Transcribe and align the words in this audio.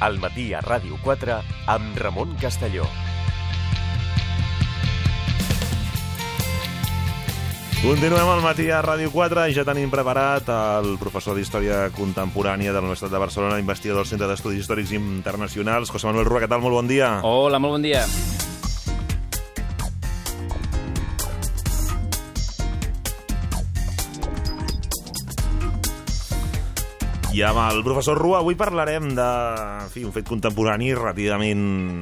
al 0.00 0.18
matí 0.22 0.52
a 0.54 0.62
Ràdio 0.62 0.98
4 1.04 1.38
amb 1.66 1.98
Ramon 1.98 2.34
Castelló. 2.40 2.86
Continuem 7.78 8.26
al 8.26 8.42
matí 8.42 8.66
a 8.74 8.80
Ràdio 8.82 9.12
4 9.14 9.44
i 9.52 9.54
ja 9.54 9.62
tenim 9.62 9.90
preparat 9.92 10.48
el 10.50 10.96
professor 10.98 11.38
d'Història 11.38 11.84
Contemporània 11.94 12.72
de 12.72 12.80
la 12.80 12.88
Universitat 12.88 13.14
de 13.14 13.22
Barcelona, 13.22 13.60
investigador 13.62 14.02
del 14.02 14.10
Centre 14.10 14.26
d'Estudis 14.26 14.64
Històrics 14.64 14.92
Internacionals, 14.98 15.94
José 15.94 16.10
Manuel 16.10 16.26
Rua. 16.26 16.42
Què 16.42 16.50
tal? 16.50 16.64
Molt 16.64 16.74
bon 16.74 16.90
dia. 16.90 17.20
Hola, 17.22 17.62
molt 17.62 17.78
bon 17.78 17.86
dia. 17.86 18.02
I 27.38 27.42
amb 27.46 27.60
el 27.62 27.84
professor 27.86 28.18
Rua 28.18 28.40
avui 28.40 28.56
parlarem 28.58 29.12
de 29.14 29.24
en 29.84 29.90
fi, 29.92 30.00
un 30.02 30.10
fet 30.10 30.26
contemporani 30.26 30.88
relativament 30.96 31.60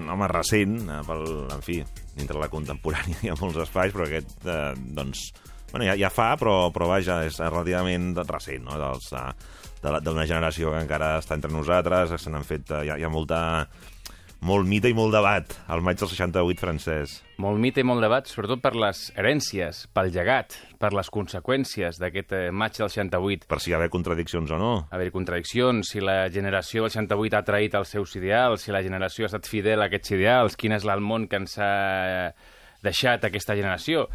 home, 0.09 0.29
recent, 0.33 0.79
eh, 0.89 1.01
pel, 1.05 1.27
en 1.53 1.65
fi, 1.67 1.75
dintre 2.17 2.41
la 2.41 2.49
contemporània 2.49 3.19
hi 3.21 3.29
ha 3.29 3.37
molts 3.37 3.59
espais, 3.67 3.93
però 3.93 4.07
aquest, 4.07 4.33
eh, 4.49 4.71
doncs, 4.97 5.27
bueno, 5.75 5.85
ja, 5.91 5.99
ja 6.01 6.09
fa, 6.09 6.31
però, 6.41 6.71
però 6.73 6.89
vaja, 6.89 7.19
és 7.29 7.37
relativament 7.43 8.15
recent, 8.23 8.65
no?, 8.65 8.79
dels, 8.81 9.11
eh, 9.13 9.27
de 9.83 9.93
d'una 10.07 10.25
generació 10.25 10.73
que 10.73 10.81
encara 10.87 11.19
està 11.21 11.37
entre 11.37 11.53
nosaltres, 11.53 12.17
se 12.17 12.33
n'han 12.33 12.49
fet, 12.49 12.73
eh, 12.73 12.87
hi 12.87 12.95
ha, 12.95 12.97
hi 12.97 13.05
ha 13.05 13.13
molta, 13.13 13.43
molt 14.47 14.69
mite 14.69 14.91
i 14.91 14.95
molt 14.95 15.15
debat 15.15 15.51
al 15.73 15.83
maig 15.83 15.99
del 15.99 16.09
68 16.13 16.63
francès. 16.63 17.17
Molt 17.43 17.59
mite 17.61 17.83
i 17.83 17.87
molt 17.87 18.05
debat, 18.05 18.29
sobretot 18.31 18.63
per 18.63 18.73
les 18.79 19.01
herències, 19.19 19.83
pel 19.93 20.13
llegat, 20.15 20.55
per 20.81 20.93
les 20.95 21.11
conseqüències 21.13 21.99
d'aquest 22.01 22.35
eh, 22.37 22.43
maig 22.55 22.79
del 22.79 22.93
68. 22.93 23.49
Per 23.51 23.59
si 23.61 23.73
hi 23.73 23.75
ha 23.75 23.81
haver 23.81 23.91
contradiccions 23.93 24.53
o 24.55 24.61
no. 24.61 24.73
haver 24.95 25.11
contradiccions, 25.15 25.91
si 25.93 26.05
la 26.05 26.31
generació 26.33 26.87
del 26.87 26.95
68 26.95 27.41
ha 27.41 27.45
traït 27.49 27.75
els 27.75 27.93
seus 27.97 28.15
ideals, 28.17 28.63
si 28.63 28.75
la 28.75 28.85
generació 28.87 29.27
ha 29.27 29.33
estat 29.33 29.51
fidel 29.51 29.83
a 29.83 29.91
aquests 29.91 30.15
ideals, 30.15 30.57
quin 30.57 30.77
és 30.79 30.87
món 31.03 31.27
que 31.27 31.43
ens 31.43 31.59
ha 31.59 32.33
deixat 32.87 33.27
aquesta 33.27 33.57
generació. 33.59 34.07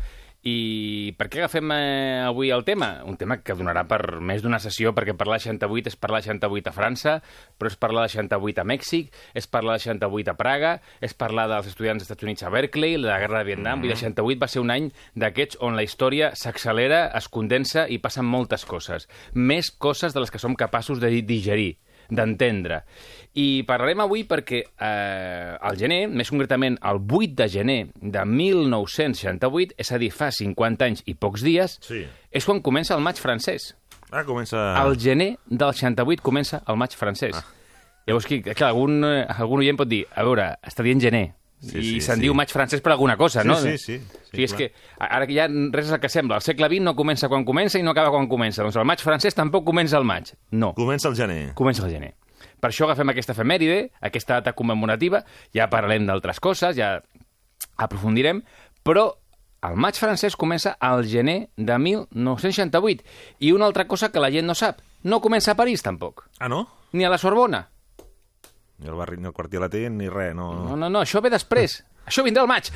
I 0.41 1.13
per 1.19 1.27
què 1.29 1.43
agafem 1.43 1.69
eh, 1.75 2.21
avui 2.25 2.49
el 2.49 2.63
tema? 2.65 3.03
Un 3.05 3.13
tema 3.13 3.37
que 3.45 3.53
donarà 3.53 3.83
per 3.85 4.17
més 4.25 4.41
d'una 4.41 4.57
sessió, 4.63 4.89
perquè 4.97 5.13
parlar 5.13 5.37
de 5.37 5.45
68 5.45 5.91
és 5.91 5.97
parlar 6.01 6.23
de 6.23 6.31
68 6.31 6.71
a 6.71 6.73
França, 6.73 7.13
però 7.61 7.69
és 7.69 7.77
parlar 7.77 8.07
de 8.07 8.13
68 8.15 8.63
a 8.63 8.65
Mèxic, 8.65 9.11
és 9.37 9.45
parlar 9.45 9.77
de 9.77 9.83
68 9.85 10.33
a 10.33 10.35
Praga, 10.39 10.71
és 10.97 11.13
parlar 11.13 11.45
dels 11.51 11.69
estudiants 11.69 12.01
dels 12.01 12.09
Estats 12.09 12.25
Units 12.25 12.47
a 12.47 12.49
Berkeley, 12.49 12.97
la 12.97 13.19
guerra 13.21 13.43
de 13.43 13.51
Vietnam, 13.51 13.83
mm 13.83 13.91
el 13.91 13.97
68 13.99 14.39
va 14.41 14.47
ser 14.47 14.61
un 14.63 14.71
any 14.71 14.89
d'aquests 15.19 15.59
on 15.61 15.75
la 15.77 15.83
història 15.83 16.31
s'accelera, 16.33 17.03
es 17.19 17.27
condensa 17.29 17.85
i 17.91 17.99
passen 18.01 18.25
moltes 18.25 18.65
coses. 18.65 19.09
Més 19.33 19.69
coses 19.69 20.15
de 20.15 20.23
les 20.23 20.31
que 20.31 20.41
som 20.41 20.55
capaços 20.57 21.01
de 21.03 21.11
digerir 21.21 21.75
d'entendre. 22.11 22.81
I 23.39 23.63
parlarem 23.63 24.03
avui 24.03 24.25
perquè 24.27 24.59
eh, 24.67 25.55
al 25.57 25.77
gener, 25.79 26.03
més 26.11 26.29
concretament 26.29 26.75
el 26.83 26.99
8 27.07 27.33
de 27.39 27.47
gener 27.49 27.79
de 27.95 28.25
1968, 28.27 29.73
és 29.79 29.91
a 29.95 29.99
dir, 30.01 30.11
fa 30.11 30.29
50 30.35 30.85
anys 30.85 31.03
i 31.07 31.15
pocs 31.15 31.41
dies, 31.47 31.79
Sí. 31.87 32.03
és 32.31 32.45
quan 32.45 32.61
comença 32.61 32.95
el 32.95 33.01
maig 33.01 33.17
francès. 33.17 33.71
Ah, 34.11 34.25
comença... 34.27 34.75
Al 34.75 34.97
gener 34.99 35.37
del 35.47 35.73
68 35.73 36.21
comença 36.21 36.61
el 36.67 36.75
maig 36.75 36.91
francès. 36.99 37.37
Ah. 37.39 37.45
Llavors, 38.07 38.25
clar, 38.27 38.69
algun, 38.73 39.03
eh, 39.05 39.25
algun 39.29 39.61
oient 39.63 39.77
pot 39.79 39.87
dir, 39.87 40.03
a 40.15 40.23
veure, 40.27 40.49
està 40.67 40.83
dient 40.83 40.99
gener, 40.99 41.29
Sí, 41.61 41.77
i 41.77 41.83
sí, 41.83 42.01
se'n 42.01 42.15
sí. 42.17 42.21
diu 42.25 42.33
maig 42.33 42.49
francès 42.49 42.81
per 42.81 42.91
alguna 42.95 43.15
cosa, 43.17 43.43
Sí, 43.43 43.47
no? 43.47 43.55
sí, 43.55 43.77
sí, 43.77 43.99
sí, 43.99 44.01
o 44.01 44.29
sigui, 44.31 44.43
és 44.43 44.53
clar. 44.53 44.57
que 44.57 44.73
ara 44.99 45.27
que 45.27 45.35
ja 45.35 45.45
res 45.47 45.85
és 45.85 45.91
el 45.93 45.99
que 46.01 46.09
sembla. 46.09 46.35
El 46.37 46.41
segle 46.41 46.67
XX 46.67 46.81
no 46.81 46.95
comença 46.95 47.29
quan 47.29 47.45
comença 47.45 47.77
i 47.77 47.83
no 47.83 47.91
acaba 47.91 48.09
quan 48.09 48.27
comença. 48.27 48.63
Doncs 48.63 48.75
el 48.81 48.85
maig 48.85 48.99
francès 48.99 49.35
tampoc 49.37 49.63
comença 49.65 49.97
al 49.97 50.03
maig. 50.03 50.33
No, 50.51 50.73
Comença 50.73 51.07
el 51.09 51.15
gener. 51.15 51.53
comença 51.53 51.83
al 51.85 51.91
gener. 51.91 52.15
Per 52.59 52.69
això 52.71 52.85
agafem 52.85 53.09
aquesta 53.09 53.33
efemèride, 53.33 53.91
aquesta 54.01 54.35
data 54.41 54.53
commemorativa, 54.53 55.23
ja 55.53 55.69
parlarem 55.69 56.05
d'altres 56.05 56.39
coses, 56.39 56.75
ja 56.75 57.01
aprofundirem, 57.77 58.43
però 58.83 59.15
el 59.61 59.75
maig 59.77 59.95
francès 59.97 60.35
comença 60.35 60.75
al 60.79 61.05
gener 61.05 61.49
de 61.57 61.77
1968. 61.77 63.03
I 63.39 63.51
una 63.51 63.65
altra 63.65 63.87
cosa 63.87 64.11
que 64.11 64.19
la 64.19 64.31
gent 64.31 64.45
no 64.47 64.55
sap, 64.55 64.81
no 65.03 65.21
comença 65.21 65.51
a 65.51 65.55
París 65.55 65.81
tampoc, 65.83 66.25
Ah, 66.39 66.49
no? 66.49 66.67
ni 66.93 67.05
a 67.05 67.09
la 67.09 67.17
Sorbona. 67.17 67.69
Ni 68.81 68.89
el 68.89 68.95
barri, 68.97 69.17
ni 69.21 69.27
el 69.29 69.33
quartier 69.37 69.61
latent, 69.61 69.95
ni 69.99 70.09
res, 70.09 70.33
no... 70.35 70.49
No, 70.71 70.75
no, 70.75 70.89
no, 70.89 71.01
això 71.05 71.21
ve 71.21 71.29
després. 71.29 71.83
Això 72.09 72.23
vindrà 72.25 72.41
al 72.41 72.49
maig. 72.49 72.71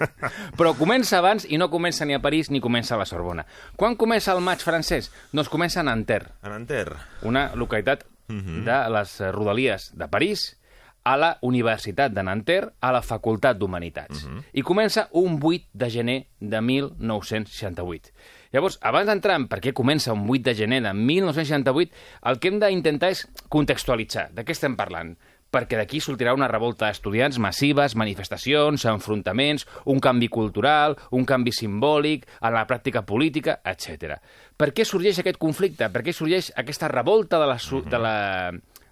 Però 0.58 0.72
comença 0.74 1.20
abans 1.20 1.46
i 1.46 1.56
no 1.62 1.68
comença 1.70 2.04
ni 2.04 2.12
a 2.16 2.18
París 2.20 2.50
ni 2.50 2.58
comença 2.60 2.96
a 2.96 2.98
la 2.98 3.06
Sorbona. 3.06 3.44
Quan 3.78 3.94
comença 3.96 4.34
el 4.34 4.42
maig 4.42 4.64
francès? 4.66 5.12
Doncs 5.32 5.48
comença 5.48 5.80
a 5.80 5.86
Nanterre, 5.86 6.32
A 6.42 6.50
Nanterre. 6.50 6.98
una 7.22 7.52
localitat 7.54 8.02
de 8.28 8.76
les 8.90 9.14
rodalies 9.30 9.90
de 9.94 10.08
París, 10.10 10.56
a 11.04 11.14
la 11.20 11.34
Universitat 11.44 12.10
de 12.16 12.22
Nanterre, 12.24 12.72
a 12.80 12.90
la 12.90 13.02
Facultat 13.04 13.58
d'Humanitats. 13.60 14.24
I 14.56 14.62
comença 14.64 15.06
un 15.12 15.38
8 15.40 15.68
de 15.72 15.90
gener 15.92 16.18
de 16.40 16.60
1968. 16.60 18.10
Llavors, 18.54 18.78
abans 18.82 19.06
d'entrar 19.10 19.36
en 19.38 19.46
per 19.50 19.60
què 19.60 19.72
comença 19.76 20.14
un 20.14 20.24
8 20.30 20.44
de 20.48 20.54
gener 20.54 20.80
de 20.82 20.92
1968, 20.94 21.92
el 22.30 22.38
que 22.40 22.48
hem 22.50 22.58
d'intentar 22.62 23.10
és 23.14 23.24
contextualitzar 23.52 24.30
de 24.32 24.44
què 24.46 24.54
estem 24.56 24.76
parlant 24.78 25.14
perquè 25.54 25.78
d'aquí 25.78 26.00
sortirà 26.02 26.34
una 26.34 26.48
revolta 26.50 26.88
d'estudiants 26.88 27.38
massives, 27.42 27.94
manifestacions, 27.98 28.84
enfrontaments, 28.90 29.66
un 29.90 30.02
canvi 30.02 30.28
cultural, 30.32 30.96
un 31.14 31.26
canvi 31.28 31.54
simbòlic, 31.54 32.26
a 32.42 32.50
la 32.54 32.64
pràctica 32.66 33.04
política, 33.06 33.60
etc. 33.62 34.18
Per 34.58 34.72
què 34.74 34.86
sorgeix 34.88 35.22
aquest 35.22 35.38
conflicte? 35.42 35.88
Per 35.94 36.02
què 36.02 36.14
sorgeix 36.16 36.50
aquesta 36.60 36.90
revolta 36.90 37.38
de 37.42 37.48
la, 37.52 37.58
de 37.94 38.02
la, 38.02 38.16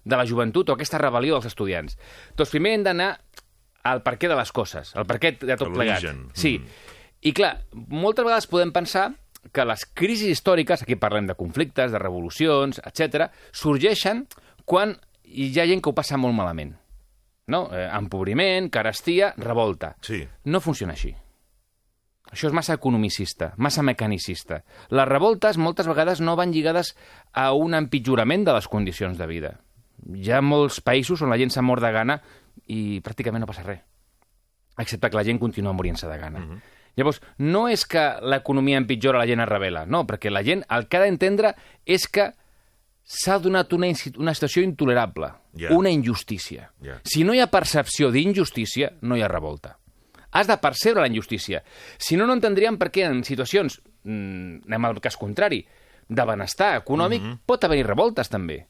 de 0.03 0.19
la 0.21 0.27
joventut 0.29 0.71
o 0.71 0.77
aquesta 0.77 1.01
rebel·lió 1.01 1.37
dels 1.37 1.51
estudiants? 1.51 1.99
Doncs 2.39 2.55
primer 2.55 2.77
hem 2.77 2.87
d'anar 2.87 3.11
al 3.83 4.03
per 4.03 4.15
què 4.19 4.31
de 4.31 4.39
les 4.39 4.51
coses, 4.55 4.93
al 4.95 5.07
per 5.09 5.19
què 5.19 5.35
de 5.35 5.57
tot 5.59 5.73
plegat. 5.73 5.99
L'origen. 5.99 6.27
Sí. 6.37 6.55
I 7.23 7.31
clar, 7.35 7.57
moltes 7.73 8.23
vegades 8.23 8.47
podem 8.51 8.71
pensar 8.75 9.09
que 9.51 9.65
les 9.67 9.83
crisis 9.95 10.31
històriques, 10.31 10.83
aquí 10.83 10.95
parlem 10.95 11.27
de 11.27 11.35
conflictes, 11.35 11.91
de 11.91 11.99
revolucions, 11.99 12.79
etc, 12.87 13.27
sorgeixen 13.51 14.23
quan 14.63 14.95
hi 15.33 15.51
ha 15.59 15.67
gent 15.69 15.81
que 15.81 15.91
ho 15.91 15.97
passa 15.97 16.17
molt 16.17 16.35
malament. 16.37 16.75
No? 17.51 17.65
Eh, 17.75 17.89
empobriment, 17.91 18.69
carestia, 18.71 19.33
revolta. 19.37 19.95
Sí. 20.01 20.21
No 20.45 20.61
funciona 20.63 20.95
així. 20.95 21.11
Això 22.33 22.47
és 22.49 22.55
massa 22.55 22.73
economicista, 22.73 23.51
massa 23.61 23.83
mecanicista. 23.85 24.63
Les 24.89 25.07
revoltes 25.09 25.59
moltes 25.61 25.89
vegades 25.89 26.21
no 26.23 26.37
van 26.39 26.53
lligades 26.53 26.95
a 27.31 27.51
un 27.53 27.75
empitjorament 27.77 28.45
de 28.47 28.55
les 28.55 28.67
condicions 28.71 29.19
de 29.19 29.27
vida. 29.29 29.51
Hi 30.09 30.31
ha 30.31 30.41
molts 30.41 30.79
països 30.81 31.21
on 31.21 31.29
la 31.29 31.37
gent 31.37 31.53
s'ha 31.53 31.61
mort 31.61 31.83
de 31.83 31.91
gana 31.93 32.17
i 32.73 33.01
pràcticament 33.05 33.43
no 33.43 33.49
passa 33.49 33.65
res. 33.67 33.83
Excepte 34.81 35.11
que 35.11 35.19
la 35.19 35.25
gent 35.27 35.37
continua 35.37 35.75
morint-se 35.77 36.09
de 36.09 36.17
gana. 36.17 36.41
Llavors, 36.97 37.19
no 37.37 37.67
és 37.69 37.85
que 37.89 38.01
l'economia 38.25 38.79
empitjora, 38.81 39.21
la 39.21 39.29
gent 39.29 39.41
es 39.43 39.49
revela, 39.49 39.85
no, 39.85 40.03
perquè 40.09 40.31
la 40.31 40.43
gent 40.45 40.63
el 40.73 40.87
que 40.87 40.97
ha 40.97 41.03
d'entendre 41.05 41.53
és 41.85 42.07
que 42.09 42.31
s'ha 43.03 43.37
donat 43.39 43.73
una, 43.75 43.87
una 44.17 44.33
situació 44.33 44.63
intolerable, 44.63 45.31
Ja. 45.55 45.69
una 45.75 45.91
injustícia. 45.91 46.71
Ja. 46.81 46.99
Si 47.03 47.23
no 47.23 47.33
hi 47.33 47.39
ha 47.43 47.47
percepció 47.51 48.09
d'injustícia, 48.11 48.93
no 49.01 49.15
hi 49.17 49.21
ha 49.21 49.27
revolta. 49.27 49.77
Has 50.31 50.47
de 50.47 50.57
percebre 50.57 51.01
la 51.01 51.07
injustícia. 51.07 51.63
Si 51.97 52.17
no, 52.17 52.25
no 52.25 52.33
entendríem 52.33 52.77
per 52.81 52.89
què 52.89 53.03
en 53.05 53.23
situacions, 53.23 53.81
mm, 54.03 54.63
anem 54.65 54.85
al 54.85 54.99
cas 55.01 55.17
contrari, 55.17 55.61
de 56.09 56.25
benestar 56.25 56.75
econòmic, 56.81 57.21
pot 57.45 57.63
haver-hi 57.63 57.83
revoltes 57.85 58.29
també. 58.29 58.67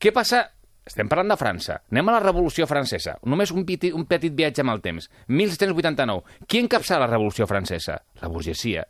Què 0.00 0.12
passa? 0.12 0.50
Estem 0.84 1.06
parlant 1.08 1.28
de 1.28 1.36
França. 1.36 1.76
Anem 1.92 2.08
a 2.08 2.12
la 2.16 2.20
Revolució 2.24 2.66
Francesa. 2.66 3.18
Només 3.22 3.52
un 3.52 3.64
petit, 3.64 3.92
un 3.94 4.04
petit 4.06 4.32
viatge 4.34 4.62
amb 4.64 4.72
el 4.72 4.80
temps. 4.80 5.08
1789. 5.28 6.22
Qui 6.48 6.58
encapçala 6.58 7.04
la 7.06 7.12
Revolució 7.12 7.46
Francesa? 7.46 8.00
La 8.20 8.28
burgesia. 8.28 8.86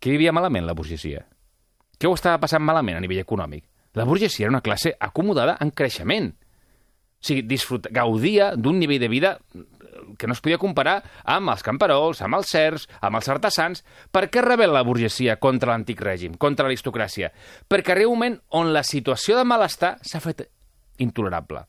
Què 0.00 0.10
vivia 0.10 0.32
malament, 0.32 0.66
la 0.66 0.74
burgesia? 0.74 1.24
Què 1.98 2.08
ho 2.08 2.14
estava 2.14 2.40
passant 2.42 2.62
malament 2.64 2.96
a 2.96 3.00
nivell 3.04 3.20
econòmic? 3.22 3.64
La 3.94 4.04
burgesia 4.08 4.46
era 4.46 4.54
una 4.54 4.62
classe 4.64 4.94
acomodada 5.00 5.56
en 5.60 5.70
creixement. 5.70 6.32
O 6.32 7.26
sigui, 7.26 7.44
disfrut... 7.46 7.88
gaudia 7.92 8.54
d'un 8.56 8.80
nivell 8.80 9.00
de 9.00 9.10
vida 9.12 9.36
que 10.18 10.26
no 10.26 10.32
es 10.32 10.40
podia 10.40 10.58
comparar 10.58 11.02
amb 11.28 11.52
els 11.52 11.62
camperols, 11.64 12.22
amb 12.24 12.36
els 12.38 12.50
certs, 12.50 12.88
amb 13.00 13.18
els 13.18 13.28
artesans. 13.32 13.84
Per 14.10 14.26
què 14.32 14.42
rebel 14.44 14.72
la 14.74 14.84
burgesia 14.86 15.36
contra 15.40 15.72
l'antic 15.72 16.00
règim, 16.02 16.34
contra 16.40 16.66
l'aristocràcia? 16.66 17.30
Perquè 17.68 17.94
arriba 17.94 18.10
un 18.10 18.18
moment 18.18 18.40
on 18.58 18.72
la 18.74 18.82
situació 18.86 19.38
de 19.38 19.46
malestar 19.46 19.96
s'ha 20.02 20.22
fet 20.24 20.46
intolerable. 21.02 21.64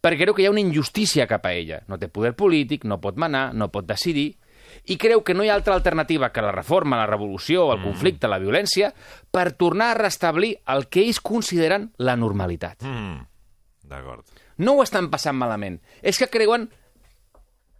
Perquè 0.00 0.24
creu 0.24 0.34
que 0.34 0.44
hi 0.44 0.48
ha 0.48 0.54
una 0.54 0.62
injustícia 0.64 1.26
cap 1.28 1.44
a 1.46 1.52
ella. 1.52 1.82
No 1.88 1.98
té 2.00 2.08
poder 2.08 2.32
polític, 2.36 2.86
no 2.88 3.00
pot 3.00 3.18
manar, 3.20 3.50
no 3.54 3.68
pot 3.72 3.88
decidir, 3.88 4.32
i 4.90 4.96
creu 5.00 5.22
que 5.24 5.34
no 5.34 5.44
hi 5.44 5.50
ha 5.50 5.54
altra 5.58 5.74
alternativa 5.74 6.30
que 6.32 6.42
la 6.44 6.52
reforma, 6.52 6.98
la 7.00 7.08
revolució, 7.08 7.68
el 7.72 7.82
conflicte, 7.82 8.28
la 8.28 8.40
violència, 8.42 8.92
per 9.30 9.52
tornar 9.58 9.92
a 9.92 9.98
restablir 9.98 10.54
el 10.74 10.88
que 10.88 11.04
ells 11.04 11.20
consideren 11.20 11.90
la 11.98 12.16
normalitat. 12.16 12.82
Mm. 12.82 13.26
D'acord. 13.90 14.26
No 14.60 14.76
ho 14.76 14.84
estan 14.84 15.08
passant 15.10 15.38
malament. 15.38 15.80
És 16.02 16.18
que 16.20 16.30
creuen 16.30 16.68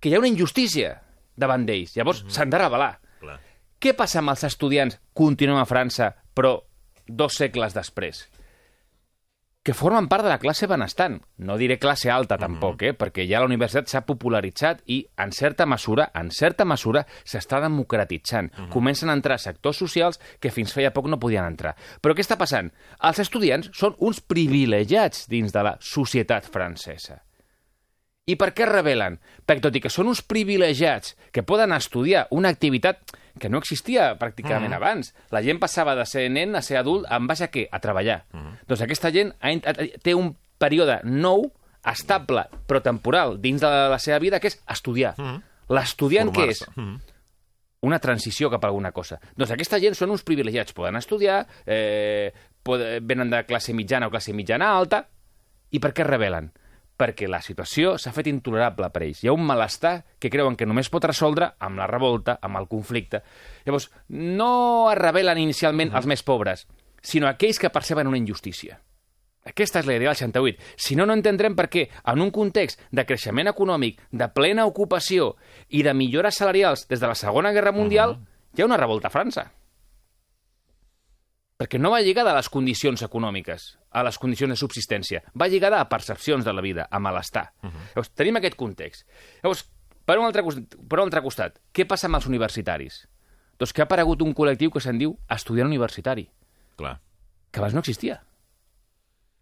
que 0.00 0.08
hi 0.08 0.16
ha 0.16 0.22
una 0.22 0.30
injustícia 0.30 0.96
davant 1.36 1.66
d'ells. 1.68 1.94
Llavors 1.96 2.24
s'han 2.32 2.50
de 2.50 2.60
revelar. 2.60 2.94
Clar. 3.20 3.38
Què 3.80 3.94
passa 3.96 4.20
amb 4.20 4.32
els 4.32 4.44
estudiants? 4.48 4.98
Continuem 5.16 5.60
a 5.60 5.68
França, 5.68 6.10
però 6.34 6.56
dos 7.06 7.36
segles 7.36 7.76
després. 7.76 8.24
Que 9.70 9.74
formen 9.78 10.08
part 10.10 10.24
de 10.26 10.30
la 10.32 10.40
classe 10.42 10.66
benestant. 10.66 11.20
No 11.46 11.54
diré 11.54 11.76
classe 11.78 12.10
alta, 12.10 12.34
tampoc, 12.42 12.80
eh? 12.88 12.90
perquè 12.98 13.22
ja 13.30 13.38
la 13.38 13.46
universitat 13.46 13.86
s'ha 13.86 14.00
popularitzat 14.02 14.80
i, 14.90 14.96
en 15.22 15.30
certa 15.30 15.62
mesura, 15.62 16.08
en 16.18 16.32
certa 16.34 16.66
mesura, 16.66 17.04
s'està 17.22 17.60
democratitzant. 17.62 18.50
Comencen 18.74 19.12
a 19.12 19.14
entrar 19.14 19.38
sectors 19.38 19.78
socials 19.78 20.18
que 20.42 20.50
fins 20.50 20.74
feia 20.74 20.90
poc 20.90 21.06
no 21.06 21.20
podien 21.22 21.46
entrar. 21.46 21.76
Però 22.02 22.18
què 22.18 22.26
està 22.26 22.34
passant? 22.40 22.72
Els 22.98 23.22
estudiants 23.22 23.70
són 23.78 23.94
uns 24.02 24.18
privilegiats 24.18 25.28
dins 25.30 25.54
de 25.54 25.62
la 25.62 25.76
societat 25.78 26.50
francesa. 26.50 27.20
I 28.28 28.36
per 28.38 28.50
què 28.54 28.66
es 28.66 28.70
rebel·len? 28.70 29.16
Perquè 29.48 29.64
tot 29.64 29.76
i 29.76 29.82
que 29.82 29.90
són 29.92 30.10
uns 30.10 30.20
privilegiats 30.26 31.16
que 31.32 31.44
poden 31.46 31.72
estudiar 31.72 32.26
una 32.36 32.50
activitat 32.52 33.00
que 33.40 33.48
no 33.48 33.60
existia 33.62 34.10
pràcticament 34.20 34.70
mm. 34.70 34.76
abans. 34.76 35.14
La 35.32 35.42
gent 35.42 35.60
passava 35.62 35.96
de 35.98 36.04
ser 36.06 36.26
nen 36.32 36.54
a 36.56 36.62
ser 36.62 36.78
adult 36.80 37.08
en 37.10 37.26
base 37.30 37.46
a 37.46 37.50
què? 37.52 37.66
A 37.72 37.80
treballar. 37.82 38.20
Mm. 38.36 38.58
Doncs 38.68 38.84
aquesta 38.84 39.10
gent 39.14 39.32
ha, 39.40 39.54
té 40.04 40.14
un 40.14 40.34
període 40.60 41.00
nou, 41.06 41.48
estable, 41.90 42.44
però 42.68 42.82
temporal, 42.84 43.38
dins 43.40 43.62
de 43.62 43.70
la, 43.70 43.88
la 43.94 43.98
seva 44.02 44.20
vida, 44.22 44.40
que 44.40 44.52
és 44.52 44.58
estudiar. 44.68 45.14
Mm. 45.18 45.40
L'estudiant 45.72 46.32
què 46.34 46.50
és? 46.52 46.62
Mm. 46.74 46.98
Una 47.88 47.98
transició 48.02 48.50
cap 48.52 48.66
a 48.66 48.68
alguna 48.68 48.92
cosa. 48.92 49.16
Doncs 49.38 49.54
aquesta 49.54 49.80
gent 49.80 49.96
són 49.96 50.12
uns 50.12 50.26
privilegiats. 50.26 50.76
Poden 50.76 51.00
estudiar, 51.00 51.46
eh, 51.64 52.28
poden, 52.62 53.06
venen 53.08 53.32
de 53.32 53.40
classe 53.48 53.72
mitjana 53.72 54.10
o 54.10 54.12
classe 54.12 54.36
mitjana 54.36 54.74
alta, 54.76 55.06
i 55.70 55.80
per 55.80 55.94
què 55.96 56.04
es 56.04 56.10
rebel·len? 56.10 56.50
Perquè 57.00 57.28
la 57.30 57.40
situació 57.40 57.94
s'ha 57.98 58.12
fet 58.12 58.28
intolerable 58.28 58.90
per 58.92 59.04
ells. 59.06 59.22
Hi 59.24 59.30
ha 59.30 59.36
un 59.36 59.46
malestar 59.46 59.94
que 60.20 60.30
creuen 60.32 60.58
que 60.58 60.68
només 60.68 60.90
pot 60.92 61.06
resoldre 61.08 61.54
amb 61.58 61.80
la 61.80 61.88
revolta, 61.88 62.36
amb 62.44 62.60
el 62.60 62.68
conflicte. 62.68 63.22
Llavors, 63.64 63.88
no 64.12 64.52
es 64.92 64.98
rebel·len 65.00 65.40
inicialment 65.40 65.90
uh 65.90 65.94
-huh. 65.94 65.98
els 65.98 66.06
més 66.06 66.22
pobres, 66.22 66.66
sinó 67.02 67.28
aquells 67.28 67.58
que 67.58 67.70
perceben 67.70 68.06
una 68.06 68.18
injustícia. 68.18 68.80
Aquesta 69.44 69.80
és 69.80 69.86
la 69.86 69.94
idea 69.94 70.10
del 70.10 70.16
68. 70.16 70.58
Si 70.76 70.94
no, 70.94 71.06
no 71.06 71.14
entendrem 71.14 71.56
per 71.56 71.70
què, 71.70 71.88
en 72.04 72.20
un 72.20 72.30
context 72.30 72.80
de 72.90 73.06
creixement 73.06 73.48
econòmic, 73.48 74.00
de 74.10 74.28
plena 74.28 74.66
ocupació 74.66 75.36
i 75.68 75.82
de 75.82 75.94
millores 75.94 76.36
salarials 76.36 76.86
des 76.88 77.00
de 77.00 77.06
la 77.06 77.14
Segona 77.14 77.52
Guerra 77.52 77.72
Mundial, 77.72 78.10
uh 78.10 78.16
-huh. 78.16 78.58
hi 78.58 78.62
ha 78.62 78.66
una 78.66 78.76
revolta 78.76 79.08
a 79.08 79.10
França 79.10 79.50
perquè 81.60 81.76
no 81.76 81.90
va 81.92 82.00
lligada 82.00 82.32
a 82.32 82.38
les 82.38 82.48
condicions 82.48 83.02
econòmiques, 83.04 83.64
a 83.92 84.00
les 84.06 84.16
condicions 84.16 84.54
de 84.54 84.56
subsistència, 84.56 85.20
va 85.36 85.48
lligada 85.52 85.76
a 85.76 85.88
percepcions 85.92 86.46
de 86.46 86.54
la 86.56 86.62
vida, 86.64 86.86
a 86.90 86.98
malestar. 86.98 87.52
Uh 87.60 87.68
-huh. 87.68 87.88
Llavors, 87.90 88.10
tenim 88.14 88.36
aquest 88.36 88.56
context. 88.56 89.06
Llavors, 89.42 89.68
per 90.06 90.18
un, 90.18 90.24
altre, 90.24 90.42
per 90.88 90.98
un 90.98 91.04
altre 91.04 91.20
costat, 91.20 91.60
què 91.74 91.86
passa 91.86 92.06
amb 92.06 92.16
els 92.16 92.26
universitaris? 92.26 93.08
Doncs 93.58 93.74
que 93.74 93.82
ha 93.82 93.84
aparegut 93.84 94.22
un 94.22 94.34
col·lectiu 94.34 94.72
que 94.72 94.80
se'n 94.80 94.96
diu 94.96 95.18
estudiant 95.28 95.68
universitari. 95.68 96.30
Clar. 96.76 96.98
Que 97.50 97.60
abans 97.60 97.74
no 97.74 97.80
existia. 97.80 98.22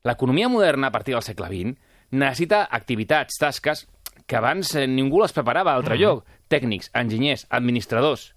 L'economia 0.02 0.48
moderna, 0.48 0.88
a 0.88 0.90
partir 0.90 1.14
del 1.14 1.22
segle 1.22 1.46
XX, 1.46 1.78
necessita 2.10 2.64
activitats, 2.64 3.38
tasques, 3.38 3.86
que 4.26 4.36
abans 4.36 4.74
eh, 4.74 4.88
ningú 4.88 5.22
les 5.22 5.32
preparava 5.32 5.70
a 5.70 5.76
altre 5.76 5.94
-huh. 5.94 6.00
lloc. 6.00 6.24
Tècnics, 6.48 6.90
enginyers, 6.94 7.46
administradors. 7.48 8.34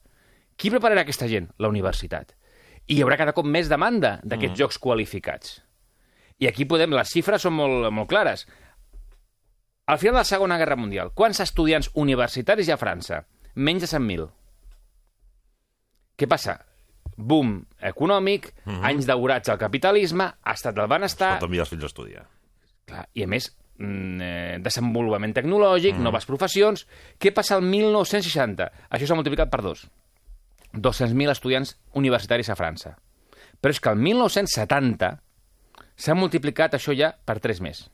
Qui 0.56 0.69
prepararà 0.69 1.01
aquesta 1.01 1.28
gent? 1.28 1.50
La 1.57 1.68
universitat 1.68 2.36
i 2.88 2.95
hi 2.95 3.04
haurà 3.04 3.18
cada 3.19 3.33
cop 3.33 3.45
més 3.45 3.69
demanda 3.69 4.19
d'aquests 4.24 4.56
mm. 4.56 4.62
jocs 4.63 4.80
qualificats. 4.81 5.60
I 6.42 6.50
aquí 6.50 6.66
podem, 6.66 6.95
les 6.98 7.12
xifres 7.13 7.44
són 7.45 7.54
molt, 7.54 7.88
molt 7.94 8.10
clares. 8.10 8.48
Al 9.92 10.00
final 10.01 10.16
de 10.16 10.22
la 10.22 10.30
Segona 10.30 10.57
Guerra 10.57 10.78
Mundial, 10.80 11.12
quants 11.13 11.42
estudiants 11.44 11.92
universitaris 12.00 12.68
hi 12.68 12.74
ha 12.74 12.78
a 12.80 12.81
França? 12.81 13.22
Menys 13.56 13.86
de 13.86 13.89
100.000. 13.92 14.28
Què 16.18 16.30
passa? 16.30 16.57
Boom 17.18 17.60
econòmic, 17.78 18.54
mm 18.66 18.72
-hmm. 18.72 18.86
anys 18.89 19.06
daurats 19.06 19.50
al 19.50 19.57
capitalisme, 19.57 20.31
estat 20.45 20.75
del 20.75 20.88
benestar... 20.88 21.33
Es 21.33 21.39
pot 21.39 21.50
enviar 21.50 21.66
els 21.66 21.69
fills 21.69 21.83
a 21.83 21.92
estudiar. 21.92 22.25
Clar, 22.86 23.07
I 23.13 23.24
a 23.24 23.28
més, 23.28 23.51
mm, 23.78 24.22
eh, 24.22 24.57
desenvolupament 24.60 25.33
tecnològic, 25.33 25.94
mm 25.94 26.00
-hmm. 26.00 26.04
noves 26.04 26.25
professions... 26.25 26.88
Què 27.19 27.33
passa 27.33 27.56
al 27.56 27.62
1960? 27.62 28.72
Això 28.89 29.06
s'ha 29.06 29.16
multiplicat 29.16 29.50
per 29.50 29.62
dos. 29.62 29.88
200.000 30.73 31.31
estudiants 31.31 31.75
universitaris 31.94 32.50
a 32.50 32.56
França. 32.56 32.95
Però 33.62 33.73
és 33.73 33.79
que 33.79 33.91
el 33.91 34.00
1970 34.01 35.12
s'ha 35.95 36.18
multiplicat 36.18 36.75
això 36.77 36.95
ja 36.97 37.12
per 37.25 37.39
3 37.44 37.62
més. 37.62 37.85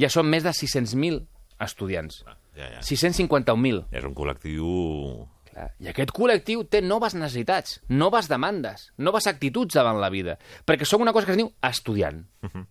Ja 0.00 0.10
són 0.12 0.30
més 0.30 0.44
de 0.46 0.52
600.000 0.54 1.24
estudiants. 1.60 2.22
Ah, 2.26 2.36
ja, 2.56 2.70
ja. 2.76 2.80
651.000. 2.86 3.84
És 3.92 4.06
un 4.06 4.16
col·lectiu... 4.16 4.66
Clar. 5.50 5.66
I 5.82 5.88
aquest 5.90 6.12
col·lectiu 6.14 6.62
té 6.70 6.78
noves 6.78 7.16
necessitats, 7.18 7.80
noves 7.90 8.28
demandes, 8.30 8.92
noves 9.02 9.26
actituds 9.26 9.74
davant 9.74 9.98
la 9.98 10.12
vida. 10.14 10.36
Perquè 10.62 10.86
som 10.86 11.02
una 11.02 11.12
cosa 11.12 11.26
que 11.26 11.34
es 11.34 11.40
diu 11.40 11.50
estudiant. 11.66 12.22
Uh 12.44 12.48
-huh. 12.48 12.66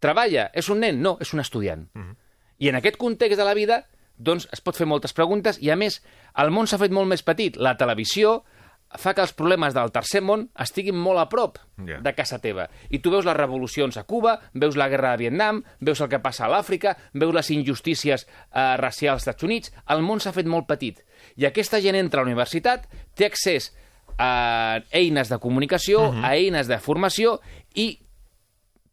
Treballa? 0.00 0.50
És 0.52 0.68
un 0.68 0.80
nen? 0.80 1.00
No, 1.00 1.18
és 1.20 1.32
un 1.32 1.40
estudiant. 1.40 1.88
Uh 1.94 2.02
-huh. 2.02 2.16
I 2.58 2.68
en 2.68 2.74
aquest 2.74 2.96
context 2.96 3.38
de 3.38 3.44
la 3.44 3.54
vida, 3.54 3.86
doncs, 4.16 4.48
es 4.52 4.60
pot 4.60 4.76
fer 4.76 4.86
moltes 4.86 5.12
preguntes 5.12 5.58
i, 5.62 5.70
a 5.70 5.76
més, 5.76 6.02
el 6.36 6.50
món 6.50 6.66
s'ha 6.66 6.78
fet 6.78 6.90
molt 6.90 7.08
més 7.08 7.22
petit. 7.22 7.56
La 7.56 7.76
televisió, 7.76 8.44
fa 8.94 9.14
que 9.14 9.24
els 9.24 9.34
problemes 9.36 9.74
del 9.74 9.90
tercer 9.92 10.22
món 10.24 10.46
estiguin 10.62 10.96
molt 10.96 11.20
a 11.20 11.26
prop 11.28 11.58
yeah. 11.84 12.00
de 12.02 12.12
casa 12.14 12.38
teva. 12.42 12.68
I 12.90 13.00
tu 13.02 13.10
veus 13.12 13.26
les 13.26 13.36
revolucions 13.36 13.96
a 13.98 14.04
Cuba, 14.08 14.36
veus 14.54 14.78
la 14.78 14.88
guerra 14.88 15.12
de 15.14 15.26
Vietnam, 15.26 15.62
veus 15.80 16.00
el 16.00 16.10
que 16.12 16.22
passa 16.22 16.46
a 16.46 16.52
l'Àfrica, 16.52 16.96
veus 17.14 17.34
les 17.34 17.50
injustícies 17.50 18.26
eh, 18.26 18.76
racials 18.80 19.16
als 19.16 19.26
Estats 19.26 19.46
Units, 19.46 19.72
el 19.92 20.04
món 20.06 20.22
s'ha 20.22 20.34
fet 20.36 20.46
molt 20.46 20.68
petit. 20.70 21.02
I 21.36 21.48
aquesta 21.48 21.80
gent 21.82 21.98
entra 21.98 22.22
a 22.22 22.24
la 22.24 22.30
universitat, 22.30 22.86
té 23.14 23.28
accés 23.28 23.72
a 24.16 24.80
eines 24.96 25.28
de 25.28 25.38
comunicació, 25.38 26.00
uh 26.00 26.12
mhm. 26.12 26.20
-huh. 26.22 26.26
a 26.26 26.34
eines 26.34 26.66
de 26.68 26.78
formació 26.78 27.40
i 27.74 28.05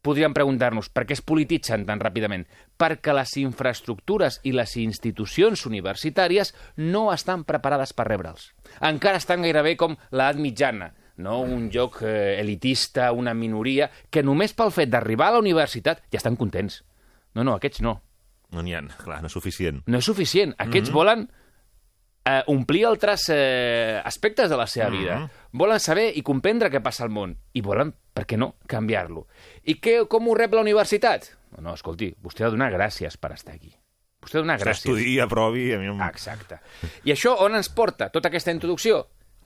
podríem 0.04 0.36
preguntar-nos 0.36 0.90
per 0.94 1.06
què 1.08 1.16
es 1.16 1.24
polititzen 1.26 1.86
tan 1.88 2.02
ràpidament? 2.04 2.46
Perquè 2.78 3.16
les 3.16 3.38
infraestructures 3.42 4.42
i 4.44 4.54
les 4.54 4.76
institucions 4.82 5.66
universitàries 5.70 6.54
no 6.78 7.08
estan 7.14 7.46
preparades 7.48 7.96
per 7.96 8.10
rebre'ls. 8.10 8.52
Encara 8.84 9.22
estan 9.22 9.46
gairebé 9.48 9.78
com 9.80 9.96
l'edat 10.12 10.42
mitjana, 10.44 10.92
no 11.24 11.40
un 11.42 11.70
lloc 11.74 12.02
eh, 12.04 12.40
elitista, 12.42 13.12
una 13.12 13.34
minoria, 13.34 13.90
que 14.10 14.24
només 14.26 14.56
pel 14.58 14.74
fet 14.76 14.92
d'arribar 14.92 15.32
a 15.32 15.38
la 15.38 15.44
universitat 15.44 16.04
ja 16.12 16.20
estan 16.20 16.38
contents. 16.40 16.82
No, 17.34 17.46
no, 17.46 17.56
aquests 17.56 17.82
no. 17.82 18.02
No 18.54 18.62
n'hi 18.62 18.76
ha, 18.78 18.84
clar, 19.00 19.22
no 19.24 19.32
és 19.32 19.34
suficient. 19.34 19.82
No 19.88 19.98
és 19.98 20.06
suficient. 20.06 20.54
Aquests 20.58 20.90
mm 20.90 20.94
-hmm. 20.94 21.00
volen 21.00 21.30
eh, 22.26 22.44
omplir 22.48 22.86
altres 22.86 23.30
eh, 23.30 24.02
aspectes 24.04 24.50
de 24.50 24.58
la 24.58 24.68
seva 24.68 24.90
mm 24.90 24.94
-hmm. 24.94 25.00
vida. 25.00 25.32
Volen 25.52 25.80
saber 25.80 26.12
i 26.16 26.22
comprendre 26.22 26.70
què 26.72 26.82
passa 26.82 27.04
al 27.04 27.10
món. 27.10 27.38
I 27.54 27.62
volen, 27.62 27.94
per 28.14 28.26
què 28.30 28.38
no, 28.38 28.54
canviar-lo. 28.70 29.26
I 29.66 29.80
què, 29.82 30.04
com 30.10 30.28
ho 30.28 30.36
rep 30.38 30.54
la 30.54 30.62
universitat? 30.62 31.32
No, 31.56 31.64
no, 31.70 31.74
escolti, 31.78 32.14
vostè 32.22 32.44
ha 32.44 32.52
de 32.52 32.58
donar 32.58 32.72
gràcies 32.74 33.18
per 33.18 33.34
estar 33.34 33.56
aquí. 33.56 33.74
Vostè 34.24 34.38
ha 34.38 34.42
de 34.42 34.48
donar 34.48 34.60
gràcies. 34.62 34.86
S'estudi, 34.86 35.18
aprovi... 35.20 35.68
A 35.74 35.82
mi... 35.82 35.92
Exacte. 36.08 36.62
I 37.04 37.16
això 37.16 37.36
on 37.46 37.58
ens 37.60 37.70
porta 37.74 38.10
tota 38.14 38.32
aquesta 38.32 38.56
introducció? 38.56 39.04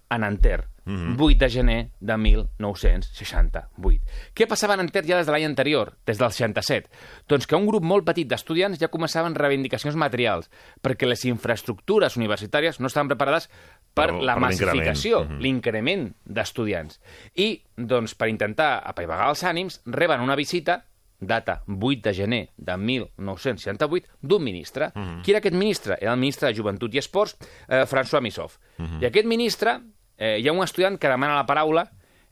a 0.09 0.17
Nanterre, 0.17 0.67
mm 0.85 0.95
-hmm. 0.95 1.21
8 1.21 1.37
de 1.37 1.49
gener 1.49 1.91
de 1.99 2.17
1968. 2.17 4.03
Què 4.33 4.47
passava 4.47 4.73
a 4.73 4.77
Nanterre 4.77 5.07
ja 5.07 5.17
des 5.17 5.25
de 5.25 5.31
l'any 5.31 5.45
anterior, 5.45 5.97
des 6.05 6.17
del 6.17 6.31
67? 6.31 6.89
Doncs 7.27 7.47
que 7.47 7.55
un 7.55 7.67
grup 7.67 7.83
molt 7.83 8.05
petit 8.05 8.27
d'estudiants 8.27 8.79
ja 8.79 8.87
començaven 8.87 9.35
reivindicacions 9.35 9.95
materials, 9.95 10.49
perquè 10.81 11.05
les 11.05 11.25
infraestructures 11.25 12.17
universitàries 12.17 12.79
no 12.79 12.87
estaven 12.87 13.07
preparades 13.07 13.49
per, 13.97 14.13
la 14.13 14.35
per 14.37 14.43
massificació, 14.45 15.23
mhm. 15.25 15.39
l'increment 15.43 16.05
d'estudiants. 16.25 17.01
I, 17.35 17.49
doncs, 17.75 18.15
per 18.15 18.29
intentar 18.31 18.77
apaivagar 18.85 19.31
els 19.33 19.43
ànims, 19.47 19.81
reben 19.85 20.23
una 20.23 20.37
visita 20.39 20.83
data 21.19 21.63
8 21.67 22.01
de 22.03 22.13
gener 22.13 22.49
de 22.57 22.77
1968, 22.77 24.07
d'un 24.21 24.43
ministre. 24.43 24.91
Mm 24.93 25.01
-hmm. 25.01 25.21
Qui 25.23 25.31
era 25.31 25.39
aquest 25.39 25.55
ministre? 25.55 25.97
Era 25.99 26.13
el 26.13 26.19
ministre 26.19 26.47
de 26.47 26.55
Joventut 26.55 26.93
i 26.93 26.97
Esports, 26.97 27.37
eh, 27.67 27.85
François 27.85 28.21
Missov. 28.21 28.57
Mm 28.77 28.85
-hmm. 28.85 29.01
I 29.01 29.05
aquest 29.05 29.25
ministre 29.25 29.79
eh, 30.17 30.39
hi 30.39 30.47
ha 30.47 30.51
un 30.51 30.63
estudiant 30.63 30.97
que 30.99 31.09
demana 31.09 31.35
la 31.35 31.45
paraula 31.45 31.91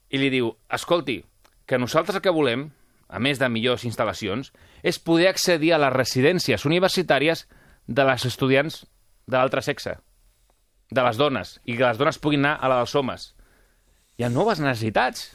i 0.10 0.18
li 0.18 0.30
diu, 0.30 0.56
escolti, 0.70 1.24
que 1.66 1.78
nosaltres 1.78 2.16
el 2.16 2.22
que 2.22 2.30
volem, 2.30 2.72
a 3.08 3.20
més 3.20 3.40
de 3.40 3.50
millors 3.50 3.86
instal·lacions, 3.86 4.52
és 4.84 5.00
poder 5.00 5.28
accedir 5.28 5.74
a 5.74 5.78
les 5.78 5.94
residències 5.94 6.66
universitàries 6.66 7.48
de 7.88 8.04
les 8.04 8.26
estudiants 8.26 8.86
de 9.28 9.38
l'altre 9.38 9.62
sexe, 9.62 9.98
de 10.92 11.06
les 11.06 11.18
dones, 11.18 11.56
i 11.66 11.78
que 11.78 11.86
les 11.86 12.00
dones 12.02 12.20
puguin 12.22 12.46
anar 12.46 12.58
a 12.60 12.72
la 12.72 12.80
dels 12.84 12.96
homes. 12.96 13.32
Hi 14.18 14.26
ha 14.26 14.32
noves 14.32 14.62
necessitats, 14.64 15.32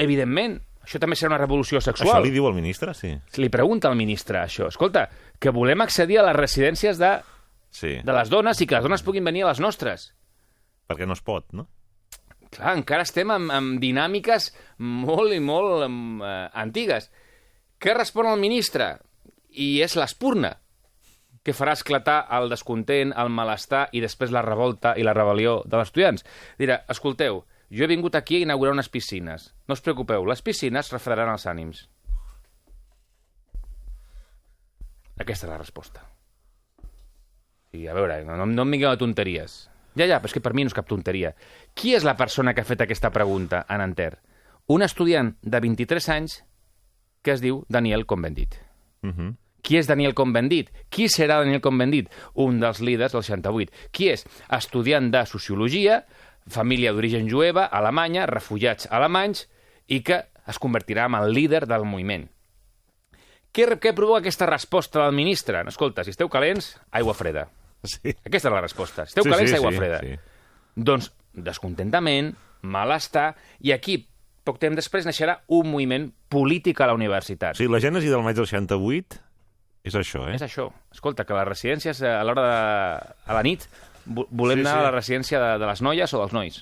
evidentment. 0.00 0.58
Això 0.80 0.98
també 0.98 1.14
serà 1.18 1.34
una 1.34 1.42
revolució 1.42 1.82
sexual. 1.84 2.16
Això 2.16 2.24
li 2.24 2.32
diu 2.34 2.46
el 2.48 2.56
ministre, 2.56 2.94
sí. 2.96 3.12
Li 3.36 3.50
pregunta 3.52 3.90
al 3.90 3.98
ministre 3.98 4.40
això. 4.40 4.70
Escolta, 4.72 5.04
que 5.38 5.52
volem 5.54 5.84
accedir 5.84 6.18
a 6.18 6.24
les 6.30 6.38
residències 6.38 6.98
de, 6.98 7.12
sí. 7.70 7.98
de 8.02 8.16
les 8.16 8.32
dones 8.32 8.60
i 8.60 8.66
que 8.66 8.78
les 8.78 8.88
dones 8.88 9.04
puguin 9.04 9.28
venir 9.28 9.44
a 9.44 9.52
les 9.52 9.60
nostres 9.60 10.10
perquè 10.90 11.06
no 11.06 11.14
es 11.14 11.22
pot, 11.22 11.46
no? 11.54 11.68
Clar, 12.50 12.74
encara 12.74 13.06
estem 13.06 13.30
amb, 13.30 13.52
amb 13.54 13.78
dinàmiques 13.82 14.50
molt 14.82 15.36
i 15.36 15.38
molt 15.42 15.84
uh, 15.86 16.48
antigues. 16.58 17.06
Què 17.80 17.94
respon 17.94 18.26
el 18.32 18.40
ministre? 18.42 18.96
I 19.50 19.78
és 19.84 19.94
l'espurna 19.98 20.56
que 21.42 21.54
farà 21.56 21.72
esclatar 21.72 22.26
el 22.36 22.50
descontent, 22.52 23.14
el 23.16 23.30
malestar 23.32 23.86
i 23.96 24.02
després 24.04 24.32
la 24.34 24.42
revolta 24.44 24.92
i 25.00 25.06
la 25.06 25.14
rebel·lió 25.16 25.60
dels 25.64 25.88
estudiants. 25.88 26.26
Dirà, 26.60 26.82
escolteu, 26.92 27.44
jo 27.70 27.84
he 27.84 27.88
vingut 27.90 28.18
aquí 28.18 28.40
a 28.40 28.46
inaugurar 28.46 28.74
unes 28.76 28.90
piscines. 28.92 29.54
No 29.68 29.78
us 29.78 29.84
preocupeu, 29.84 30.26
les 30.28 30.42
piscines 30.42 30.92
refredaran 30.92 31.32
els 31.38 31.46
ànims. 31.48 31.86
Aquesta 35.20 35.46
és 35.46 35.50
la 35.52 35.60
resposta. 35.60 36.04
I 37.76 37.86
a 37.86 37.94
veure, 37.94 38.22
no, 38.26 38.36
no, 38.42 38.64
em 38.64 38.72
vingueu 38.74 38.90
de 38.90 39.00
tonteries. 39.00 39.60
Ja, 39.94 40.06
ja, 40.06 40.18
però 40.18 40.30
és 40.30 40.34
que 40.34 40.42
per 40.42 40.52
mi 40.54 40.64
no 40.64 40.70
és 40.70 40.76
cap 40.76 40.88
tonteria. 40.88 41.32
Qui 41.74 41.94
és 41.94 42.06
la 42.06 42.16
persona 42.18 42.54
que 42.54 42.64
ha 42.64 42.68
fet 42.68 42.82
aquesta 42.82 43.12
pregunta 43.14 43.64
en 43.68 43.84
Enter? 43.84 44.14
Un 44.70 44.82
estudiant 44.86 45.34
de 45.42 45.60
23 45.60 46.08
anys 46.14 46.40
que 47.22 47.34
es 47.34 47.42
diu 47.42 47.64
Daniel 47.68 48.06
Convendit. 48.06 48.56
Uh 49.02 49.10
-huh. 49.10 49.36
Qui 49.70 49.76
és 49.78 49.86
Daniel 49.86 50.16
Convendit? 50.18 50.72
Qui 50.90 51.04
serà 51.06 51.36
Daniel 51.44 51.60
Convendit? 51.62 52.08
Un 52.42 52.58
dels 52.58 52.80
líders 52.82 53.12
del 53.14 53.22
68. 53.22 53.70
Qui 53.94 54.08
és? 54.10 54.24
Estudiant 54.50 55.12
de 55.14 55.20
Sociologia, 55.30 56.00
família 56.50 56.90
d'origen 56.90 57.28
jueva, 57.30 57.68
alemanya, 57.70 58.24
refugiats 58.26 58.88
alemanys, 58.90 59.44
i 59.86 60.00
que 60.02 60.24
es 60.50 60.58
convertirà 60.58 61.04
en 61.06 61.14
el 61.20 61.30
líder 61.36 61.68
del 61.70 61.86
moviment. 61.86 62.26
Què, 63.54 63.68
què 63.78 63.94
provoca 63.94 64.24
aquesta 64.24 64.50
resposta 64.50 65.04
del 65.04 65.14
ministre? 65.14 65.62
Escolta, 65.70 66.02
si 66.02 66.10
esteu 66.16 66.28
calents, 66.30 66.72
aigua 66.90 67.14
freda. 67.14 67.46
Sí. 67.86 68.10
Aquesta 68.26 68.50
és 68.50 68.54
la 68.58 68.60
resposta. 68.66 69.06
Si 69.06 69.14
esteu 69.14 69.24
Sí, 69.26 69.30
calents, 69.30 69.50
sí, 69.54 69.56
aigua 69.62 69.70
sí, 69.70 69.78
freda. 69.78 70.02
sí. 70.02 70.18
Doncs 70.74 71.12
descontentament, 71.34 72.34
malestar, 72.62 73.36
i 73.62 73.70
aquí, 73.74 74.00
poc 74.42 74.58
temps 74.58 74.74
després, 74.78 75.06
naixerà 75.06 75.38
un 75.46 75.70
moviment 75.70 76.10
polític 76.28 76.82
a 76.82 76.90
la 76.90 76.98
universitat. 76.98 77.54
Sigui, 77.58 77.70
la 77.70 77.80
gènesi 77.82 78.10
del 78.10 78.26
maig 78.26 78.34
del 78.38 78.50
68 78.50 79.29
és 79.84 79.94
això, 79.96 80.26
eh? 80.28 80.34
És 80.36 80.42
això. 80.42 80.68
Escolta, 80.92 81.24
que 81.24 81.34
les 81.34 81.48
residències, 81.48 82.02
eh, 82.02 82.10
a 82.12 82.24
l'hora 82.24 82.42
de... 82.44 83.14
a 83.26 83.34
la 83.36 83.42
nit, 83.46 83.64
vo- 84.06 84.26
volem 84.30 84.60
Sí, 84.60 84.66
anar 84.66 84.74
sí. 84.76 84.80
a 84.80 84.88
la 84.88 84.94
residència 84.96 85.40
de, 85.40 85.50
de 85.62 85.66
les 85.70 85.82
noies 85.82 86.14
o 86.14 86.20
dels 86.20 86.32
nois. 86.36 86.60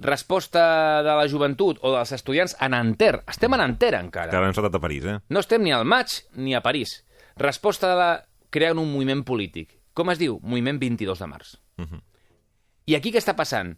Resposta 0.00 1.02
de 1.02 1.14
la 1.18 1.26
joventut 1.26 1.80
o 1.82 1.90
dels 1.96 2.12
estudiants 2.14 2.54
en 2.62 2.74
Enter. 2.78 3.16
Estem 3.26 3.54
en 3.56 3.64
Enter, 3.64 3.94
encara. 3.98 4.28
Encara 4.30 4.44
no 4.46 4.52
hem 4.52 4.54
saltat 4.54 4.76
a 4.78 4.82
París, 4.82 5.04
eh? 5.10 5.16
No 5.34 5.42
estem 5.42 5.64
ni 5.66 5.72
al 5.74 5.82
maig 5.84 6.12
ni 6.38 6.54
a 6.54 6.60
París. 6.62 7.00
Resposta 7.36 7.90
de 7.90 7.96
la... 7.98 8.10
creant 8.54 8.78
un 8.78 8.92
moviment 8.92 9.24
polític. 9.26 9.74
Com 9.98 10.12
es 10.14 10.20
diu? 10.20 10.38
Moviment 10.42 10.78
22 10.78 11.18
de 11.18 11.26
març. 11.26 11.56
Mhm. 11.82 11.98
I 12.88 12.94
aquí 12.96 13.10
què 13.12 13.18
està 13.20 13.34
passant? 13.36 13.74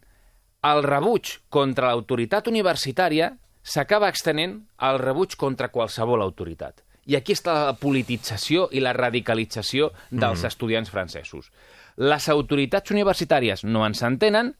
El 0.63 0.83
rebuig 0.85 1.39
contra 1.49 1.89
l'autoritat 1.89 2.45
universitària 2.47 3.31
s'acaba 3.65 4.07
extenent 4.13 4.59
al 4.77 4.99
rebuig 5.01 5.33
contra 5.35 5.71
qualsevol 5.73 6.21
autoritat. 6.21 6.83
I 7.11 7.17
aquí 7.17 7.35
està 7.35 7.53
la 7.67 7.75
politització 7.75 8.69
i 8.71 8.79
la 8.79 8.93
radicalització 8.95 9.89
dels 10.11 10.45
estudiants 10.47 10.91
francesos. 10.93 11.49
Les 11.99 12.27
autoritats 12.31 12.93
universitàries 12.93 13.65
no 13.67 13.83
ens 13.83 13.99
entenen, 14.07 14.53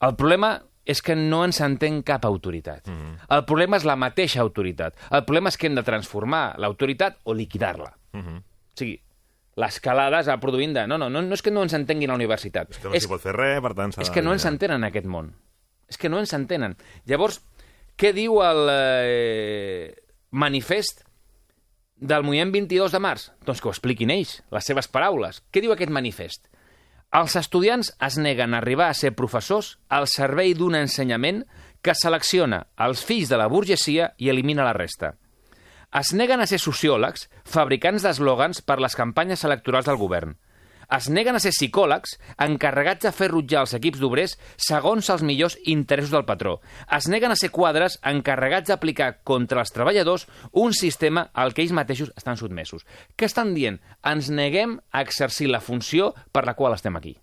el 0.00 0.14
problema 0.16 0.56
és 0.84 1.00
que 1.04 1.16
no 1.16 1.42
ens 1.44 1.60
entén 1.64 2.02
cap 2.04 2.24
autoritat. 2.28 2.88
El 3.32 3.44
problema 3.48 3.76
és 3.80 3.86
la 3.88 3.96
mateixa 4.00 4.40
autoritat. 4.42 4.96
El 5.10 5.24
problema 5.28 5.52
és 5.52 5.60
que 5.60 5.68
hem 5.68 5.76
de 5.76 5.84
transformar 5.84 6.44
l'autoritat 6.60 7.20
o 7.24 7.36
liquidar-la. 7.36 7.92
O 8.16 8.80
sigui, 8.80 8.98
l'escalada 9.60 10.20
es 10.24 10.28
va 10.28 10.40
produint 10.42 10.74
de... 10.76 10.86
No, 10.90 10.98
no, 11.00 11.08
no, 11.12 11.22
no 11.22 11.36
és 11.36 11.44
que 11.44 11.52
no 11.52 11.62
ens 11.64 11.76
entenguin 11.76 12.10
a 12.10 12.14
la 12.14 12.20
universitat. 12.20 12.76
Que 12.80 12.90
no 12.90 13.00
s'hi 13.00 13.10
pot 13.10 13.22
fer 13.22 13.36
res, 13.36 13.60
per 13.64 13.72
tant... 13.78 13.96
És 14.02 14.12
que 14.12 14.24
no 14.24 14.34
ens 14.34 14.44
entenen 14.48 14.82
en 14.82 14.88
aquest 14.88 15.08
món. 15.08 15.32
És 15.88 16.00
que 16.00 16.10
no 16.12 16.20
ens 16.20 16.32
entenen. 16.36 16.76
Llavors, 17.08 17.40
què 18.00 18.12
diu 18.16 18.40
el 18.44 18.70
eh, 18.72 19.94
manifest 20.32 21.03
del 21.96 22.24
moviment 22.24 22.52
22 22.52 22.92
de 22.92 23.00
març? 23.00 23.28
Doncs 23.46 23.60
que 23.62 23.68
ho 23.68 23.72
expliquin 23.72 24.10
ells, 24.10 24.40
les 24.52 24.66
seves 24.66 24.88
paraules. 24.90 25.40
Què 25.52 25.62
diu 25.62 25.72
aquest 25.74 25.92
manifest? 25.94 26.48
Els 27.14 27.36
estudiants 27.38 27.92
es 28.02 28.16
neguen 28.18 28.54
a 28.54 28.58
arribar 28.58 28.88
a 28.90 28.96
ser 28.98 29.12
professors 29.14 29.76
al 29.88 30.08
servei 30.10 30.54
d'un 30.58 30.74
ensenyament 30.74 31.44
que 31.84 31.94
selecciona 31.94 32.64
els 32.80 33.04
fills 33.06 33.30
de 33.30 33.38
la 33.38 33.46
burgesia 33.52 34.10
i 34.18 34.32
elimina 34.32 34.66
la 34.66 34.74
resta. 34.74 35.14
Es 35.94 36.10
neguen 36.16 36.42
a 36.42 36.48
ser 36.50 36.58
sociòlegs, 36.58 37.28
fabricants 37.46 38.02
d'eslògans 38.02 38.64
per 38.66 38.80
les 38.82 38.96
campanyes 38.98 39.44
electorals 39.46 39.86
del 39.86 40.00
govern. 40.00 40.34
Es 40.92 41.08
neguen 41.08 41.36
a 41.36 41.40
ser 41.42 41.52
psicòlegs, 41.54 42.16
encarregats 42.44 43.06
de 43.06 43.12
fer 43.14 43.30
rutjar 43.32 43.64
els 43.64 43.74
equips 43.78 44.00
d'obrers 44.02 44.36
segons 44.60 45.08
els 45.10 45.24
millors 45.26 45.56
interessos 45.64 46.12
del 46.12 46.26
patró. 46.28 46.58
Es 46.92 47.08
neguen 47.08 47.32
a 47.32 47.38
ser 47.38 47.50
quadres, 47.54 47.98
encarregats 48.02 48.68
d'aplicar 48.72 49.10
contra 49.24 49.64
els 49.64 49.72
treballadors 49.74 50.28
un 50.52 50.74
sistema 50.76 51.28
al 51.32 51.54
que 51.54 51.64
ells 51.64 51.74
mateixos 51.76 52.12
estan 52.16 52.36
sotmesos. 52.40 52.86
Què 53.16 53.28
estan 53.30 53.54
dient? 53.54 53.80
Ens 54.04 54.30
neguem 54.30 54.78
a 54.92 55.04
exercir 55.04 55.50
la 55.50 55.62
funció 55.64 56.12
per 56.32 56.44
la 56.44 56.54
qual 56.58 56.76
estem 56.76 56.96
aquí. 56.96 57.16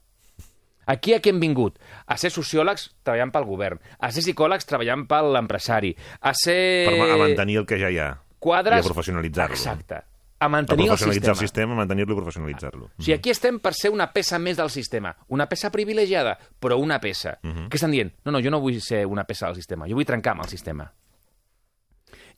Aquí 0.92 1.14
a 1.14 1.22
què 1.22 1.30
hem 1.32 1.40
vingut? 1.40 1.78
A 2.10 2.18
ser 2.20 2.32
sociòlegs 2.34 2.90
treballant 3.06 3.32
pel 3.32 3.46
govern, 3.48 3.80
a 4.00 4.10
ser 4.12 4.24
psicòlegs 4.26 4.68
treballant 4.68 5.06
per 5.08 5.22
l'empresari, 5.24 5.94
a 6.20 6.34
ser... 6.36 6.90
Per 6.90 6.96
a 7.06 7.20
mantenir 7.22 7.62
el 7.62 7.68
que 7.70 7.80
ja 7.80 7.92
hi 7.94 8.00
ha. 8.02 8.16
quadres... 8.42 8.82
I 8.82 8.90
a 8.90 8.90
professionalitzar-lo. 8.90 9.56
Exacte. 9.56 10.02
A 10.42 10.46
A 10.46 10.50
mantenir 10.50 10.88
el 10.88 10.90
professionalitzar 10.90 11.36
sistema. 11.36 11.42
el 11.44 11.48
sistema, 11.48 11.76
mantenir-lo 11.78 12.14
i 12.14 12.18
professionalitzar-lo. 12.18 12.86
O 12.98 13.02
sigui, 13.04 13.14
aquí 13.14 13.30
estem 13.30 13.60
per 13.62 13.76
ser 13.78 13.92
una 13.94 14.08
peça 14.12 14.40
més 14.42 14.58
del 14.58 14.72
sistema. 14.74 15.12
Una 15.30 15.46
peça 15.48 15.70
privilegiada, 15.70 16.34
però 16.60 16.80
una 16.82 16.98
peça. 17.00 17.38
Mhm. 17.44 17.68
Què 17.70 17.76
estan 17.78 17.92
dient? 17.94 18.12
No, 18.26 18.32
no, 18.34 18.42
jo 18.42 18.50
no 18.50 18.60
vull 18.60 18.80
ser 18.82 19.06
una 19.06 19.24
peça 19.24 19.46
del 19.46 19.56
sistema. 19.56 19.88
Jo 19.88 19.94
vull 19.96 20.06
trencar 20.10 20.34
amb 20.34 20.42
el 20.46 20.50
sistema. 20.50 20.92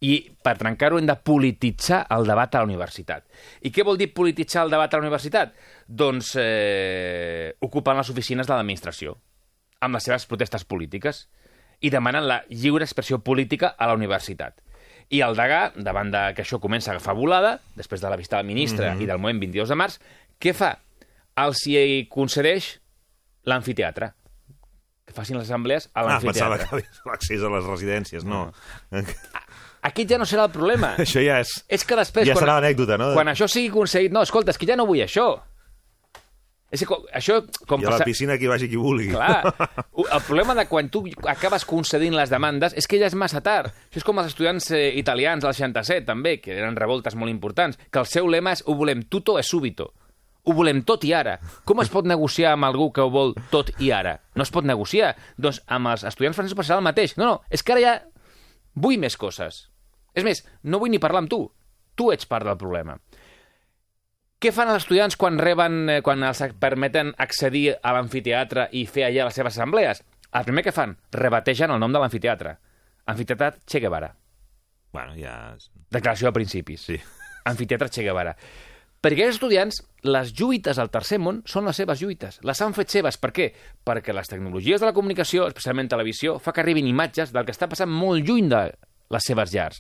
I 0.04 0.18
per 0.44 0.58
trencar-ho 0.60 0.98
hem 1.00 1.06
de 1.08 1.16
polititzar 1.16 2.02
el 2.12 2.26
debat 2.28 2.54
a 2.56 2.60
la 2.60 2.66
universitat. 2.68 3.24
I 3.62 3.72
què 3.72 3.86
vol 3.88 3.98
dir 3.98 4.10
polititzar 4.14 4.66
el 4.66 4.70
debat 4.74 4.92
a 4.94 4.98
la 5.00 5.04
universitat? 5.06 5.54
Doncs 5.88 6.34
eh, 6.42 7.54
ocupant 7.62 7.96
les 7.98 8.10
oficines 8.12 8.48
de 8.48 8.54
l'administració 8.54 9.16
amb 9.80 9.96
les 9.96 10.04
seves 10.04 10.26
protestes 10.26 10.66
polítiques 10.66 11.30
i 11.80 11.90
demanen 11.90 12.28
la 12.28 12.42
lliure 12.50 12.84
expressió 12.84 13.20
política 13.24 13.76
a 13.78 13.88
la 13.88 13.94
universitat. 13.96 14.60
I 15.10 15.22
el 15.22 15.36
degà, 15.36 15.72
davant 15.76 16.12
de 16.12 16.34
que 16.36 16.42
això 16.44 16.60
comença 16.60 16.92
a 16.92 16.96
agafar 16.96 17.16
volada, 17.16 17.60
després 17.76 18.02
de 18.02 18.10
la 18.10 18.16
vista 18.18 18.38
del 18.38 18.46
ministre 18.48 18.92
Mhm. 18.94 19.02
i 19.02 19.06
del 19.06 19.18
moment 19.20 19.40
22 19.40 19.70
de 19.70 19.76
març, 19.76 20.00
què 20.40 20.54
fa? 20.54 20.80
Els 21.38 21.66
hi 21.68 22.08
concedeix 22.10 22.80
l'amfiteatre. 23.46 24.14
Que 25.06 25.14
facin 25.14 25.36
les 25.38 25.50
assemblees 25.50 25.90
a 25.94 26.02
Ah, 26.02 26.20
pensava 26.22 26.56
l'amfiteatre. 26.58 26.82
que 27.04 27.10
l'accés 27.10 27.44
a 27.44 27.50
les 27.50 27.64
residències, 27.66 28.24
no. 28.24 28.52
Aquest 29.84 30.10
ja 30.10 30.18
no 30.18 30.26
serà 30.26 30.46
el 30.46 30.52
problema. 30.52 30.96
Això 31.04 31.20
ja 31.26 31.40
és... 31.44 31.66
És 31.68 31.84
que 31.84 31.96
després... 32.00 32.26
Ja 32.28 32.34
quan, 32.38 32.46
serà 32.46 32.60
l'anècdota, 32.62 32.98
no? 32.98 33.10
Quan 33.14 33.28
això 33.28 33.50
sigui 33.52 33.70
concedit... 33.70 34.14
No, 34.16 34.22
escolta, 34.24 34.52
és 34.52 34.58
que 34.58 34.66
ja 34.70 34.78
no 34.80 34.86
vull 34.88 35.02
això. 35.04 35.42
És 36.74 36.82
que 36.90 36.98
això... 37.14 37.38
Com 37.70 37.84
I 37.84 37.86
a 37.86 37.92
la 37.92 37.98
passa... 38.00 38.08
piscina 38.08 38.38
qui 38.42 38.50
vagi 38.50 38.68
qui 38.72 38.80
vulgui. 38.82 39.12
Clar, 39.14 39.54
el 40.18 40.22
problema 40.26 40.56
de 40.58 40.66
quan 40.70 40.90
tu 40.94 41.04
acabes 41.30 41.68
concedint 41.70 42.16
les 42.18 42.32
demandes 42.34 42.74
és 42.80 42.88
que 42.90 42.98
ja 42.98 43.10
és 43.12 43.18
massa 43.20 43.44
tard. 43.46 43.70
Això 43.92 44.02
és 44.02 44.08
com 44.08 44.22
els 44.22 44.32
estudiants 44.32 44.72
eh, 44.74 44.88
italians 44.98 45.46
del 45.46 45.54
67, 45.54 46.08
també, 46.10 46.40
que 46.42 46.56
eren 46.56 46.80
revoltes 46.80 47.14
molt 47.20 47.30
importants, 47.30 47.78
que 47.92 48.02
el 48.02 48.10
seu 48.10 48.30
lema 48.32 48.56
és 48.58 48.66
ho 48.66 48.74
volem 48.80 49.06
tutto 49.06 49.38
e 49.38 49.46
subito. 49.46 49.92
Ho 50.44 50.56
volem 50.58 50.82
tot 50.84 51.06
i 51.08 51.14
ara. 51.16 51.38
Com 51.64 51.80
es 51.80 51.92
pot 51.94 52.10
negociar 52.10 52.56
amb 52.58 52.68
algú 52.68 52.90
que 52.92 53.06
ho 53.06 53.12
vol 53.14 53.32
tot 53.54 53.70
i 53.80 53.94
ara? 53.96 54.18
No 54.36 54.44
es 54.44 54.52
pot 54.52 54.66
negociar. 54.68 55.14
Doncs 55.38 55.62
amb 55.72 55.94
els 55.94 56.04
estudiants 56.10 56.36
francesos 56.36 56.58
passarà 56.58 56.82
el 56.82 56.88
mateix. 56.90 57.14
No, 57.22 57.30
no, 57.30 57.38
és 57.54 57.64
que 57.64 57.78
ara 57.78 57.84
ja 57.86 57.94
vull 58.74 58.98
més 59.00 59.16
coses. 59.16 59.68
És 60.18 60.26
més, 60.26 60.44
no 60.66 60.82
vull 60.82 60.92
ni 60.92 61.00
parlar 61.00 61.24
amb 61.24 61.32
tu. 61.32 61.46
Tu 61.96 62.10
ets 62.12 62.26
part 62.28 62.50
del 62.50 62.58
problema. 62.58 62.98
Què 64.44 64.52
fan 64.52 64.68
els 64.68 64.82
estudiants 64.82 65.16
quan 65.16 65.38
reben, 65.40 65.76
eh, 65.88 66.02
quan 66.04 66.20
els 66.28 66.42
permeten 66.60 67.14
accedir 67.24 67.78
a 67.80 67.94
l'amfiteatre 67.96 68.66
i 68.76 68.82
fer 68.92 69.06
allà 69.06 69.30
les 69.30 69.38
seves 69.40 69.56
assemblees? 69.56 70.02
El 70.36 70.44
primer 70.44 70.66
que 70.66 70.74
fan, 70.76 70.98
rebategen 71.16 71.72
el 71.72 71.80
nom 71.80 71.94
de 71.94 72.02
l'amfiteatre. 72.02 72.52
Amfiteatre 73.08 73.62
Che 73.64 73.80
Guevara. 73.80 74.10
Bueno, 74.92 75.16
ja... 75.16 75.56
Declaració 75.90 76.28
de 76.28 76.34
principis. 76.36 76.84
Sí. 76.90 76.98
Amfiteatre 77.46 77.88
Che 77.88 78.04
Guevara. 78.04 78.34
Per 79.00 79.14
aquests 79.14 79.38
estudiants, 79.38 79.80
les 80.04 80.34
lluites 80.36 80.78
al 80.78 80.92
tercer 80.92 81.22
món 81.24 81.40
són 81.48 81.64
les 81.72 81.80
seves 81.80 82.04
lluites. 82.04 82.42
Les 82.44 82.62
han 82.62 82.76
fet 82.76 82.92
seves. 82.92 83.16
Per 83.16 83.32
què? 83.32 83.48
Perquè 83.88 84.12
les 84.12 84.28
tecnologies 84.28 84.84
de 84.84 84.90
la 84.90 84.98
comunicació, 84.98 85.48
especialment 85.48 85.88
televisió, 85.88 86.36
fa 86.44 86.52
que 86.52 86.60
arribin 86.66 86.92
imatges 86.92 87.32
del 87.32 87.48
que 87.48 87.56
està 87.56 87.72
passant 87.72 87.92
molt 87.92 88.28
lluny 88.28 88.52
de 88.52 88.66
les 89.08 89.24
seves 89.24 89.56
llars. 89.56 89.80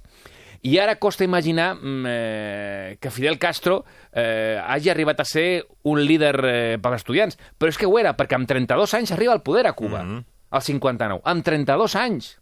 I 0.64 0.78
ara 0.80 0.96
costa 0.96 1.26
imaginar 1.26 1.76
mm, 1.76 2.06
eh, 2.08 2.98
que 3.02 3.12
Fidel 3.12 3.38
Castro 3.38 3.84
eh, 4.14 4.58
hagi 4.64 4.90
arribat 4.90 5.20
a 5.20 5.26
ser 5.28 5.66
un 5.84 6.00
líder 6.06 6.38
eh, 6.48 6.78
pels 6.82 7.02
estudiants. 7.02 7.36
Però 7.60 7.68
és 7.68 7.78
que 7.78 7.86
ho 7.90 7.98
era, 8.00 8.14
perquè 8.16 8.38
amb 8.38 8.48
32 8.48 8.94
anys 8.96 9.12
arriba 9.12 9.34
al 9.36 9.44
poder 9.44 9.68
a 9.68 9.74
Cuba. 9.76 10.04
Mhm. 10.04 10.24
Al 10.54 10.62
59. 10.62 11.22
Amb 11.26 11.44
32 11.44 11.96
anys. 12.00 12.40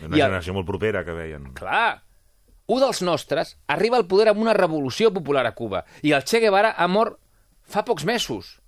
Una 0.00 0.16
I 0.16 0.20
el- 0.20 0.26
generació 0.30 0.54
molt 0.54 0.66
propera 0.66 1.04
que 1.04 1.12
veien. 1.12 1.52
Clar. 1.52 2.02
Un 2.68 2.80
dels 2.80 3.02
nostres 3.02 3.56
arriba 3.66 3.96
al 3.96 4.06
poder 4.06 4.28
amb 4.28 4.40
una 4.40 4.52
revolució 4.54 5.12
popular 5.12 5.44
a 5.46 5.54
Cuba 5.56 5.84
i 6.02 6.12
el 6.12 6.24
Che 6.24 6.38
Guevara 6.40 6.74
ha 6.76 6.86
mort 6.88 7.18
fa 7.64 7.84
pocs 7.84 8.04
mesos. 8.04 8.58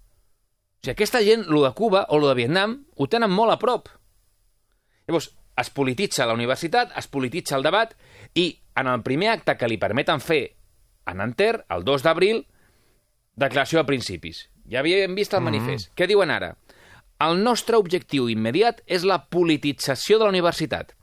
O 0.81 0.85
sigui, 0.85 0.93
aquesta 0.93 1.21
gent, 1.25 1.47
lo 1.49 1.63
de 1.65 1.73
Cuba 1.77 2.07
o 2.09 2.19
lo 2.19 2.29
de 2.29 2.35
Vietnam, 2.35 2.85
ho 2.97 3.07
tenen 3.09 3.31
molt 3.31 3.53
a 3.53 3.59
prop. 3.61 3.89
Llavors, 5.07 5.31
es 5.61 5.71
polititza 5.71 6.25
la 6.27 6.33
universitat, 6.35 6.93
es 6.97 7.07
polititza 7.09 7.57
el 7.57 7.63
debat 7.67 7.93
i 8.35 8.47
en 8.81 8.89
el 8.89 9.03
primer 9.03 9.31
acte 9.35 9.57
que 9.57 9.69
li 9.69 9.79
permeten 9.81 10.21
fer 10.21 10.43
a 11.05 11.15
Nanterre, 11.15 11.65
el 11.71 11.85
2 11.85 12.05
d'abril, 12.07 12.45
declaració 13.41 13.81
de 13.81 13.89
principis. 13.89 14.47
Ja 14.71 14.81
havíem 14.81 15.17
vist 15.19 15.35
el 15.35 15.45
manifest. 15.45 15.91
Què 15.97 16.07
diuen 16.07 16.31
ara? 16.31 16.55
El 17.21 17.43
nostre 17.45 17.77
objectiu 17.77 18.31
immediat 18.33 18.81
és 18.87 19.05
la 19.05 19.25
politització 19.29 20.19
de 20.19 20.25
la 20.25 20.33
universitat. 20.33 20.95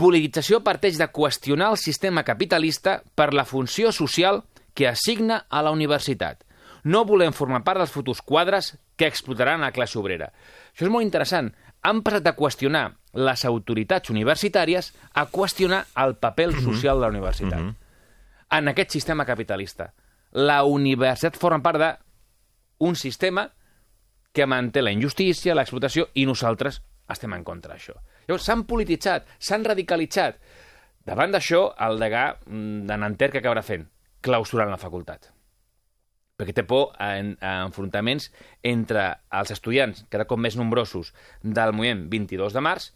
Politització 0.00 0.62
parteix 0.64 0.96
de 0.98 1.10
qüestionar 1.12 1.72
el 1.74 1.80
sistema 1.80 2.24
capitalista 2.24 3.02
per 3.14 3.32
la 3.34 3.44
funció 3.44 3.92
social 3.92 4.42
que 4.74 4.88
assigna 4.88 5.44
a 5.50 5.60
la 5.62 5.72
universitat. 5.74 6.46
No 6.84 7.04
volem 7.04 7.34
formar 7.36 7.62
part 7.66 7.82
dels 7.82 7.92
futurs 7.92 8.22
quadres 8.24 8.72
que 8.96 9.06
explotaran 9.06 9.60
la 9.60 9.72
classe 9.72 9.98
obrera. 10.00 10.32
Això 10.72 10.88
és 10.88 10.92
molt 10.92 11.04
interessant. 11.04 11.52
Han 11.82 12.00
passat 12.02 12.24
de 12.24 12.32
qüestionar 12.38 12.86
les 13.12 13.44
autoritats 13.44 14.10
universitàries 14.10 14.92
a 15.14 15.26
qüestionar 15.30 15.84
el 16.00 16.14
paper 16.16 16.52
social 16.62 16.96
de 16.96 17.02
la 17.06 17.08
universitat. 17.12 17.60
Mhm. 17.60 17.74
En 18.50 18.68
aquest 18.68 18.90
sistema 18.90 19.24
capitalista. 19.24 19.92
La 20.32 20.62
universitat 20.64 21.36
forma 21.36 21.62
part 21.62 21.78
d'un 22.80 22.96
sistema 22.96 23.50
que 24.32 24.46
manté 24.46 24.80
la 24.82 24.90
injustícia, 24.92 25.54
l'explotació, 25.54 26.08
i 26.14 26.24
nosaltres 26.26 26.82
estem 27.08 27.32
en 27.34 27.44
contra 27.44 27.74
d'això. 27.74 27.92
Llavors, 28.26 28.44
s'han 28.44 28.64
polititzat, 28.64 29.26
s'han 29.38 29.64
radicalitzat. 29.64 30.38
Davant 31.04 31.32
d'això, 31.34 31.74
el 31.78 31.98
degà 31.98 32.38
mm, 32.46 32.86
de 32.86 32.96
Nanterre 32.96 33.32
que 33.32 33.38
acabarà 33.42 33.62
fent? 33.62 33.88
Clausurant 34.22 34.70
la 34.70 34.78
facultat. 34.78 35.32
Perquè 36.38 36.54
té 36.54 36.62
por 36.64 36.92
a, 36.98 37.18
en- 37.18 37.36
a 37.40 37.62
enfrontaments 37.66 38.30
entre 38.62 39.18
els 39.30 39.50
estudiants, 39.50 40.06
cada 40.08 40.24
cop 40.24 40.38
més 40.38 40.56
nombrosos, 40.56 41.12
del 41.42 41.72
moviment 41.72 42.08
22 42.08 42.52
de 42.56 42.60
març 42.64 42.92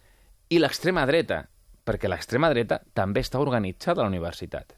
i 0.49 0.59
l'extrema 0.61 1.07
dreta, 1.07 1.45
perquè 1.87 2.11
l'extrema 2.11 2.50
dreta 2.53 2.81
també 2.95 3.23
està 3.25 3.41
organitzada 3.43 4.03
a 4.03 4.07
la 4.07 4.12
universitat. 4.12 4.76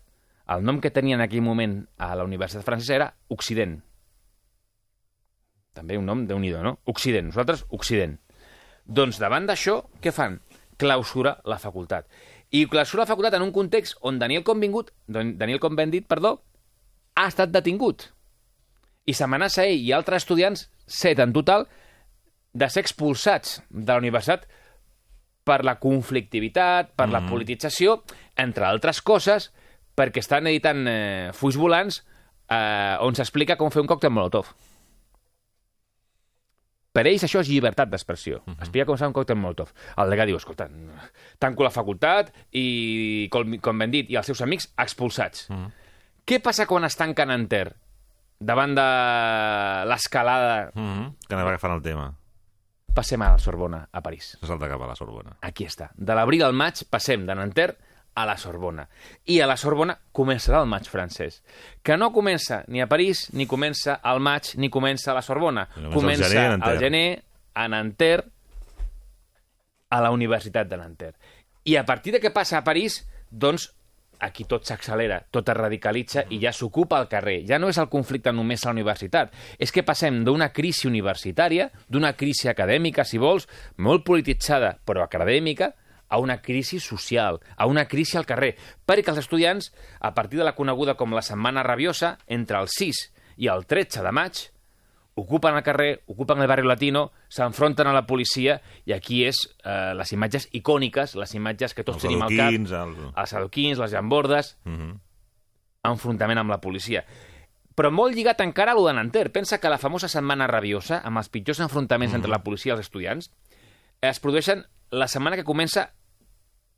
El 0.49 0.65
nom 0.65 0.81
que 0.81 0.93
tenia 0.95 1.19
en 1.19 1.25
aquell 1.25 1.45
moment 1.45 1.83
a 2.01 2.15
la 2.17 2.25
Universitat 2.25 2.65
Francesa 2.65 2.95
era 2.95 3.09
Occident. 3.29 3.75
També 5.77 5.99
un 6.01 6.09
nom 6.09 6.25
de 6.27 6.39
nhi 6.41 6.53
no? 6.65 6.79
Occident. 6.89 7.29
Nosaltres, 7.29 7.67
Occident. 7.69 8.17
Doncs 8.85 9.19
davant 9.21 9.47
d'això, 9.47 9.83
què 10.01 10.13
fan? 10.13 10.39
Clausura 10.81 11.37
la 11.45 11.59
facultat. 11.61 12.09
I 12.51 12.65
clausura 12.67 13.03
la 13.03 13.11
facultat 13.11 13.35
en 13.37 13.45
un 13.45 13.53
context 13.53 13.99
on 14.01 14.19
Daniel 14.19 14.43
Convingut, 14.43 14.95
Daniel 15.07 15.61
Convendit, 15.61 16.07
perdó, 16.09 16.39
ha 17.15 17.27
estat 17.29 17.53
detingut. 17.53 18.09
I 19.05 19.13
s'amenaça 19.13 19.67
ell 19.69 19.85
i 19.85 19.93
altres 19.93 20.25
estudiants, 20.25 20.71
set 20.87 21.21
en 21.21 21.35
total, 21.37 21.67
de 22.55 22.69
ser 22.73 22.81
expulsats 22.87 23.61
de 23.69 23.93
la 23.93 24.01
universitat 24.01 24.49
per 25.49 25.63
la 25.65 25.79
conflictivitat, 25.81 26.93
per 26.99 27.09
la 27.09 27.23
politització, 27.25 28.03
entre 28.37 28.69
altres 28.69 29.01
coses, 29.01 29.49
perquè 29.97 30.21
estan 30.23 30.47
editant 30.51 30.85
eh, 30.87 31.31
fulls 31.35 31.57
volants 31.59 32.03
eh, 32.53 32.97
on 33.05 33.17
s'explica 33.17 33.57
com 33.57 33.73
fer 33.73 33.83
un 33.83 33.89
còctel 33.91 34.13
molotov. 34.13 34.53
Per 36.99 37.05
ells 37.07 37.23
això 37.23 37.43
és 37.45 37.51
llibertat 37.51 37.91
d'expressió. 37.91 38.41
Uh 38.41 38.53
-huh. 38.53 38.61
Explica 38.61 38.87
com 38.87 38.97
fa 38.99 39.07
un 39.07 39.13
còctel 39.13 39.37
molotov. 39.37 39.73
El 39.97 40.11
degà 40.11 40.27
diu, 40.27 40.37
escolta, 40.37 40.69
tanco 41.39 41.63
la 41.63 41.71
facultat 41.71 42.33
i, 42.51 43.29
com, 43.31 43.59
com 43.61 43.79
ben 43.79 43.91
dit, 43.91 44.11
i 44.11 44.17
els 44.17 44.27
seus 44.27 44.41
amics 44.41 44.73
expulsats. 44.77 45.49
Uh 45.51 45.57
-huh. 45.57 45.71
Què 46.27 46.43
passa 46.43 46.67
quan 46.67 46.85
es 46.85 46.97
tanca 46.97 47.25
Nanterre? 47.25 47.77
Davant 48.41 48.75
de 48.75 49.85
l'escalada... 49.87 50.71
Mm 50.75 50.89
-hmm. 50.89 51.15
Que 51.29 51.35
anem 51.35 51.47
agafant 51.47 51.75
el 51.75 51.83
tema. 51.83 52.18
Passem 52.99 53.23
a 53.23 53.31
la 53.31 53.39
Sorbona, 53.39 53.85
a 53.93 54.01
París. 54.03 54.33
Se 54.41 54.47
salta 54.49 54.67
cap 54.67 54.83
a 54.83 54.89
la 54.91 54.97
Sorbona. 54.99 55.37
Aquí 55.47 55.69
està. 55.69 55.93
De 55.95 56.17
l'abril 56.19 56.43
al 56.43 56.57
maig 56.57 56.81
passem 56.91 57.29
de 57.29 57.37
Nanterre 57.39 57.77
a 58.19 58.25
la 58.27 58.35
Sorbona. 58.37 58.89
I 59.31 59.37
a 59.39 59.47
la 59.47 59.55
Sorbona 59.61 59.95
començarà 60.11 60.65
el 60.65 60.67
maig 60.67 60.89
francès. 60.91 61.37
Que 61.87 61.95
no 61.95 62.11
comença 62.11 62.65
ni 62.67 62.83
a 62.83 62.89
París, 62.91 63.29
ni 63.39 63.47
comença 63.47 64.01
al 64.03 64.19
maig, 64.19 64.51
ni 64.59 64.67
comença 64.75 65.13
a 65.13 65.15
la 65.15 65.23
Sorbona. 65.23 65.69
Comença 65.95 66.27
al 66.27 66.35
gener 66.35 66.59
al 66.59 66.83
gener 66.83 67.05
a 67.55 67.69
Nanterre, 67.71 68.27
a 69.95 70.01
la 70.03 70.11
Universitat 70.11 70.67
de 70.67 70.83
Nanterre. 70.83 71.15
I 71.71 71.79
a 71.79 71.87
partir 71.87 72.17
de 72.17 72.23
què 72.25 72.35
passa 72.35 72.59
a 72.59 72.65
París, 72.67 73.05
doncs 73.31 73.71
aquí 74.21 74.45
tot 74.49 74.67
s'accelera, 74.67 75.21
tot 75.31 75.49
es 75.49 75.57
radicalitza 75.57 76.25
i 76.31 76.41
ja 76.43 76.53
s'ocupa 76.53 77.01
el 77.01 77.09
carrer. 77.09 77.43
Ja 77.49 77.59
no 77.59 77.71
és 77.73 77.79
el 77.79 77.91
conflicte 77.93 78.33
només 78.33 78.65
a 78.65 78.71
la 78.71 78.77
universitat. 78.77 79.35
És 79.59 79.73
que 79.73 79.87
passem 79.87 80.23
d'una 80.25 80.51
crisi 80.53 80.89
universitària, 80.89 81.71
d'una 81.89 82.15
crisi 82.19 82.49
acadèmica, 82.49 83.05
si 83.05 83.19
vols, 83.19 83.49
molt 83.77 84.05
polititzada, 84.07 84.77
però 84.85 85.05
acadèmica, 85.05 85.73
a 86.09 86.19
una 86.19 86.41
crisi 86.41 86.81
social, 86.81 87.39
a 87.57 87.67
una 87.67 87.87
crisi 87.87 88.17
al 88.17 88.27
carrer, 88.27 88.55
perquè 88.87 89.13
els 89.13 89.21
estudiants, 89.21 89.73
a 90.01 90.15
partir 90.15 90.41
de 90.41 90.47
la 90.49 90.57
coneguda 90.57 90.97
com 90.97 91.13
la 91.13 91.23
Setmana 91.23 91.63
Rabiosa, 91.63 92.17
entre 92.27 92.59
el 92.59 92.73
6 92.73 93.03
i 93.45 93.51
el 93.53 93.67
13 93.69 94.03
de 94.03 94.13
maig, 94.13 94.47
ocupen 95.19 95.57
el 95.59 95.63
carrer, 95.67 96.03
ocupen 96.07 96.41
el 96.41 96.47
barri 96.49 96.65
latino, 96.67 97.11
s'enfronten 97.29 97.87
a 97.91 97.93
la 97.93 98.05
policia, 98.07 98.61
i 98.87 98.93
aquí 98.95 99.25
és 99.27 99.37
eh, 99.65 99.93
les 99.99 100.13
imatges 100.15 100.49
icòniques, 100.55 101.17
les 101.19 101.35
imatges 101.35 101.75
que 101.75 101.85
tots 101.85 101.99
Els 101.99 102.07
tenim 102.07 102.23
al 102.23 102.31
cap, 102.31 102.47
adoquins, 102.47 102.73
el- 102.73 103.13
els 103.17 103.33
adoquins, 103.35 103.79
les 103.79 103.93
llambordes, 103.93 104.57
Mm 104.65 104.77
-hmm. 104.79 104.99
enfrontament 105.85 106.39
amb 106.39 106.51
la 106.51 106.61
policia. 106.61 107.05
Però 107.79 107.91
molt 107.95 108.15
lligat 108.15 108.41
encara 108.43 108.73
a 108.73 108.75
lo 108.75 108.87
de 108.87 108.93
Nanterre. 108.95 109.31
Pensa 109.31 109.59
que 109.61 109.69
la 109.71 109.79
famosa 109.79 110.09
setmana 110.09 110.47
rabiosa, 110.47 111.01
amb 111.05 111.19
els 111.19 111.29
pitjors 111.29 111.61
enfrontaments 111.61 112.15
entre 112.15 112.31
la 112.31 112.43
policia 112.43 112.71
i 112.71 112.73
els 112.77 112.81
estudiants, 112.87 113.31
es 114.01 114.21
produeixen 114.21 114.65
la 114.91 115.07
setmana 115.07 115.37
que 115.37 115.45
comença 115.45 115.93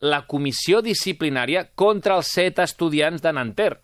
la 0.00 0.26
comissió 0.26 0.80
disciplinària 0.82 1.70
contra 1.74 2.16
els 2.16 2.26
set 2.32 2.58
estudiants 2.58 3.22
de 3.22 3.32
Nanterre 3.32 3.80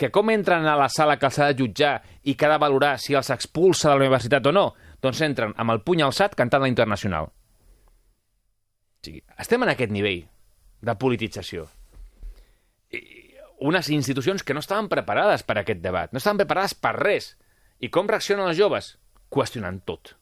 que 0.00 0.08
com 0.08 0.30
entren 0.32 0.64
a 0.64 0.78
la 0.80 0.88
sala 0.88 1.18
que 1.20 1.28
els 1.28 1.38
ha 1.38 1.50
de 1.50 1.58
jutjar 1.58 1.92
i 2.24 2.32
que 2.34 2.46
ha 2.48 2.54
de 2.54 2.62
valorar 2.62 2.94
si 2.98 3.12
els 3.18 3.28
expulsa 3.34 3.90
de 3.90 3.98
la 3.98 4.06
universitat 4.06 4.46
o 4.48 4.52
no, 4.56 4.70
doncs 5.02 5.20
entren 5.26 5.52
amb 5.60 5.74
el 5.74 5.82
puny 5.84 6.00
alçat 6.06 6.36
cantant 6.38 6.64
la 6.64 6.70
internacional. 6.72 7.28
O 7.28 9.04
sigui, 9.04 9.20
estem 9.40 9.66
en 9.66 9.72
aquest 9.74 9.92
nivell 9.92 10.22
de 10.80 10.94
politització. 11.00 11.66
I 12.96 13.02
unes 13.60 13.90
institucions 13.92 14.42
que 14.42 14.56
no 14.56 14.64
estaven 14.64 14.88
preparades 14.88 15.44
per 15.44 15.58
a 15.58 15.64
aquest 15.66 15.82
debat, 15.84 16.12
no 16.12 16.20
estaven 16.20 16.40
preparades 16.40 16.72
per 16.74 16.94
res. 16.96 17.34
I 17.80 17.92
com 17.92 18.08
reaccionen 18.08 18.48
els 18.48 18.56
joves? 18.56 18.94
Qüestionant 19.28 19.82
tot. 19.84 20.14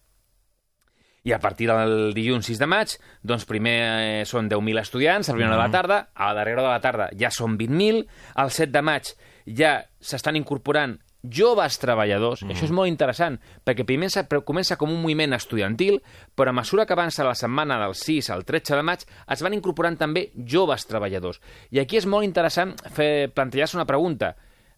I 1.26 1.34
a 1.34 1.38
partir 1.42 1.66
del 1.70 2.14
dilluns 2.14 2.46
6 2.50 2.58
de 2.58 2.66
maig, 2.70 2.94
doncs 3.26 3.46
primer 3.46 3.78
eh, 3.78 4.26
són 4.26 4.48
10.000 4.50 4.82
estudiants, 4.82 5.28
a 5.28 5.34
la 5.34 5.38
primera 5.38 5.56
de 5.56 5.62
la 5.62 5.70
tarda, 5.70 5.98
a 6.14 6.30
la 6.30 6.38
darrera 6.40 6.62
de 6.64 6.70
la 6.70 6.82
tarda 6.82 7.08
ja 7.18 7.30
són 7.34 7.58
20.000, 7.58 8.04
al 8.42 8.54
7 8.54 8.72
de 8.74 8.84
maig 8.86 9.10
ja 9.56 9.78
s'estan 10.00 10.36
incorporant 10.36 10.98
joves 11.22 11.78
treballadors, 11.82 12.44
mm. 12.44 12.54
això 12.54 12.66
és 12.68 12.74
molt 12.74 12.90
interessant, 12.90 13.38
perquè 13.66 13.84
primer 13.86 14.08
comença 14.46 14.76
com 14.78 14.92
un 14.92 15.00
moviment 15.02 15.34
estudiantil, 15.34 15.98
però 16.34 16.52
a 16.52 16.56
mesura 16.60 16.86
que 16.86 16.94
avança 16.94 17.26
la 17.26 17.34
setmana 17.34 17.78
del 17.82 17.94
6 17.98 18.30
al 18.30 18.44
13 18.46 18.78
de 18.78 18.84
maig, 18.86 19.04
es 19.26 19.42
van 19.42 19.56
incorporant 19.56 19.98
també 19.98 20.28
joves 20.36 20.86
treballadors. 20.86 21.40
I 21.70 21.82
aquí 21.82 21.98
és 21.98 22.06
molt 22.06 22.24
interessant 22.24 22.76
fer 22.94 23.30
plantejar-se 23.34 23.76
una 23.76 23.88
pregunta, 23.88 24.36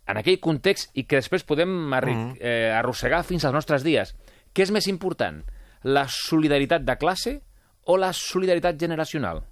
en 0.09 0.17
aquell 0.17 0.41
context, 0.41 0.91
i 0.97 1.05
que 1.05 1.21
després 1.21 1.45
podem 1.45 1.71
mm. 1.71 2.41
eh, 2.41 2.73
arrossegar 2.75 3.23
fins 3.25 3.45
als 3.45 3.55
nostres 3.55 3.85
dies. 3.85 4.15
Què 4.53 4.65
és 4.65 4.73
més 4.75 4.89
important, 4.89 5.43
la 5.85 6.07
solidaritat 6.09 6.83
de 6.83 6.97
classe 6.99 7.37
o 7.85 7.97
la 8.01 8.13
solidaritat 8.17 8.81
generacional? 8.81 9.45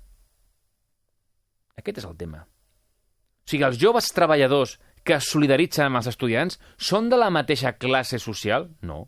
Aquest 1.78 2.00
és 2.00 2.08
el 2.08 2.16
tema. 2.18 2.42
O 2.42 3.48
sigui, 3.48 3.64
els 3.64 3.78
joves 3.80 4.10
treballadors 4.12 4.74
que 5.08 5.16
es 5.16 5.30
solidaritzen 5.32 5.86
amb 5.88 6.02
els 6.02 6.10
estudiants 6.10 6.58
són 6.76 7.08
de 7.08 7.16
la 7.16 7.30
mateixa 7.32 7.72
classe 7.80 8.18
social? 8.20 8.68
No. 8.84 9.06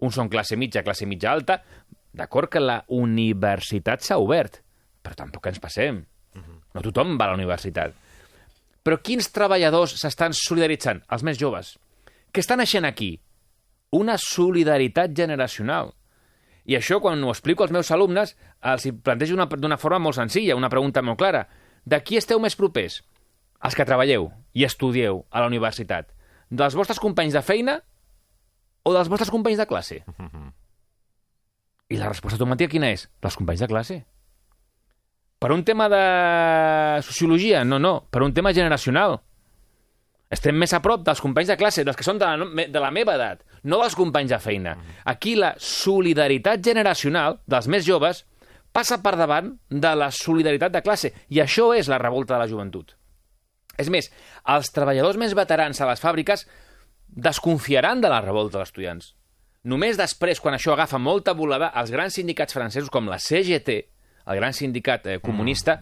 Uns 0.00 0.16
són 0.16 0.30
classe 0.32 0.56
mitja, 0.56 0.82
classe 0.86 1.04
mitja 1.06 1.30
alta. 1.32 1.58
D'acord 2.14 2.48
que 2.50 2.62
la 2.62 2.78
universitat 2.88 4.00
s'ha 4.06 4.16
obert, 4.22 4.62
però 5.04 5.16
tampoc 5.18 5.46
ens 5.50 5.60
passem. 5.60 6.00
No 6.74 6.82
tothom 6.82 7.14
va 7.20 7.28
a 7.28 7.34
la 7.34 7.38
universitat. 7.38 7.92
Però 8.84 8.98
quins 9.00 9.28
treballadors 9.32 9.94
s'estan 10.00 10.34
solidaritzant? 10.36 11.02
Els 11.12 11.22
més 11.24 11.38
joves. 11.40 11.74
Què 12.34 12.42
estan 12.42 12.58
naixent 12.60 12.84
aquí? 12.88 13.12
Una 13.94 14.16
solidaritat 14.18 15.14
generacional. 15.14 15.92
I 16.66 16.74
això, 16.78 16.98
quan 17.00 17.22
ho 17.22 17.30
explico 17.30 17.62
als 17.62 17.72
meus 17.72 17.90
alumnes, 17.94 18.34
els 18.62 18.88
plantejo 19.04 19.34
una- 19.36 19.46
d'una 19.46 19.76
forma 19.78 19.98
molt 20.00 20.16
senzilla, 20.16 20.56
una 20.56 20.70
pregunta 20.72 21.02
molt 21.02 21.18
clara. 21.18 21.46
De 21.84 22.00
qui 22.02 22.16
esteu 22.16 22.40
més 22.40 22.56
propers? 22.56 23.02
Els 23.64 23.76
que 23.76 23.86
treballeu 23.88 24.28
i 24.54 24.66
estudieu 24.66 25.24
a 25.30 25.40
la 25.40 25.48
universitat. 25.48 26.10
Dels 26.50 26.76
vostres 26.76 27.00
companys 27.00 27.34
de 27.34 27.42
feina 27.42 27.78
o 28.84 28.92
dels 28.92 29.08
vostres 29.08 29.32
companys 29.32 29.62
de 29.62 29.66
classe? 29.66 30.02
I 31.92 32.00
la 32.00 32.10
resposta 32.10 32.38
automàtica 32.38 32.72
quina 32.72 32.90
és? 32.92 33.06
Dels 33.22 33.36
companys 33.38 33.62
de 33.64 33.70
classe. 33.70 34.00
Per 35.40 35.52
un 35.52 35.64
tema 35.64 35.90
de 35.92 36.02
sociologia? 37.04 37.64
No, 37.64 37.78
no, 37.78 37.98
per 38.10 38.22
un 38.24 38.32
tema 38.32 38.54
generacional. 38.56 39.18
Estem 40.32 40.56
més 40.56 40.72
a 40.72 40.80
prop 40.82 41.04
dels 41.04 41.20
companys 41.20 41.52
de 41.52 41.56
classe, 41.60 41.84
dels 41.84 41.98
que 41.98 42.06
són 42.06 42.18
de 42.18 42.26
la, 42.26 42.64
de 42.72 42.80
la 42.80 42.90
meva 42.90 43.14
edat, 43.18 43.44
no 43.68 43.78
dels 43.82 43.94
companys 43.94 44.32
de 44.32 44.40
feina. 44.40 44.72
Aquí 45.04 45.34
la 45.36 45.52
solidaritat 45.60 46.64
generacional 46.64 47.38
dels 47.46 47.68
més 47.68 47.84
joves 47.86 48.24
passa 48.74 48.98
per 49.04 49.14
davant 49.20 49.52
de 49.70 49.92
la 49.94 50.08
solidaritat 50.10 50.72
de 50.74 50.82
classe. 50.82 51.12
I 51.30 51.44
això 51.44 51.68
és 51.76 51.92
la 51.92 52.00
revolta 52.00 52.34
de 52.34 52.40
la 52.40 52.50
joventut. 52.50 52.96
És 53.80 53.90
més, 53.90 54.10
els 54.54 54.70
treballadors 54.74 55.18
més 55.20 55.34
veterans 55.36 55.80
a 55.80 55.88
les 55.90 56.02
fàbriques 56.02 56.46
desconfiaran 57.08 58.00
de 58.02 58.10
la 58.10 58.22
revolta 58.24 58.58
dels 58.58 58.70
estudiants. 58.70 59.12
Només 59.64 59.96
després, 59.96 60.40
quan 60.44 60.56
això 60.56 60.74
agafa 60.74 61.00
molta 61.00 61.32
volada, 61.32 61.72
els 61.80 61.90
grans 61.94 62.16
sindicats 62.18 62.52
francesos 62.52 62.92
com 62.92 63.08
la 63.08 63.18
CGT, 63.18 63.76
el 64.28 64.40
gran 64.40 64.52
sindicat 64.56 65.06
eh, 65.06 65.20
comunista, 65.24 65.78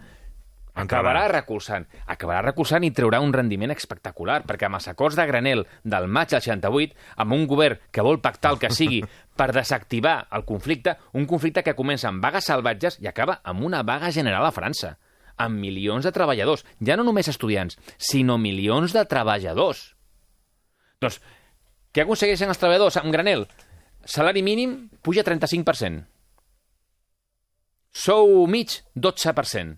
Acabarà 0.72 1.26
recolzant. 1.28 1.84
Acabarà 2.08 2.40
recolzant 2.46 2.84
i 2.86 2.90
traurà 2.96 3.18
un 3.20 3.32
rendiment 3.34 3.74
espectacular, 3.74 4.38
perquè 4.48 4.68
amb 4.68 4.78
els 4.78 4.88
acords 4.88 5.18
de 5.18 5.26
Granel 5.28 5.66
del 5.84 6.08
maig 6.08 6.30
del 6.32 6.40
68, 6.40 6.96
amb 7.20 7.36
un 7.36 7.44
govern 7.46 7.82
que 7.92 8.04
vol 8.04 8.22
pactar 8.24 8.54
el 8.54 8.60
que 8.62 8.70
sigui 8.72 9.02
per 9.38 9.50
desactivar 9.52 10.14
el 10.32 10.46
conflicte, 10.48 10.96
un 11.12 11.28
conflicte 11.28 11.64
que 11.66 11.76
comença 11.76 12.08
amb 12.08 12.24
vagues 12.24 12.48
salvatges 12.48 12.96
i 13.04 13.10
acaba 13.10 13.40
amb 13.44 13.68
una 13.68 13.82
vaga 13.84 14.10
general 14.10 14.48
a 14.48 14.54
França, 14.56 14.96
amb 15.36 15.58
milions 15.58 16.04
de 16.04 16.12
treballadors, 16.14 16.64
ja 16.80 16.96
no 16.96 17.06
només 17.06 17.30
estudiants, 17.30 17.78
sinó 17.98 18.38
milions 18.38 18.94
de 18.94 19.04
treballadors. 19.08 19.92
Doncs, 21.02 21.18
què 21.92 22.04
aconsegueixen 22.04 22.52
els 22.52 22.60
treballadors 22.60 22.96
amb 23.00 23.12
Granel? 23.12 23.46
Salari 24.04 24.42
mínim 24.42 24.88
puja 25.02 25.24
35%. 25.24 26.06
Sou 27.92 28.46
mig, 28.48 28.80
12%. 28.96 29.76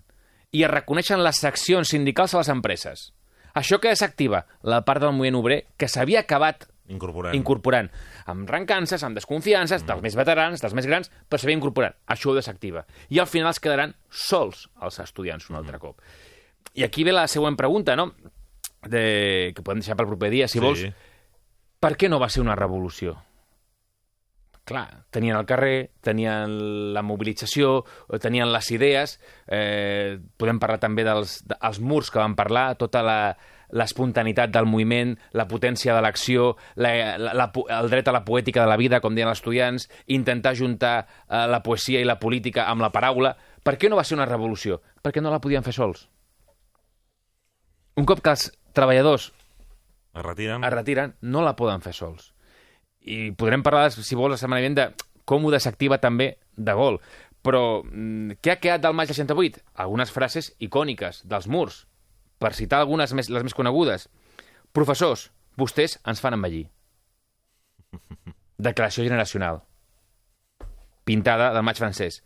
I 0.55 0.63
es 0.63 0.71
reconeixen 0.71 1.19
les 1.23 1.41
seccions 1.43 1.91
sindicals 1.91 2.33
a 2.33 2.39
les 2.39 2.49
empreses. 2.53 3.09
Això 3.55 3.79
que 3.79 3.91
desactiva 3.91 4.45
la 4.63 4.81
part 4.87 5.03
del 5.03 5.13
moviment 5.15 5.41
obrer 5.41 5.59
que 5.79 5.89
s'havia 5.91 6.23
acabat 6.23 6.67
Incorporant. 6.87 7.33
incorporant 7.35 7.89
amb 8.27 8.49
rencances, 8.49 9.01
amb 9.03 9.15
desconfiances, 9.17 9.85
dels 9.87 10.01
més 10.05 10.15
veterans, 10.15 10.61
dels 10.61 10.73
més 10.77 10.85
grans, 10.85 11.09
però 11.27 11.39
s'havia 11.41 11.57
incorporat. 11.57 11.97
Això 12.07 12.29
ho 12.29 12.35
desactiva. 12.37 12.85
I 13.09 13.19
al 13.19 13.27
final 13.27 13.49
es 13.49 13.59
quedaran 13.59 13.95
sols 14.09 14.67
els 14.81 14.99
estudiants 14.99 15.49
un 15.49 15.55
altre 15.57 15.79
cop. 15.79 16.01
I 16.75 16.83
aquí 16.83 17.03
ve 17.03 17.11
la 17.11 17.27
següent 17.27 17.55
pregunta, 17.57 17.95
no? 17.95 18.11
De... 18.85 19.51
que 19.55 19.63
podem 19.63 19.79
deixar 19.81 19.95
pel 19.97 20.05
proper 20.11 20.29
dia, 20.29 20.47
si 20.47 20.59
Sí. 20.59 20.63
vols. 20.63 20.83
Per 21.79 21.95
què 21.97 22.09
no 22.09 22.19
va 22.19 22.29
ser 22.29 22.41
una 22.41 22.55
revolució? 22.55 23.17
Clar, 24.65 25.05
tenien 25.13 25.37
el 25.37 25.45
carrer, 25.45 25.91
tenien 26.01 26.93
la 26.93 27.03
mobilització, 27.05 27.83
tenien 28.19 28.49
les 28.51 28.71
idees, 28.73 29.19
eh, 29.45 30.17
podem 30.37 30.57
parlar 30.57 30.79
també 30.81 31.03
dels 31.05 31.43
de, 31.45 31.53
els 31.61 31.79
murs 31.79 32.09
que 32.09 32.17
van 32.17 32.33
parlar, 32.33 32.75
tota 32.75 33.03
la, 33.05 33.17
l'espontaneïtat 33.71 34.51
del 34.53 34.65
moviment, 34.69 35.15
la 35.33 35.47
potència 35.47 35.95
de 35.95 36.01
l'acció, 36.05 36.55
la, 36.75 36.91
la, 37.17 37.33
la, 37.33 37.47
el 37.79 37.89
dret 37.89 38.07
a 38.07 38.13
la 38.15 38.23
poètica 38.25 38.61
de 38.61 38.69
la 38.69 38.77
vida, 38.77 38.99
com 39.01 39.15
deien 39.15 39.29
els 39.31 39.39
estudiants, 39.39 39.87
intentar 40.07 40.55
juntar 40.55 40.95
eh, 41.05 41.45
la 41.49 41.61
poesia 41.63 42.01
i 42.01 42.05
la 42.07 42.19
política 42.19 42.67
amb 42.69 42.81
la 42.85 42.91
paraula. 42.93 43.35
Per 43.65 43.77
què 43.81 43.89
no 43.89 43.97
va 43.97 44.03
ser 44.05 44.17
una 44.19 44.27
revolució? 44.29 44.81
Perquè 45.01 45.23
no 45.23 45.31
la 45.33 45.41
podien 45.41 45.63
fer 45.65 45.73
sols. 45.73 46.07
Un 47.95 48.05
cop 48.05 48.21
que 48.21 48.33
els 48.35 48.49
treballadors 48.75 49.31
Es 50.15 50.23
retiren. 50.23 50.63
es 50.63 50.73
retiren, 50.73 51.15
no 51.21 51.41
la 51.43 51.55
poden 51.55 51.81
fer 51.81 51.93
sols. 51.95 52.33
I 53.01 53.31
podrem 53.37 53.63
parlar, 53.63 53.91
si 53.91 54.15
vols, 54.15 54.31
la 54.35 54.37
setmana 54.41 54.61
vinent 54.63 54.77
de 54.79 54.87
com 55.25 55.45
ho 55.45 55.51
desactiva 55.53 55.97
també 56.01 56.37
de 56.55 56.73
gol. 56.73 56.99
Però 57.45 57.83
mm, 57.83 58.39
què 58.41 58.55
ha 58.55 58.59
quedat 58.61 58.81
del 58.81 58.95
maig 58.97 59.11
68? 59.11 59.61
Algunes 59.83 60.11
frases 60.11 60.53
icòniques 60.59 61.21
dels 61.29 61.47
murs. 61.47 61.83
Per 62.39 62.51
citar 62.53 62.81
algunes 62.83 63.13
més, 63.15 63.29
les 63.31 63.43
més 63.45 63.55
conegudes. 63.55 64.09
Professors, 64.75 65.29
vostès 65.57 65.99
ens 66.03 66.21
fan 66.21 66.35
envellir. 66.35 66.65
Declaració 68.57 69.05
generacional. 69.05 69.61
Pintada 71.05 71.51
del 71.53 71.63
maig 71.63 71.79
francès. 71.79 72.21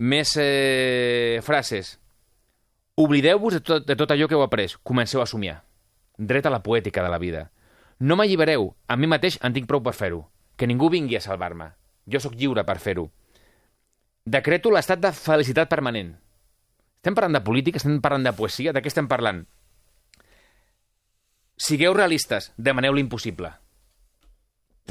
Més 0.00 0.32
eh, 0.40 1.40
frases. 1.44 1.98
Oblideu-vos 3.00 3.58
de 3.58 3.60
tot, 3.60 3.86
de 3.86 3.96
tot 3.96 4.10
allò 4.10 4.28
que 4.28 4.36
heu 4.38 4.44
après. 4.44 4.72
Comenceu 4.82 5.22
a 5.22 5.28
somiar. 5.28 5.60
Dret 6.16 6.46
a 6.46 6.52
la 6.52 6.62
poètica 6.62 7.04
de 7.04 7.10
la 7.12 7.20
vida. 7.20 7.50
No 8.00 8.16
m'allibereu. 8.16 8.74
A 8.88 8.96
mi 8.96 9.08
mateix 9.08 9.38
en 9.44 9.52
tinc 9.52 9.68
prou 9.68 9.82
per 9.84 9.94
fer-ho. 9.96 10.24
Que 10.56 10.66
ningú 10.68 10.88
vingui 10.92 11.16
a 11.16 11.24
salvar-me. 11.24 11.70
Jo 12.08 12.20
sóc 12.20 12.34
lliure 12.36 12.64
per 12.64 12.78
fer-ho. 12.80 13.10
Decreto 14.24 14.72
l'estat 14.72 15.00
de 15.00 15.12
felicitat 15.16 15.68
permanent. 15.68 16.14
Estem 17.00 17.14
parlant 17.16 17.32
de 17.32 17.40
política, 17.40 17.80
estem 17.80 17.96
parlant 18.04 18.26
de 18.26 18.34
poesia, 18.36 18.74
de 18.76 18.82
què 18.84 18.90
estem 18.90 19.06
parlant? 19.08 19.38
Sigueu 21.56 21.94
realistes, 21.96 22.50
demaneu 22.60 22.92
l'impossible. 22.92 23.54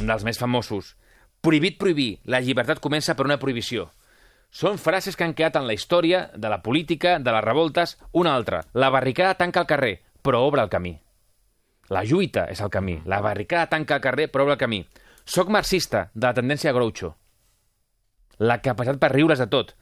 Un 0.01 0.09
dels 0.09 0.23
més 0.25 0.39
famosos. 0.41 0.95
Prohibit 1.45 1.77
prohibir, 1.77 2.15
la 2.25 2.39
llibertat 2.41 2.81
comença 2.81 3.13
per 3.13 3.27
una 3.27 3.37
prohibició. 3.37 3.91
Són 4.49 4.79
frases 4.81 5.13
que 5.13 5.27
han 5.27 5.35
quedat 5.37 5.59
en 5.59 5.67
la 5.67 5.75
història 5.77 6.23
de 6.33 6.49
la 6.49 6.63
política, 6.65 7.19
de 7.19 7.35
les 7.35 7.45
revoltes. 7.45 7.93
Una 8.11 8.33
altra, 8.33 8.63
la 8.73 8.89
barricada 8.89 9.37
tanca 9.37 9.61
el 9.61 9.69
carrer, 9.69 9.91
però 10.25 10.41
obre 10.47 10.63
el 10.65 10.71
camí. 10.73 10.95
La 11.93 12.01
lluita 12.03 12.47
és 12.49 12.61
el 12.65 12.71
camí. 12.73 12.97
La 13.05 13.21
barricada 13.21 13.69
tanca 13.69 13.99
el 13.99 14.01
carrer, 14.01 14.31
però 14.33 14.47
obre 14.47 14.57
el 14.57 14.63
camí. 14.63 14.81
Soc 15.25 15.53
marxista, 15.53 16.07
de 16.15 16.25
la 16.25 16.33
tendència 16.33 16.73
Groucho. 16.73 17.13
La 18.39 18.57
capacitat 18.65 18.97
per 18.97 19.11
riure's 19.13 19.45
de 19.45 19.49
tot. 19.53 19.75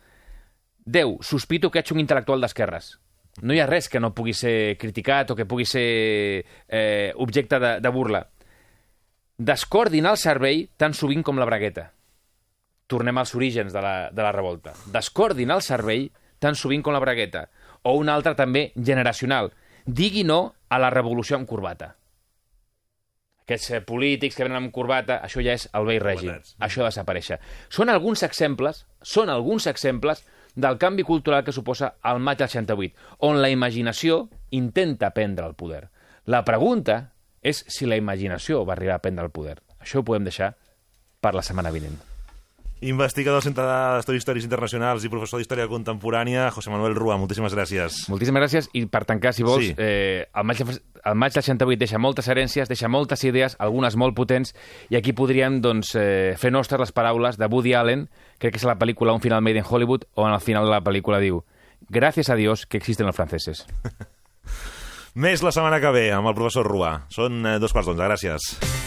Déu, 0.88 1.17
sospito 1.19 1.67
que 1.67 1.82
ets 1.84 1.91
un 1.91 2.00
intel·lectual 2.00 2.39
d'esquerres. 2.39 2.93
No 3.43 3.54
hi 3.54 3.60
ha 3.60 3.67
res 3.67 3.89
que 3.91 4.00
no 4.00 4.13
pugui 4.15 4.32
ser 4.34 4.78
criticat 4.80 5.34
o 5.34 5.36
que 5.36 5.45
pugui 5.45 5.65
ser 5.67 5.84
eh, 6.67 7.12
objecte 7.19 7.60
de, 7.60 7.73
de 7.84 7.91
burla. 7.91 8.23
Descoordinar 9.38 10.15
el 10.15 10.21
cervell 10.21 10.63
tan 10.80 10.95
sovint 10.95 11.26
com 11.28 11.38
la 11.38 11.45
bragueta. 11.45 11.89
Tornem 12.88 13.19
als 13.19 13.36
orígens 13.36 13.76
de 13.76 13.84
la, 13.84 13.93
de 14.15 14.23
la 14.23 14.32
revolta. 14.32 14.73
Descoordinar 14.93 15.60
el 15.60 15.65
cervell 15.65 16.08
tan 16.39 16.56
sovint 16.56 16.86
com 16.88 16.95
la 16.95 17.04
bragueta. 17.04 17.50
O 17.84 17.97
una 18.00 18.15
altra 18.15 18.34
també 18.39 18.71
generacional. 18.80 19.52
Digui 19.86 20.23
no 20.23 20.56
a 20.71 20.80
la 20.80 20.89
revolució 20.89 21.36
amb 21.36 21.52
corbata. 21.52 21.91
Aquests 23.43 23.76
eh, 23.76 23.84
polítics 23.84 24.39
que 24.39 24.47
venen 24.47 24.63
amb 24.63 24.73
corbata, 24.76 25.19
això 25.23 25.43
ja 25.43 25.60
és 25.60 25.67
el 25.76 25.86
vell 25.91 26.02
règim. 26.04 26.34
Això 26.63 26.82
ha 26.82 26.88
de 26.88 26.95
desaparèixer. 26.95 27.41
Són 27.67 27.91
alguns 27.91 28.23
exemples, 28.23 28.86
són 29.04 29.30
alguns 29.32 29.67
exemples 29.67 30.23
del 30.57 30.79
canvi 30.81 31.05
cultural 31.05 31.45
que 31.45 31.53
suposa 31.53 31.93
el 32.09 32.19
maig 32.19 32.41
del 32.41 32.49
68, 32.49 32.97
on 33.29 33.37
la 33.43 33.53
imaginació 33.53 34.23
intenta 34.57 35.13
prendre 35.13 35.45
el 35.45 35.53
poder. 35.53 35.85
La 36.25 36.41
pregunta 36.43 37.13
és 37.45 37.61
si 37.69 37.85
la 37.85 37.99
imaginació 38.01 38.65
va 38.65 38.73
arribar 38.73 38.97
a 38.97 39.05
prendre 39.05 39.29
el 39.29 39.31
poder. 39.31 39.59
Això 39.77 40.01
ho 40.01 40.07
podem 40.09 40.25
deixar 40.25 40.55
per 41.21 41.37
la 41.37 41.45
setmana 41.45 41.71
vinent. 41.71 42.06
Investigador 42.81 43.39
del 43.41 43.47
Centre 43.47 43.63
d'Estudis 43.65 44.21
Històrics 44.21 44.45
Internacionals 44.45 45.01
i 45.03 45.09
professor 45.09 45.39
d'Història 45.41 45.65
Contemporània, 45.67 46.51
José 46.53 46.69
Manuel 46.69 46.93
Rua, 46.93 47.15
moltíssimes 47.17 47.55
gràcies. 47.57 48.03
Moltíssimes 48.11 48.43
gràcies 48.43 48.67
i 48.77 48.83
per 48.85 49.01
tancar, 49.09 49.33
si 49.33 49.41
vols, 49.43 49.65
Sí. 49.65 49.73
eh, 49.77 50.27
el, 50.31 50.43
maig, 50.45 50.61
el 50.61 51.15
maig 51.17 51.33
del 51.33 51.41
68 51.43 51.79
deixa 51.79 51.97
moltes 51.97 52.27
herències, 52.27 52.69
deixa 52.69 52.87
moltes 52.87 53.23
idees, 53.23 53.55
algunes 53.57 53.95
molt 53.97 54.13
potents, 54.15 54.53
i 54.89 54.95
aquí 54.95 55.13
podríem 55.13 55.59
doncs, 55.59 55.95
eh, 55.95 56.35
fer 56.37 56.51
nostres 56.51 56.79
les 56.79 56.91
paraules 56.91 57.37
de 57.37 57.47
Woody 57.49 57.73
Allen, 57.73 58.09
crec 58.37 58.53
que 58.53 58.57
és 58.61 58.63
la 58.69 58.77
pel·lícula 58.77 59.13
Un 59.13 59.21
final 59.21 59.41
made 59.41 59.57
in 59.57 59.65
Hollywood, 59.67 60.05
on 60.13 60.31
al 60.31 60.41
final 60.41 60.65
de 60.65 60.71
la 60.71 60.81
pel·lícula 60.81 61.19
diu 61.19 61.43
Gracias 61.89 62.29
a 62.29 62.35
Dios 62.35 62.65
que 62.67 62.77
existen 62.77 63.05
los 63.07 63.15
franceses. 63.15 63.65
Més 65.15 65.41
la 65.41 65.51
setmana 65.51 65.79
que 65.81 65.89
ve 65.91 66.11
amb 66.13 66.27
el 66.29 66.35
professor 66.35 66.67
Rua. 66.67 67.07
Són 67.09 67.43
eh, 67.45 67.57
dos 67.59 67.73
quarts 67.73 67.87
d'onze, 67.89 68.03
gràcies. 68.05 68.87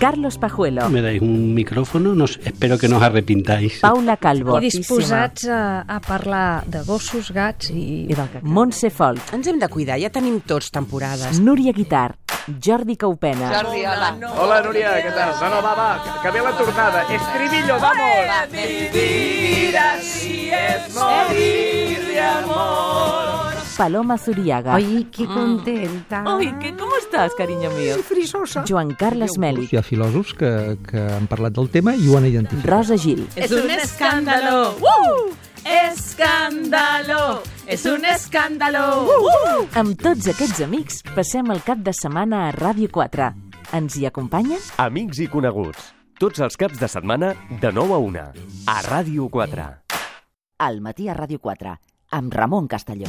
Carlos 0.00 0.38
Pajuelo, 0.38 0.88
Me 0.88 1.02
dais 1.02 1.20
un 1.20 1.52
micrófono, 1.52 2.14
no 2.14 2.24
espero 2.24 2.78
que 2.78 2.88
no 2.88 2.96
os 2.96 3.02
arrepintáis. 3.02 3.80
Paula 3.84 4.16
Calvo, 4.16 4.56
I 4.56 4.72
disposats 4.72 5.44
a, 5.44 5.84
a 5.84 6.00
parlar 6.00 6.64
de 6.64 6.80
gossos, 6.88 7.28
gats 7.36 7.68
i... 7.68 8.08
i 8.08 8.16
del 8.16 8.40
Montse 8.40 8.88
Folk, 8.88 9.20
Ens 9.36 9.46
hem 9.46 9.60
de 9.60 9.68
cuidar, 9.68 10.00
ja 10.00 10.08
tenim 10.08 10.40
tots 10.40 10.72
temporades. 10.72 11.36
Núria 11.44 11.76
Guitar, 11.76 12.16
Jordi 12.48 12.96
Caupena, 12.96 13.52
Jordi, 13.52 13.84
hola. 13.84 14.16
Hola, 14.40 14.64
Núria, 14.64 14.96
què 15.04 15.12
tal? 15.12 15.36
No, 15.36 15.52
no, 15.52 15.60
va, 15.68 15.76
va, 15.76 15.90
que, 16.00 16.16
que 16.24 16.32
ve 16.32 16.48
la 16.48 16.56
tornada. 16.56 17.04
Estribillo, 17.20 17.76
vamos! 17.76 18.24
Paloma 23.80 24.18
Zuriaga, 24.18 24.74
Ai, 24.74 25.04
que 25.10 25.24
contenta. 25.24 26.22
Ai, 26.26 26.52
que, 26.58 26.76
¿cómo 26.76 26.94
estás, 26.98 27.32
cariño 27.34 27.70
mío? 27.70 27.96
frisosa. 28.02 28.62
Joan 28.68 28.90
Carles 28.94 29.38
Mèlic, 29.38 29.72
Hi 29.72 29.78
ha 29.78 29.82
filòsofs 29.82 30.34
que, 30.36 30.50
que 30.84 31.00
han 31.00 31.24
parlat 31.30 31.54
del 31.56 31.70
tema 31.72 31.94
i 31.96 32.04
ho 32.10 32.18
han 32.18 32.26
identificat. 32.28 32.68
Rosa 32.68 32.98
Gil, 33.00 33.26
Es 33.36 33.50
un 33.50 33.70
escándalo. 33.70 34.76
¡Uh! 34.84 35.32
Escándalo. 35.64 37.40
Es 37.66 37.86
un 37.86 38.04
escándalo. 38.04 39.06
¡Uh! 39.08 39.64
Amb 39.72 39.96
tots 39.96 40.28
aquests 40.28 40.60
amics 40.68 41.00
passem 41.16 41.48
el 41.48 41.64
cap 41.64 41.80
de 41.80 41.96
setmana 41.96 42.50
a 42.50 42.52
Ràdio 42.52 42.92
4. 42.92 43.32
Ens 43.80 43.96
hi 43.96 44.04
acompanyen? 44.04 44.60
Amics 44.76 45.24
i 45.24 45.30
coneguts. 45.32 45.94
Tots 46.20 46.44
els 46.44 46.60
caps 46.60 46.76
de 46.76 46.88
setmana 46.98 47.32
de 47.64 47.72
9 47.72 47.96
a 47.96 48.04
1. 48.12 48.28
A 48.68 48.78
Ràdio 48.92 49.32
4. 49.32 49.70
Al 50.68 50.82
matí 50.84 51.08
a 51.08 51.16
Ràdio 51.16 51.40
4, 51.40 51.78
amb 52.20 52.34
Ramon 52.34 52.68
Castelló. 52.68 53.08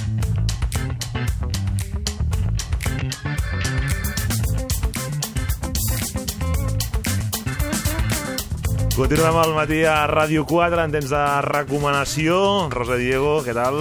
Continuem 8.91 9.37
al 9.39 9.53
matí 9.55 9.77
a 9.87 10.03
Ràdio 10.09 10.43
4 10.43 10.83
en 10.83 10.91
temps 10.91 11.11
de 11.13 11.21
recomanació. 11.45 12.35
Rosa 12.73 12.97
Diego, 12.99 13.37
què 13.45 13.55
tal? 13.55 13.77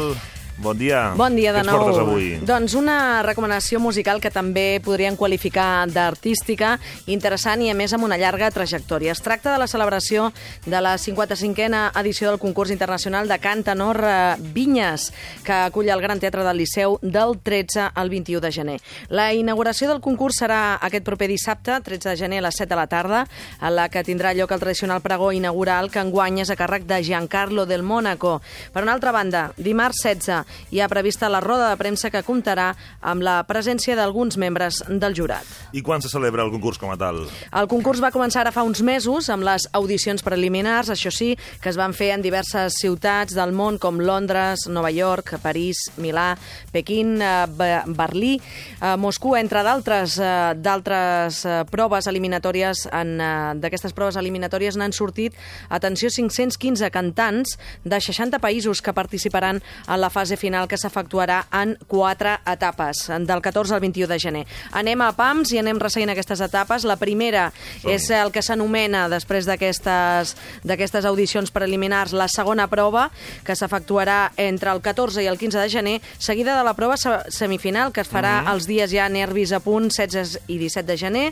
Bon 0.60 0.76
dia. 0.76 1.14
Bon 1.16 1.32
dia 1.32 1.54
de 1.56 1.62
nou. 1.64 1.86
avui? 2.02 2.34
Doncs 2.44 2.74
una 2.76 3.22
recomanació 3.24 3.78
musical 3.80 4.18
que 4.20 4.28
també 4.28 4.76
podrien 4.84 5.16
qualificar 5.16 5.88
d'artística, 5.88 6.74
interessant 7.08 7.62
i 7.64 7.70
a 7.72 7.74
més 7.74 7.94
amb 7.96 8.04
una 8.04 8.18
llarga 8.20 8.50
trajectòria. 8.52 9.14
Es 9.16 9.24
tracta 9.24 9.54
de 9.54 9.58
la 9.62 9.68
celebració 9.72 10.26
de 10.66 10.82
la 10.84 10.98
55a 11.00 12.02
edició 12.02 12.28
del 12.28 12.38
concurs 12.42 12.74
internacional 12.74 13.28
de 13.30 13.38
cant 13.40 13.64
tenor 13.64 14.02
eh, 14.04 14.36
Vinyes, 14.52 15.06
que 15.46 15.54
acull 15.70 15.88
el 15.88 16.02
Gran 16.04 16.20
Teatre 16.20 16.44
del 16.44 16.60
Liceu 16.60 16.98
del 17.00 17.38
13 17.40 17.88
al 17.94 18.12
21 18.12 18.44
de 18.44 18.52
gener. 18.52 18.76
La 19.08 19.32
inauguració 19.32 19.88
del 19.88 20.04
concurs 20.04 20.42
serà 20.44 20.76
aquest 20.76 21.08
proper 21.08 21.30
dissabte, 21.32 21.80
13 21.88 22.12
de 22.12 22.16
gener 22.20 22.42
a 22.44 22.48
les 22.50 22.60
7 22.60 22.68
de 22.68 22.80
la 22.82 22.86
tarda, 22.86 23.24
a 23.60 23.72
la 23.72 23.88
que 23.88 24.04
tindrà 24.04 24.34
lloc 24.36 24.52
el 24.52 24.60
tradicional 24.60 25.00
pregó 25.00 25.32
inaugural 25.32 25.88
que 25.88 26.04
enguany 26.04 26.44
és 26.44 26.52
a 26.52 26.60
càrrec 26.60 26.84
de 26.84 27.00
Giancarlo 27.00 27.64
del 27.64 27.82
Mónaco. 27.82 28.42
Per 28.74 28.84
una 28.84 28.92
altra 28.92 29.16
banda, 29.16 29.48
dimarts 29.56 30.04
16 30.04 30.49
hi 30.70 30.80
ha 30.80 30.88
prevista 30.88 31.28
la 31.28 31.40
roda 31.40 31.68
de 31.70 31.76
premsa 31.80 32.10
que 32.10 32.22
comptarà 32.26 32.74
amb 33.00 33.22
la 33.22 33.42
presència 33.48 33.96
d'alguns 33.96 34.36
membres 34.36 34.82
del 34.88 35.14
jurat. 35.14 35.44
I 35.72 35.82
quan 35.82 36.02
se 36.02 36.08
celebra 36.08 36.44
el 36.44 36.50
concurs 36.50 36.78
com 36.78 36.90
a 36.92 36.96
tal? 37.00 37.22
El 37.52 37.68
concurs 37.68 38.00
va 38.02 38.10
començar 38.14 38.40
ara 38.44 38.52
fa 38.52 38.62
uns 38.66 38.80
mesos 38.82 39.28
amb 39.30 39.44
les 39.46 39.68
audicions 39.72 40.22
preliminars, 40.22 40.90
això 40.90 41.10
sí, 41.12 41.36
que 41.60 41.68
es 41.70 41.76
van 41.78 41.94
fer 41.94 42.10
en 42.14 42.22
diverses 42.22 42.74
ciutats 42.80 43.34
del 43.36 43.52
món 43.52 43.78
com 43.78 43.98
Londres, 44.00 44.66
Nova 44.68 44.90
York, 44.90 45.36
París, 45.42 45.76
Milà, 45.98 46.36
Pequín, 46.72 47.20
eh, 47.22 47.46
Be- 47.48 47.82
Berlí, 47.86 48.40
eh, 48.80 48.96
Moscou, 48.96 49.36
entre 49.36 49.62
d'altres 49.62 50.18
eh, 50.18 50.54
d'altres 50.56 51.44
proves 51.70 52.06
eliminatòries. 52.06 52.86
En, 52.92 53.16
D'aquestes 53.60 53.92
proves 53.92 54.16
eliminatòries 54.16 54.76
n'han 54.78 54.92
sortit, 54.96 55.34
atenció, 55.68 56.08
515 56.10 56.90
cantants 56.90 57.56
de 57.84 57.98
60 58.00 58.38
països 58.40 58.80
que 58.82 58.92
participaran 58.96 59.60
en 59.88 60.00
la 60.00 60.10
fase 60.10 60.36
final 60.40 60.66
que 60.68 60.78
s'efectuarà 60.80 61.42
en 61.60 61.76
quatre 61.86 62.38
etapes, 62.48 63.04
del 63.28 63.42
14 63.44 63.76
al 63.76 63.82
21 63.84 64.08
de 64.10 64.18
gener. 64.18 64.44
Anem 64.72 65.04
a 65.04 65.12
PAMS 65.12 65.52
i 65.52 65.60
anem 65.60 65.78
resseguint 65.78 66.10
aquestes 66.14 66.40
etapes. 66.48 66.86
La 66.88 66.96
primera 66.96 67.50
és 67.84 68.08
el 68.16 68.32
que 68.32 68.42
s'anomena, 68.42 69.04
després 69.12 69.44
d'aquestes 69.46 71.04
audicions 71.04 71.50
preliminars, 71.52 72.12
la 72.16 72.28
segona 72.32 72.66
prova, 72.72 73.08
que 73.44 73.56
s'efectuarà 73.56 74.32
entre 74.40 74.72
el 74.72 74.80
14 74.80 75.22
i 75.22 75.28
el 75.30 75.38
15 75.38 75.60
de 75.60 75.68
gener, 75.70 75.96
seguida 76.18 76.56
de 76.58 76.64
la 76.64 76.74
prova 76.74 76.96
se- 76.96 77.30
semifinal, 77.30 77.92
que 77.92 78.00
es 78.00 78.10
farà 78.10 78.40
els 78.52 78.66
dies 78.66 78.90
ja 78.90 79.08
nervis 79.08 79.52
a 79.52 79.60
punt, 79.60 79.90
16 79.92 80.38
i 80.48 80.58
17 80.58 80.86
de 80.90 80.96
gener, 80.98 81.26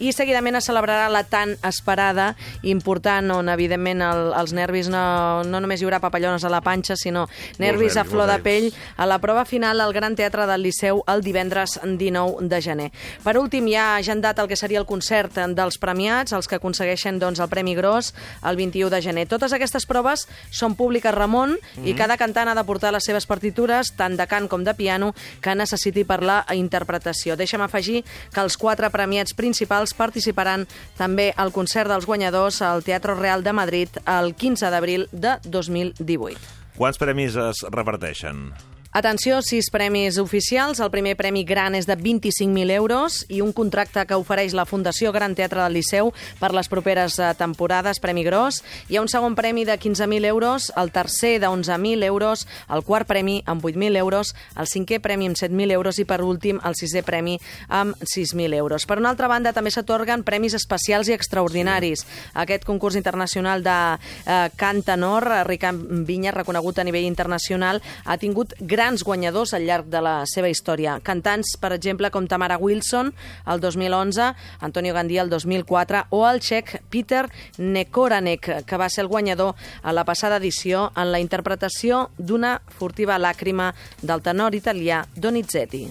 i 0.00 0.12
seguidament 0.16 0.56
es 0.58 0.66
celebrarà 0.68 1.08
la 1.12 1.22
tan 1.28 1.54
esperada, 1.66 2.34
important, 2.62 3.30
on 3.36 3.48
evidentment 3.52 4.02
el, 4.04 4.22
els 4.36 4.54
nervis 4.56 4.88
no, 4.92 5.44
no 5.44 5.60
només 5.60 5.80
hi 5.80 5.86
haurà 5.86 6.00
papallones 6.02 6.44
a 6.44 6.52
la 6.52 6.62
panxa, 6.64 6.96
sinó 6.96 7.26
nervis 7.60 7.96
a 7.96 8.02
nervis, 8.02 8.10
flor 8.10 8.30
de 8.30 8.38
pell 8.42 8.70
a 8.96 9.06
la 9.06 9.20
prova 9.20 9.44
final 9.44 9.80
al 9.80 9.92
Gran 9.92 10.16
Teatre 10.16 10.46
del 10.48 10.64
Liceu 10.64 11.02
el 11.10 11.24
divendres 11.24 11.78
19 11.84 12.48
de 12.48 12.62
gener. 12.64 12.88
Per 13.24 13.36
últim, 13.38 13.68
ja 13.70 13.92
ha 13.92 14.00
agendat 14.00 14.40
el 14.40 14.48
que 14.48 14.58
seria 14.58 14.80
el 14.80 14.88
concert 14.88 15.36
dels 15.54 15.78
premiats, 15.78 16.32
els 16.32 16.48
que 16.48 16.56
aconsegueixen 16.56 17.20
doncs, 17.20 17.40
el 17.40 17.50
Premi 17.52 17.76
Gros 17.76 18.14
el 18.46 18.56
21 18.56 18.90
de 18.90 19.02
gener. 19.04 19.26
Totes 19.28 19.52
aquestes 19.52 19.86
proves 19.86 20.26
són 20.50 20.74
públiques, 20.78 21.14
Ramon, 21.14 21.56
i 21.84 21.94
cada 21.98 22.16
cantant 22.20 22.50
ha 22.50 22.56
de 22.56 22.64
portar 22.64 22.92
les 22.94 23.04
seves 23.04 23.28
partitures, 23.28 23.92
tant 23.96 24.16
de 24.16 24.26
cant 24.30 24.48
com 24.48 24.64
de 24.64 24.74
piano, 24.74 25.12
que 25.42 25.54
necessiti 25.54 26.04
per 26.08 26.22
la 26.24 26.40
interpretació. 26.56 27.36
Deixa'm 27.36 27.64
afegir 27.64 28.02
que 28.32 28.42
els 28.42 28.56
quatre 28.60 28.90
premiats 28.90 29.36
principals 29.36 29.89
participaran 29.96 30.66
també 30.98 31.30
al 31.36 31.52
concert 31.52 31.90
dels 31.90 32.06
guanyadors 32.06 32.62
al 32.62 32.84
Teatre 32.86 33.14
Real 33.18 33.44
de 33.46 33.54
Madrid 33.56 34.00
el 34.06 34.34
15 34.34 34.72
d'abril 34.72 35.08
de 35.12 35.36
2018. 35.44 36.58
Quants 36.80 37.00
premis 37.00 37.36
es 37.36 37.64
reparteixen? 37.68 38.50
Atenció, 38.92 39.38
sis 39.40 39.68
premis 39.70 40.16
oficials. 40.18 40.80
El 40.82 40.88
primer 40.90 41.12
premi 41.14 41.44
gran 41.46 41.76
és 41.78 41.86
de 41.86 41.94
25.000 41.94 42.72
euros 42.74 43.20
i 43.30 43.38
un 43.38 43.52
contracte 43.54 44.02
que 44.02 44.16
ofereix 44.18 44.50
la 44.50 44.64
Fundació 44.66 45.12
Gran 45.14 45.36
Teatre 45.38 45.60
del 45.62 45.76
Liceu 45.78 46.08
per 46.40 46.48
les 46.50 46.66
properes 46.66 47.14
eh, 47.22 47.28
temporades, 47.38 48.00
Premi 48.02 48.24
Gros. 48.26 48.64
Hi 48.90 48.98
ha 48.98 49.04
un 49.04 49.06
segon 49.06 49.36
premi 49.38 49.62
de 49.62 49.76
15.000 49.78 50.26
euros, 50.26 50.72
el 50.74 50.90
tercer 50.90 51.38
de 51.38 51.46
11.000 51.46 52.02
euros, 52.02 52.48
el 52.66 52.82
quart 52.82 53.06
premi 53.06 53.36
amb 53.46 53.62
8.000 53.62 54.00
euros, 54.00 54.34
el 54.58 54.66
cinquè 54.66 54.98
premi 54.98 55.30
amb 55.30 55.38
7.000 55.38 55.70
euros 55.78 56.02
i, 56.02 56.08
per 56.10 56.18
últim, 56.26 56.58
el 56.66 56.74
sisè 56.74 57.04
premi 57.06 57.38
amb 57.68 57.94
6.000 58.02 58.58
euros. 58.58 58.88
Per 58.90 58.98
una 58.98 59.14
altra 59.14 59.30
banda, 59.30 59.54
també 59.54 59.70
s'atorguen 59.70 60.26
premis 60.26 60.58
especials 60.58 61.06
i 61.06 61.14
extraordinaris. 61.14 62.02
Aquest 62.34 62.66
concurs 62.66 62.98
internacional 62.98 63.62
de 63.62 63.78
eh, 64.26 64.50
cant 64.58 64.82
tenor, 64.82 65.30
Ricard 65.46 65.78
Vinya, 66.10 66.34
reconegut 66.34 66.82
a 66.82 66.88
nivell 66.90 67.06
internacional, 67.06 67.78
ha 68.02 68.18
tingut 68.18 68.58
grans 68.80 69.02
guanyadors 69.04 69.52
al 69.52 69.66
llarg 69.68 69.90
de 69.92 70.00
la 70.00 70.14
seva 70.24 70.48
història. 70.48 70.94
Cantants, 71.04 71.52
per 71.60 71.74
exemple, 71.76 72.08
com 72.08 72.24
Tamara 72.24 72.56
Wilson, 72.56 73.12
el 73.52 73.60
2011, 73.60 74.30
Antonio 74.64 74.94
Gandía, 74.96 75.20
el 75.20 75.28
2004, 75.28 76.06
o 76.16 76.22
el 76.24 76.40
txec 76.40 76.78
Peter 76.88 77.26
Nekoranek, 77.58 78.64
que 78.64 78.80
va 78.80 78.88
ser 78.88 79.04
el 79.04 79.12
guanyador 79.12 79.52
a 79.82 79.92
la 79.92 80.06
passada 80.08 80.40
edició 80.40 80.88
en 80.96 81.12
la 81.12 81.20
interpretació 81.20 82.06
d'una 82.16 82.56
furtiva 82.78 83.20
làcrima 83.20 83.74
del 84.00 84.24
tenor 84.24 84.56
italià 84.56 85.04
Donizetti. 85.14 85.90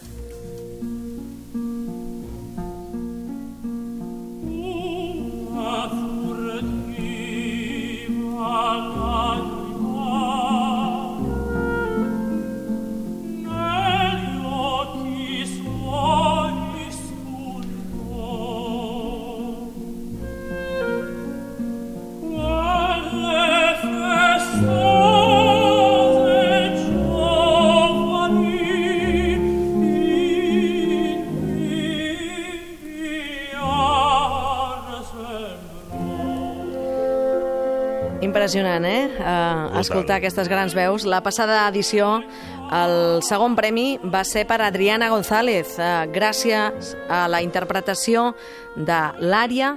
Impressionant, 38.50 38.86
eh? 38.90 39.12
Uh, 39.22 39.78
escoltar 39.78 40.16
aquestes 40.18 40.48
grans 40.50 40.74
veus. 40.74 41.04
La 41.06 41.20
passada 41.22 41.68
edició, 41.70 42.16
el 42.74 43.22
segon 43.22 43.54
premi 43.54 44.00
va 44.02 44.24
ser 44.26 44.48
per 44.50 44.58
Adriana 44.66 45.12
González, 45.14 45.76
uh, 45.78 46.08
gràcies 46.10 46.96
a 47.14 47.28
la 47.30 47.44
interpretació 47.46 48.32
de 48.74 49.04
l'àrea 49.22 49.76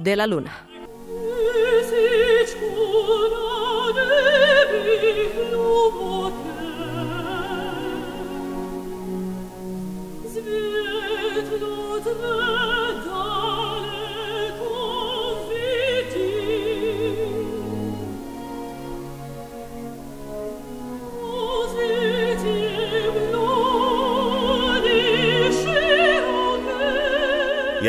de 0.00 0.16
la 0.16 0.24
luna. 0.24 0.56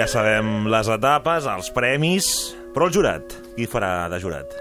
Ja 0.06 0.10
sabem 0.22 0.68
les 0.70 0.86
etapes, 0.94 1.48
els 1.50 1.72
premis, 1.74 2.26
però 2.76 2.86
el 2.86 2.92
jurat, 2.94 3.32
qui 3.56 3.66
farà 3.66 4.06
de 4.06 4.20
jurat? 4.22 4.52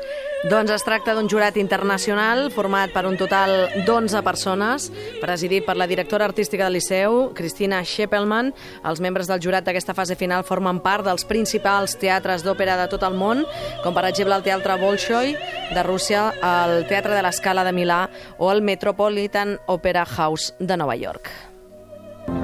Doncs 0.49 0.73
es 0.73 0.85
tracta 0.87 1.13
d'un 1.13 1.29
jurat 1.29 1.59
internacional 1.61 2.47
format 2.55 2.95
per 2.95 3.03
un 3.05 3.19
total 3.21 3.53
d'11 3.85 4.23
persones, 4.25 4.87
presidit 5.21 5.67
per 5.69 5.77
la 5.77 5.85
directora 5.85 6.25
artística 6.25 6.65
del 6.65 6.79
Liceu, 6.79 7.35
Cristina 7.37 7.83
Scheppelman. 7.85 8.55
Els 8.89 9.05
membres 9.05 9.29
del 9.29 9.45
jurat 9.45 9.69
d'aquesta 9.69 9.93
fase 9.93 10.17
final 10.17 10.49
formen 10.49 10.81
part 10.81 11.05
dels 11.05 11.29
principals 11.29 11.99
teatres 12.01 12.41
d'òpera 12.41 12.81
de 12.81 12.89
tot 12.97 13.05
el 13.05 13.13
món, 13.13 13.45
com 13.85 13.93
per 13.93 14.09
exemple 14.09 14.41
el 14.41 14.49
Teatre 14.49 14.81
Bolshoi 14.81 15.37
de 15.77 15.83
Rússia, 15.85 16.31
el 16.41 16.89
Teatre 16.89 17.13
de 17.13 17.21
l'Escala 17.21 17.69
de 17.69 17.77
Milà 17.77 18.07
o 18.39 18.49
el 18.49 18.65
Metropolitan 18.65 19.59
Opera 19.69 20.09
House 20.09 20.55
de 20.57 20.81
Nova 20.81 20.97
York. 20.97 21.29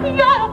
Chiaro 0.04 0.52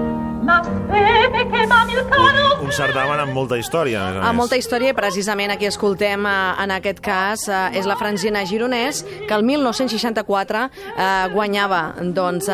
il 1.91 2.05
caro 2.09 2.51
certamen 2.71 3.19
amb 3.19 3.33
molta 3.35 3.57
història, 3.59 3.99
a 3.99 4.05
més 4.05 4.15
a 4.15 4.19
més. 4.19 4.27
Amb 4.29 4.39
molta 4.39 4.57
història, 4.59 4.91
i 4.93 4.95
precisament 4.95 5.51
aquí 5.51 5.67
escoltem, 5.67 6.25
eh, 6.25 6.63
en 6.63 6.71
aquest 6.71 6.99
cas, 7.03 7.47
eh, 7.49 7.77
és 7.79 7.85
la 7.85 7.97
Francina 7.97 8.45
Gironès, 8.45 9.03
que 9.27 9.33
el 9.33 9.43
1964 9.43 10.69
eh, 10.97 11.27
guanyava 11.33 11.95
doncs, 11.99 12.47
eh, 12.47 12.53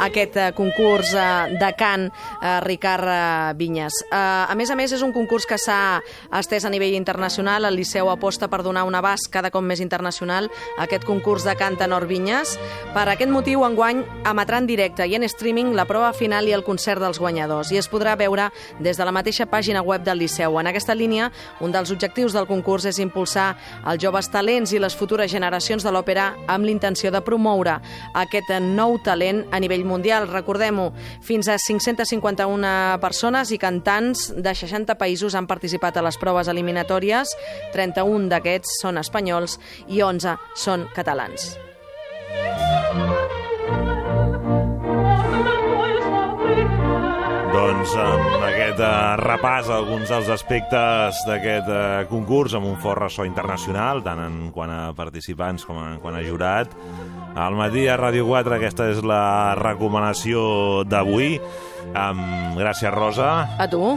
aquest 0.00 0.36
eh, 0.36 0.52
concurs 0.52 1.14
eh, 1.14 1.56
de 1.60 1.72
cant 1.78 2.08
eh, 2.08 2.60
Ricard 2.60 3.04
eh, 3.06 3.54
Vinyes. 3.54 3.92
Eh, 4.10 4.16
a 4.16 4.54
més 4.56 4.70
a 4.70 4.74
més, 4.74 4.92
és 4.92 5.02
un 5.02 5.12
concurs 5.12 5.46
que 5.46 5.58
s'ha 5.58 6.00
estès 6.40 6.64
a 6.64 6.70
nivell 6.70 6.94
internacional. 6.94 7.64
El 7.64 7.76
Liceu 7.76 8.10
aposta 8.10 8.48
per 8.48 8.62
donar 8.62 8.84
un 8.84 8.94
abast 8.94 9.30
cada 9.30 9.50
cop 9.50 9.62
més 9.62 9.80
internacional 9.80 10.50
a 10.76 10.84
aquest 10.84 11.04
concurs 11.04 11.44
de 11.44 11.54
cant 11.54 11.78
tenor 11.78 12.06
Vinyes. 12.06 12.58
Per 12.94 13.06
aquest 13.08 13.30
motiu, 13.30 13.64
enguany 13.64 14.02
emetrà 14.24 14.58
en 14.58 14.66
directe 14.66 15.06
i 15.06 15.14
en 15.14 15.22
streaming 15.22 15.72
la 15.76 15.86
prova 15.86 16.12
final 16.12 16.48
i 16.48 16.52
el 16.52 16.64
concert 16.64 17.00
dels 17.00 17.18
guanyadors 17.18 17.31
i 17.32 17.78
es 17.78 17.88
podrà 17.90 18.16
veure 18.18 18.50
des 18.80 18.96
de 18.96 19.04
la 19.04 19.12
mateixa 19.12 19.46
pàgina 19.46 19.82
web 19.82 20.04
del 20.04 20.18
Liceu. 20.18 20.58
En 20.60 20.66
aquesta 20.66 20.94
línia, 20.94 21.30
un 21.60 21.72
dels 21.72 21.90
objectius 21.90 22.32
del 22.32 22.46
concurs 22.46 22.84
és 22.84 22.98
impulsar 22.98 23.56
els 23.86 24.02
joves 24.02 24.28
talents 24.30 24.72
i 24.72 24.78
les 24.78 24.96
futures 24.96 25.30
generacions 25.30 25.82
de 25.82 25.92
l'òpera 25.92 26.32
amb 26.46 26.66
l'intenció 26.66 27.10
de 27.10 27.22
promoure 27.24 27.78
aquest 28.14 28.50
nou 28.60 28.98
talent 29.04 29.44
a 29.50 29.60
nivell 29.60 29.84
mundial. 29.84 30.28
Recordem-ho, 30.28 30.90
fins 31.22 31.48
a 31.48 31.58
551 31.58 32.98
persones 33.00 33.50
i 33.50 33.58
cantants 33.58 34.30
de 34.36 34.54
60 34.54 34.96
països 35.00 35.34
han 35.34 35.46
participat 35.46 35.96
a 35.96 36.06
les 36.06 36.18
proves 36.18 36.48
eliminatòries. 36.48 37.36
31 37.72 38.28
d'aquests 38.32 38.80
són 38.82 38.98
espanyols 39.00 39.58
i 39.88 40.02
11 40.02 40.36
són 40.54 40.88
catalans. 40.94 41.56
Doncs 47.62 47.92
amb 47.94 48.42
aquest 48.42 48.80
eh, 48.82 48.86
repàs 49.20 49.68
a 49.70 49.76
alguns 49.78 50.10
dels 50.10 50.26
aspectes 50.34 51.20
d'aquest 51.28 51.68
eh, 51.70 52.00
concurs 52.10 52.56
amb 52.58 52.66
un 52.66 52.74
fort 52.82 53.04
ressò 53.04 53.22
internacional, 53.22 54.00
tant 54.02 54.18
en 54.18 54.40
quant 54.50 54.72
a 54.72 54.80
participants 54.98 55.62
com 55.68 55.78
en 55.78 56.00
quant 56.02 56.18
a 56.18 56.24
jurat. 56.26 56.74
Al 57.38 57.54
matí 57.54 57.84
a 57.86 57.94
Ràdio 58.00 58.26
4 58.26 58.56
aquesta 58.56 58.88
és 58.90 58.98
la 59.06 59.54
recomanació 59.60 60.82
d'avui. 60.90 61.36
Um, 61.92 62.58
gràcies, 62.58 62.90
Rosa. 62.96 63.30
A 63.62 63.70
tu. 63.70 63.94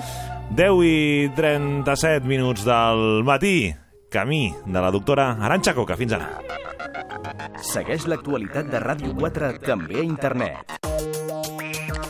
10 0.54 0.86
i 0.86 0.96
37 1.34 2.30
minuts 2.30 2.70
del 2.70 3.26
matí. 3.26 3.74
Camí 4.14 4.44
de 4.62 4.78
la 4.78 4.94
doctora 4.94 5.32
Aranxa 5.42 5.74
Coca. 5.74 5.98
Fins 5.98 6.14
ara. 6.14 6.30
Segueix 7.66 8.06
l'actualitat 8.06 8.70
de 8.70 8.86
Ràdio 8.86 9.18
4 9.18 9.56
també 9.66 10.04
a 10.04 10.06
internet. 10.06 10.78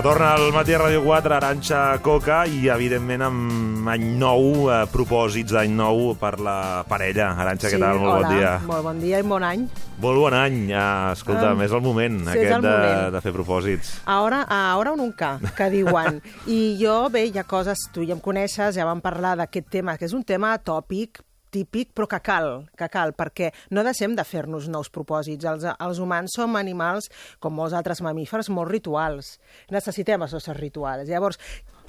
Retorna 0.00 0.30
al 0.32 0.46
matí 0.56 0.72
a 0.72 0.78
Ràdio 0.80 1.02
4, 1.04 1.34
Aranxa 1.36 1.78
Coca, 2.00 2.38
i 2.48 2.70
evidentment 2.72 3.20
amb 3.20 3.88
any 3.92 4.06
nou, 4.16 4.70
eh, 4.72 4.86
propòsits 4.88 5.52
d'any 5.52 5.74
nou 5.76 6.14
per 6.16 6.38
la 6.40 6.86
parella. 6.88 7.34
Aranxa, 7.36 7.68
què 7.68 7.76
tal? 7.76 8.00
Molt 8.00 8.08
hola, 8.14 8.22
bon 8.22 8.32
dia. 8.32 8.54
Molt 8.64 8.86
bon 8.86 9.02
dia 9.02 9.20
i 9.20 9.26
bon 9.28 9.44
any. 9.44 9.66
Molt 10.00 10.22
bon 10.22 10.32
any. 10.32 10.56
Eh, 10.72 11.12
escolta, 11.12 11.52
Um, 11.52 11.60
és 11.60 11.72
el 11.76 11.82
moment 11.82 12.18
sí, 12.22 12.30
aquest 12.30 12.56
el 12.56 12.62
de, 12.62 12.70
moment. 12.70 13.12
de 13.12 13.20
fer 13.20 13.32
propòsits. 13.34 14.00
Ahora, 14.06 14.40
ahora 14.48 14.92
o 14.92 14.96
nunca, 14.96 15.38
que 15.54 15.68
diuen. 15.68 16.22
I 16.46 16.78
jo, 16.80 17.10
bé, 17.10 17.26
hi 17.26 17.36
ha 17.36 17.44
coses, 17.44 17.90
tu 17.92 18.00
ja 18.00 18.16
em 18.16 18.20
coneixes, 18.20 18.76
ja 18.76 18.86
vam 18.86 19.02
parlar 19.02 19.36
d'aquest 19.36 19.68
tema, 19.68 19.98
que 19.98 20.08
és 20.08 20.14
un 20.16 20.24
tema 20.24 20.56
tòpic, 20.56 21.20
típic, 21.50 21.92
però 21.94 22.06
que 22.08 22.20
cal, 22.24 22.68
que 22.78 22.88
cal, 22.88 23.12
perquè 23.18 23.50
no 23.70 23.82
deixem 23.86 24.14
de 24.16 24.24
fer-nos 24.24 24.68
nous 24.68 24.88
propòsits. 24.90 25.44
Els, 25.44 25.66
els 25.78 25.98
humans 26.02 26.32
som 26.36 26.56
animals, 26.56 27.10
com 27.40 27.54
molts 27.54 27.74
altres 27.74 28.00
mamífers, 28.02 28.48
molt 28.50 28.70
rituals. 28.70 29.38
Necessitem 29.70 30.22
els 30.22 30.32
nostres 30.32 30.56
rituals. 30.56 31.08
Llavors, 31.08 31.38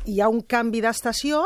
hi 0.10 0.20
ha 0.20 0.28
un 0.34 0.42
canvi 0.42 0.82
d'estació, 0.82 1.44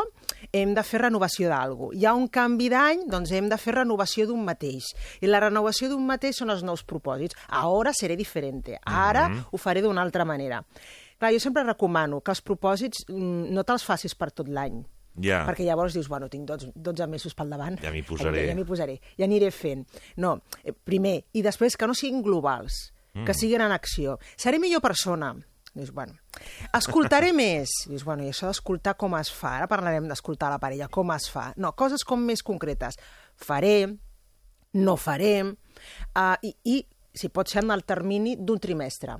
hem 0.52 0.72
de 0.74 0.82
fer 0.82 1.02
renovació 1.02 1.50
d'algú. 1.52 1.90
Hi 1.92 2.06
ha 2.08 2.14
un 2.16 2.26
canvi 2.32 2.70
d'any, 2.72 3.02
doncs 3.12 3.32
hem 3.36 3.50
de 3.52 3.58
fer 3.60 3.74
renovació 3.76 4.26
d'un 4.26 4.44
mateix. 4.44 4.88
I 5.20 5.28
la 5.28 5.40
renovació 5.44 5.90
d'un 5.92 6.06
mateix 6.08 6.38
són 6.40 6.50
els 6.54 6.62
nous 6.64 6.82
propòsits. 6.88 7.36
Ara 7.48 7.92
seré 7.92 8.16
diferente. 8.16 8.78
Ara 8.84 9.28
Mhm. 9.28 9.44
ho 9.52 9.58
faré 9.58 9.82
d'una 9.82 10.00
altra 10.02 10.24
manera. 10.24 10.64
Clar, 11.18 11.32
jo 11.32 11.40
sempre 11.40 11.64
recomano 11.64 12.20
que 12.20 12.30
els 12.30 12.42
propòsits 12.42 13.04
mm, 13.08 13.52
no 13.52 13.64
te'ls 13.64 13.84
facis 13.84 14.14
per 14.14 14.30
tot 14.32 14.48
l'any. 14.48 14.84
Ja. 15.22 15.44
Perquè 15.48 15.64
llavors 15.64 15.94
dius, 15.96 16.08
bueno, 16.08 16.28
tinc 16.28 16.44
12, 16.48 16.72
12 16.74 17.06
mesos 17.08 17.34
pel 17.34 17.50
davant. 17.50 17.78
Ja 17.80 17.90
m'hi 17.90 18.02
posaré. 18.04 18.42
Ja, 18.44 18.50
ja 18.52 18.54
m'hi 18.58 18.64
posaré. 18.68 18.98
Ja 19.16 19.24
aniré 19.24 19.50
fent. 19.50 19.86
No, 20.16 20.42
eh, 20.62 20.72
primer. 20.72 21.24
I 21.32 21.42
després 21.42 21.76
que 21.76 21.86
no 21.86 21.94
siguin 21.94 22.22
globals, 22.22 22.92
Mm. 23.16 23.24
que 23.24 23.32
siguin 23.32 23.62
en 23.64 23.72
acció. 23.72 24.18
Seré 24.36 24.58
millor 24.58 24.82
persona. 24.82 25.34
Dius, 25.72 25.90
bueno, 25.92 26.14
escoltaré 26.72 27.32
més. 27.36 27.68
Dius, 27.88 28.04
bueno, 28.04 28.22
i 28.24 28.28
això 28.28 28.46
d'escoltar 28.48 28.94
com 28.96 29.14
es 29.16 29.30
fa? 29.32 29.56
Ara 29.56 29.66
parlarem 29.68 30.06
d'escoltar 30.08 30.50
la 30.52 30.58
parella, 30.58 30.88
com 30.88 31.10
es 31.12 31.30
fa? 31.32 31.52
No, 31.56 31.72
coses 31.72 32.04
com 32.04 32.20
més 32.24 32.42
concretes. 32.42 32.96
Faré, 33.34 33.96
no 34.74 34.96
faré, 34.96 35.42
uh, 35.44 36.36
i, 36.42 36.52
i 36.64 36.86
si 37.16 37.28
pot 37.32 37.48
ser 37.48 37.62
en 37.64 37.70
el 37.72 37.84
termini 37.88 38.36
d'un 38.36 38.60
trimestre. 38.60 39.16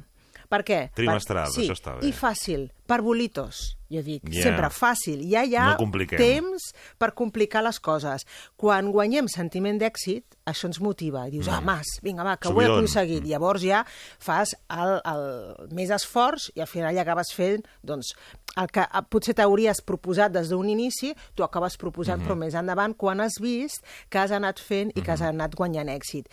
Per 0.49 0.62
què? 0.62 0.80
Trimestral, 0.94 1.49
per, 1.51 1.55
sí, 1.55 1.64
això 1.66 1.74
està 1.78 1.97
bé. 1.99 2.07
I 2.09 2.12
fàcil, 2.12 2.68
per 2.86 3.01
bolitos. 3.03 3.72
Jo 3.86 4.01
dic, 4.03 4.24
yeah. 4.34 4.42
sempre 4.42 4.66
fàcil. 4.74 5.20
Ja 5.30 5.44
hi 5.47 5.53
ha 5.55 5.76
No 5.78 5.90
temps 6.18 6.72
per 6.99 7.12
complicar 7.14 7.61
les 7.62 7.78
coses. 7.78 8.24
Quan 8.59 8.88
guanyem 8.90 9.28
sentiment 9.30 9.78
d'èxit, 9.78 10.24
això 10.51 10.66
ens 10.66 10.80
motiva. 10.82 11.28
Dius, 11.30 11.47
ah, 11.47 11.61
mas, 11.62 11.86
vinga, 12.03 12.24
va, 12.26 12.34
que 12.36 12.49
ho 12.49 12.51
he 12.51 12.64
Subidon. 12.66 12.80
aconseguit. 12.80 13.24
Llavors 13.30 13.62
ja 13.62 13.84
fas 14.18 14.57
el, 14.74 14.97
el 15.07 15.70
més 15.78 15.90
esforç 15.94 16.49
i 16.57 16.61
al 16.64 16.66
final 16.66 16.94
ja 16.99 17.03
acabes 17.07 17.30
fent 17.34 17.62
doncs, 17.86 18.11
el 18.59 18.66
que 18.74 18.82
eh, 18.82 19.03
potser 19.09 19.36
t'hauries 19.38 19.82
proposat 19.86 20.32
des 20.34 20.51
d'un 20.51 20.66
inici, 20.68 21.14
tu 21.38 21.44
acabes 21.47 21.76
proposant, 21.78 22.18
Mhm. 22.18 22.26
però 22.26 22.34
més 22.42 22.55
endavant, 22.59 22.97
quan 22.97 23.20
has 23.20 23.38
vist 23.40 23.84
que 24.11 24.18
has 24.18 24.32
anat 24.32 24.59
fent 24.59 24.90
i 24.97 25.01
que 25.03 25.12
has 25.14 25.22
anat 25.22 25.55
guanyant 25.55 25.88
èxit. 25.94 26.26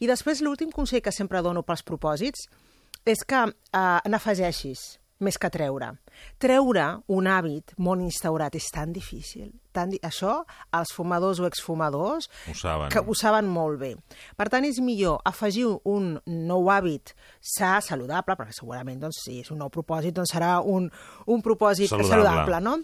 I 0.00 0.06
després 0.06 0.42
l'últim 0.42 0.70
consell 0.70 1.00
que 1.00 1.12
sempre 1.12 1.40
dono 1.40 1.62
pels 1.62 1.82
propòsits 1.82 2.48
és 3.06 3.22
que 3.26 3.44
eh, 3.46 4.00
n'afegeixis 4.08 4.98
més 5.18 5.34
que 5.34 5.48
treure. 5.50 5.88
Treure 6.38 6.84
un 7.10 7.26
hàbit 7.26 7.72
molt 7.82 8.04
instaurat 8.04 8.54
és 8.54 8.68
tan 8.70 8.92
difícil, 8.94 9.48
estan... 9.66 9.90
di- 9.90 9.98
Això, 10.06 10.44
els 10.78 10.92
fumadors 10.94 11.40
o 11.42 11.46
exfumadors 11.48 12.28
Ho 12.50 12.54
saben. 12.54 12.90
que 12.92 13.02
ho 13.02 13.14
saben 13.18 13.48
molt 13.50 13.80
bé. 13.80 13.96
Per 14.38 14.46
tant, 14.48 14.66
és 14.68 14.78
millor 14.78 15.18
afegir 15.26 15.66
un 15.90 16.20
nou 16.26 16.70
hàbit 16.70 17.16
sa, 17.40 17.80
saludable, 17.82 18.36
perquè 18.38 18.54
segurament, 18.54 19.00
doncs, 19.02 19.24
si 19.26 19.40
és 19.42 19.50
un 19.50 19.58
nou 19.58 19.72
propòsit, 19.74 20.14
doncs 20.14 20.36
serà 20.36 20.60
un, 20.62 20.86
un 21.26 21.42
propòsit 21.42 21.90
Saludable. 21.90 22.14
saludable, 22.14 22.62
no? 22.62 22.78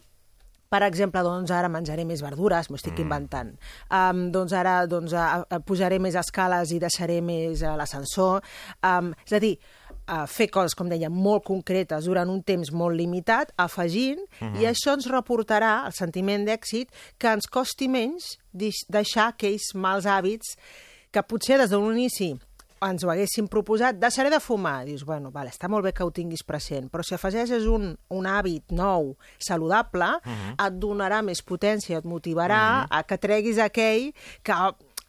Per 0.75 0.81
exemple, 0.83 1.21
doncs 1.23 1.53
ara 1.55 1.69
menjaré 1.71 2.03
més 2.09 2.19
verdures, 2.25 2.67
m'ho 2.67 2.75
estic 2.81 2.97
mm. 2.97 3.05
inventant. 3.05 3.53
Um, 3.95 4.25
doncs 4.35 4.51
ara 4.59 4.81
doncs, 4.91 5.13
a, 5.15 5.45
a, 5.47 5.61
pujaré 5.63 6.01
més 6.03 6.17
escales 6.19 6.73
i 6.75 6.81
deixaré 6.83 7.21
més 7.23 7.63
a 7.63 7.77
l'ascensor. 7.79 8.43
Um, 8.83 9.13
és 9.23 9.37
a 9.39 9.43
dir, 9.45 9.53
a 10.07 10.27
fer 10.27 10.49
coses, 10.51 10.75
com 10.75 10.89
deia, 10.89 11.09
molt 11.11 11.45
concretes 11.45 12.05
durant 12.05 12.29
un 12.29 12.43
temps 12.43 12.71
molt 12.73 12.97
limitat, 12.97 13.53
afegint, 13.57 14.21
Mhm. 14.41 14.61
i 14.61 14.65
això 14.67 14.95
ens 14.95 15.07
reportarà 15.07 15.87
el 15.87 15.93
sentiment 15.93 16.45
d'èxit 16.47 16.89
que 17.19 17.29
ens 17.29 17.47
costi 17.47 17.89
menys 17.89 18.39
deix- 18.53 18.85
deixar 18.89 19.29
aquells 19.33 19.75
mals 19.75 20.05
hàbits 20.05 20.57
que 21.13 21.23
potser 21.23 21.59
des 21.59 21.71
d'un 21.71 21.93
inici 21.93 22.35
ens 22.85 23.03
ho 23.03 23.09
haguéssim 23.09 23.47
proposat, 23.49 23.97
deixaré 23.97 24.29
de 24.29 24.39
fumar. 24.41 24.85
Dius, 24.85 25.05
bueno, 25.07 25.31
vale, 25.31 25.49
està 25.49 25.69
molt 25.71 25.85
bé 25.85 25.93
que 25.95 26.03
ho 26.05 26.11
tinguis 26.11 26.43
present, 26.45 26.91
però 26.91 27.03
si 27.03 27.15
afegeixes 27.15 27.65
un, 27.65 27.97
un 28.11 28.25
hàbit 28.27 28.65
nou, 28.73 29.17
saludable, 29.39 30.05
Mhm. 30.23 30.55
et 30.67 30.73
donarà 30.75 31.23
més 31.23 31.41
potència, 31.43 31.97
et 31.99 32.05
motivarà 32.05 32.87
a 32.91 33.03
que 33.05 33.17
treguis 33.17 33.59
aquell 33.59 34.13
que 34.43 34.53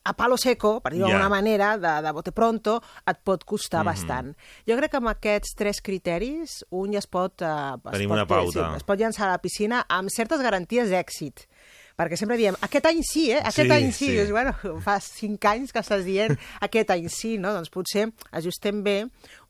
a 0.05 0.13
palo 0.13 0.37
seco, 0.37 0.79
per 0.81 0.93
dir-ho 0.93 1.07
d'alguna 1.09 1.29
manera, 1.33 1.77
de, 1.81 1.93
de 2.05 2.11
bote 2.13 2.31
pronto, 2.31 2.77
et 3.09 3.17
pot 3.25 3.43
costar 3.43 3.81
Mhm. 3.83 3.85
bastant. 3.89 4.35
Jo 4.69 4.77
crec 4.77 4.91
que 4.91 4.97
amb 4.97 5.09
aquests 5.09 5.55
tres 5.57 5.81
criteris 5.81 6.63
un 6.69 6.93
ja 6.93 6.99
es 6.99 7.07
pot... 7.07 7.41
Eh, 7.41 7.45
es 7.47 7.91
Tenim 7.91 8.09
pot, 8.09 8.17
una 8.19 8.27
pauta. 8.27 8.69
Sí, 8.71 8.75
es 8.77 8.83
pot 8.83 8.99
llançar 8.99 9.27
a 9.27 9.31
la 9.31 9.41
piscina 9.41 9.85
amb 9.89 10.09
certes 10.13 10.39
garanties 10.41 10.89
d'èxit. 10.89 11.47
Perquè 11.95 12.17
sempre 12.19 12.35
diem, 12.35 12.55
aquest 12.59 12.85
any 12.89 12.97
sí, 13.07 13.29
eh? 13.31 13.37
Aquest 13.39 13.69
Sí, 13.69 13.71
any 13.71 13.85
sí. 13.91 14.05
sí. 14.05 14.11
Dius, 14.17 14.31
bueno, 14.35 14.51
fa 14.85 14.97
cinc 14.99 15.45
anys 15.47 15.71
que 15.71 15.79
estàs 15.79 16.03
dient 16.03 16.33
aquest 16.65 16.89
any 16.91 17.05
sí, 17.07 17.37
no? 17.39 17.53
Doncs 17.55 17.69
potser 17.71 18.09
ajustem 18.35 18.81
bé 18.83 18.95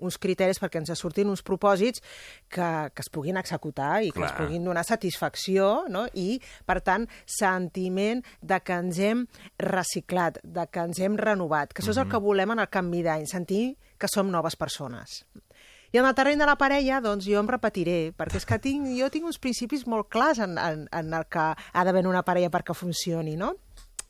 uns 0.06 0.20
criteris 0.22 0.60
perquè 0.62 0.78
ens 0.78 0.91
surtin 1.00 1.32
uns 1.32 1.41
propòsits 1.41 2.04
que, 2.48 2.68
que 2.93 3.02
es 3.02 3.10
puguin 3.10 3.38
executar 3.41 4.04
i 4.06 4.12
que 4.12 4.20
Clar. 4.20 4.30
ens 4.30 4.38
puguin 4.38 4.64
donar 4.70 4.84
satisfacció, 4.86 5.86
no? 5.89 6.06
I, 6.14 6.38
per 6.70 6.82
tant, 6.86 7.08
sentiment 7.26 8.22
de 8.41 8.60
que 8.62 8.78
ens 8.78 9.00
hem 9.02 9.26
reciclat, 9.58 10.38
de 10.43 10.68
que 10.70 10.86
ens 10.86 11.00
hem 11.02 11.18
renovat, 11.18 11.74
que 11.74 11.82
això 11.82 11.96
és 11.96 11.98
el 11.98 12.06
Mhm. 12.06 12.12
que 12.12 12.24
volem 12.30 12.52
en 12.52 12.60
el 12.60 12.70
canvi 12.70 13.02
d'any, 13.02 13.26
sentir 13.26 13.78
que 13.98 14.08
som 14.08 14.30
noves 14.30 14.56
persones. 14.56 15.26
I 15.93 15.99
en 16.01 16.05
el 16.05 16.15
terreny 16.17 16.39
de 16.41 16.47
la 16.49 16.57
parella, 16.59 17.01
doncs 17.03 17.27
jo 17.29 17.39
em 17.41 17.49
repetiré, 17.49 18.13
perquè 18.17 18.41
és 18.41 18.47
que 18.49 18.59
tinc, 18.61 18.89
jo 18.97 19.11
tinc 19.13 19.29
uns 19.29 19.41
principis 19.41 19.86
molt 19.88 20.09
clars 20.09 20.41
en, 20.43 20.57
en, 20.57 20.88
en 20.91 21.13
el 21.13 21.27
que 21.29 21.51
ha 21.53 21.86
d'haver 21.86 22.05
una 22.07 22.25
parella 22.25 22.51
perquè 22.53 22.75
funcioni, 22.77 23.36
no? 23.39 23.53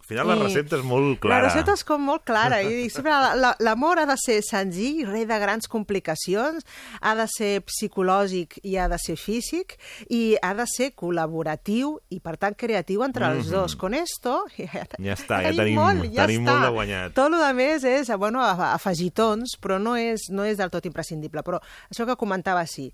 Al 0.06 0.10
final 0.10 0.28
la 0.28 0.36
I 0.36 0.44
recepta 0.44 0.78
és 0.78 0.84
molt 0.86 1.20
clara. 1.20 1.42
La 1.42 1.48
recepta 1.50 1.74
és 1.74 1.84
com 1.84 2.04
molt 2.06 2.22
clara. 2.24 2.60
I 2.62 2.68
dic, 2.84 2.92
sempre 2.94 3.10
la- 3.10 3.34
la- 3.36 3.56
l'amor 3.60 3.98
ha 3.98 4.06
de 4.06 4.14
ser 4.22 4.44
senzill, 4.46 5.00
rei 5.10 5.26
de 5.26 5.40
grans 5.42 5.66
complicacions, 5.68 6.64
ha 7.02 7.16
de 7.18 7.26
ser 7.28 7.64
psicològic 7.66 8.60
i 8.62 8.76
ha 8.78 8.88
de 8.88 9.00
ser 9.02 9.16
físic, 9.18 9.80
i 10.10 10.38
ha 10.44 10.54
de 10.54 10.66
ser 10.70 10.92
col·laboratiu 10.94 11.96
i, 12.14 12.20
per 12.20 12.38
tant, 12.38 12.54
creatiu 12.56 13.02
entre 13.04 13.26
els 13.32 13.48
Mhm. 13.48 13.52
dos. 13.52 13.76
Con 13.76 13.94
esto... 13.96 14.46
Ja, 14.76 14.86
Ja 15.00 15.14
està, 15.16 15.42
ja 15.42 15.52
tenim, 15.58 15.76
molt, 15.80 16.04
ja 16.14 16.26
tenim 16.28 16.46
està. 16.46 16.52
molt 16.54 16.64
de 16.66 16.70
guanyat. 16.78 17.14
Tot 17.18 17.34
el 17.34 17.40
que 17.42 17.54
més 17.54 17.84
és, 17.84 18.08
bueno, 18.18 18.42
afegitons, 18.42 19.58
però 19.60 19.80
no 19.82 19.96
és, 19.96 20.30
no 20.30 20.44
és 20.46 20.58
del 20.58 20.70
tot 20.70 20.86
imprescindible. 20.86 21.42
Però 21.42 21.60
això 21.90 22.06
que 22.06 22.16
comentava, 22.16 22.66
sí. 22.68 22.92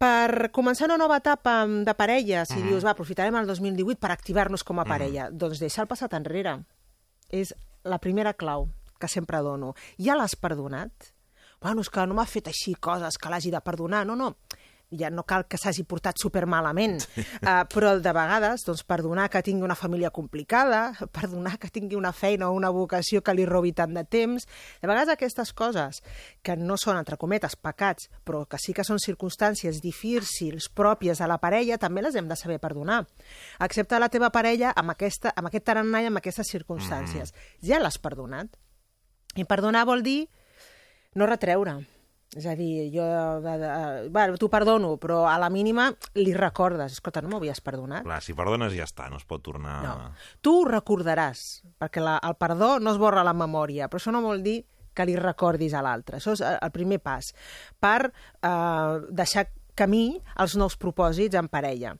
Per 0.00 0.50
començar 0.52 0.84
una 0.90 0.98
nova 1.00 1.16
etapa 1.22 1.62
mm, 1.64 1.84
de 1.88 1.94
parella, 1.96 2.44
si 2.44 2.58
Mhm. 2.58 2.68
dius, 2.68 2.84
va, 2.84 2.90
aprofitarem 2.90 3.34
el 3.36 3.46
2018 3.46 3.98
per 3.98 4.10
activar-nos 4.12 4.62
com 4.62 4.78
a 4.78 4.84
Mhm. 4.84 4.88
parella, 4.88 5.30
doncs 5.30 5.58
deixar 5.58 5.82
el 5.82 5.88
passat 5.88 6.12
enrere. 6.12 6.64
És 7.30 7.54
la 7.82 7.98
primera 7.98 8.34
clau 8.34 8.68
que 9.00 9.08
sempre 9.08 9.38
dono. 9.38 9.74
Ja 9.98 10.14
l'has 10.14 10.36
perdonat? 10.36 10.90
Bueno, 11.62 11.80
és 11.80 11.88
que 11.88 12.06
no 12.06 12.12
m'ha 12.14 12.26
fet 12.26 12.46
així 12.48 12.74
coses 12.74 13.16
que 13.16 13.30
l'hagi 13.30 13.50
de 13.50 13.60
perdonar. 13.62 14.04
No, 14.06 14.14
no, 14.14 14.36
ja 14.90 15.10
no 15.10 15.24
cal 15.26 15.46
que 15.50 15.58
s'hagi 15.58 15.82
portat 15.88 16.18
supermalament, 16.20 17.00
uh, 17.42 17.64
però 17.72 17.96
de 17.98 18.12
vegades 18.14 18.62
doncs, 18.66 18.84
perdonar 18.86 19.28
que 19.30 19.42
tingui 19.42 19.66
una 19.66 19.74
família 19.74 20.12
complicada, 20.14 20.92
perdonar 21.12 21.56
que 21.58 21.70
tingui 21.74 21.98
una 21.98 22.12
feina 22.12 22.50
o 22.50 22.54
una 22.54 22.70
vocació 22.70 23.22
que 23.22 23.34
li 23.34 23.46
robi 23.46 23.72
tant 23.74 23.94
de 23.96 24.04
temps, 24.04 24.46
de 24.80 24.86
vegades 24.88 25.10
aquestes 25.12 25.52
coses 25.56 26.02
que 26.46 26.56
no 26.56 26.78
són, 26.78 27.00
entre 27.00 27.18
cometes, 27.18 27.56
pecats, 27.56 28.10
però 28.24 28.44
que 28.46 28.60
sí 28.62 28.76
que 28.76 28.86
són 28.86 29.02
circumstàncies 29.02 29.82
difícils 29.82 30.70
pròpies 30.70 31.20
a 31.20 31.30
la 31.30 31.40
parella, 31.42 31.80
també 31.82 32.04
les 32.04 32.14
hem 32.14 32.30
de 32.30 32.38
saber 32.38 32.60
perdonar. 32.62 33.02
Accepta 33.58 33.98
la 33.98 34.10
teva 34.12 34.30
parella 34.30 34.72
amb, 34.76 34.94
aquesta, 34.94 35.34
amb 35.34 35.50
aquest 35.50 35.66
tarannà 35.66 36.04
i 36.04 36.10
amb 36.12 36.22
aquestes 36.22 36.52
circumstàncies. 36.54 37.34
Ja 37.62 37.82
l'has 37.82 37.98
perdonat. 37.98 38.54
I 39.36 39.44
perdonar 39.44 39.84
vol 39.84 40.06
dir 40.06 40.28
no 41.16 41.26
retreure. 41.26 41.80
És 42.36 42.44
a 42.44 42.52
dir, 42.58 42.90
jo... 42.92 43.04
De, 43.40 43.54
de, 43.62 43.70
bueno, 44.12 44.36
t'ho 44.36 44.50
perdono, 44.52 44.92
però 45.00 45.22
a 45.30 45.38
la 45.40 45.48
mínima 45.48 45.88
li 46.20 46.34
recordes. 46.36 46.98
Escolta, 46.98 47.22
no 47.24 47.30
m'havies 47.32 47.62
perdonat? 47.64 48.04
Clar, 48.04 48.20
si 48.22 48.36
perdones 48.36 48.74
ja 48.76 48.84
està, 48.84 49.08
no 49.08 49.16
es 49.16 49.24
pot 49.24 49.40
tornar... 49.46 49.78
No. 49.86 49.94
Tu 50.44 50.52
ho 50.52 50.64
recordaràs, 50.68 51.46
perquè 51.80 52.04
la, 52.04 52.18
el 52.28 52.36
perdó 52.36 52.74
no 52.82 52.92
es 52.92 53.00
borra 53.00 53.24
la 53.24 53.32
memòria, 53.36 53.88
però 53.88 54.02
això 54.02 54.12
no 54.12 54.20
vol 54.26 54.44
dir 54.44 54.58
que 54.96 55.04
li 55.08 55.16
recordis 55.16 55.72
a 55.76 55.82
l'altre. 55.84 56.20
Això 56.20 56.36
és 56.36 56.44
eh, 56.44 56.54
el 56.60 56.72
primer 56.76 57.00
pas 57.04 57.32
per 57.80 58.10
eh, 58.10 59.00
deixar 59.16 59.48
camí 59.76 60.18
als 60.36 60.56
nous 60.56 60.76
propòsits 60.80 61.36
en 61.36 61.48
parella. 61.52 61.96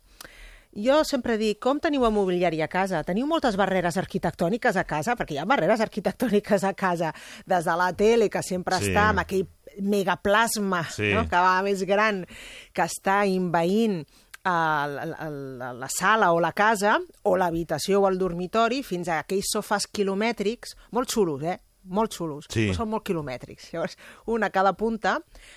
Jo 0.76 0.98
sempre 1.08 1.38
dic, 1.40 1.56
com 1.64 1.78
teniu 1.80 2.02
el 2.04 2.12
mobiliari 2.12 2.58
a 2.60 2.68
casa? 2.68 3.00
Teniu 3.04 3.24
moltes 3.28 3.56
barreres 3.56 3.96
arquitectòniques 3.96 4.76
a 4.76 4.84
casa? 4.84 5.14
Perquè 5.16 5.32
hi 5.32 5.38
ha 5.40 5.46
barreres 5.48 5.80
arquitectòniques 5.80 6.64
a 6.68 6.74
casa, 6.76 7.14
des 7.48 7.64
de 7.64 7.76
la 7.80 7.86
tele, 7.96 8.28
que 8.28 8.42
sempre 8.44 8.76
Sí. 8.82 8.90
està 8.92 9.06
amb 9.14 9.22
aquell 9.24 9.46
megaplasma 9.82 10.84
Sí. 10.90 11.12
no? 11.14 11.26
cada 11.28 11.42
vegada 11.42 11.62
més 11.66 11.82
gran 11.88 12.24
que 12.72 12.82
està 12.86 13.24
inveint 13.28 14.04
a 14.46 14.86
la, 14.86 15.02
a 15.18 15.28
la, 15.30 15.72
la 15.74 15.88
sala 15.90 16.30
o 16.32 16.38
la 16.40 16.52
casa, 16.54 17.00
o 17.26 17.36
l'habitació 17.36 18.00
o 18.00 18.08
el 18.08 18.16
dormitori, 18.18 18.82
fins 18.86 19.08
a 19.10 19.18
aquells 19.24 19.48
sofàs 19.50 19.88
quilomètrics, 19.90 20.76
molt 20.94 21.10
xulos, 21.10 21.42
eh? 21.42 21.56
molt 21.86 22.10
xulos, 22.14 22.46
Sí. 22.50 22.64
però 22.68 22.74
són 22.80 22.88
molt 22.90 23.04
quilomètrics. 23.06 23.68
Llavors, 23.72 23.96
una 24.26 24.46
a 24.46 24.50
cada 24.50 24.72
punta. 24.74 25.16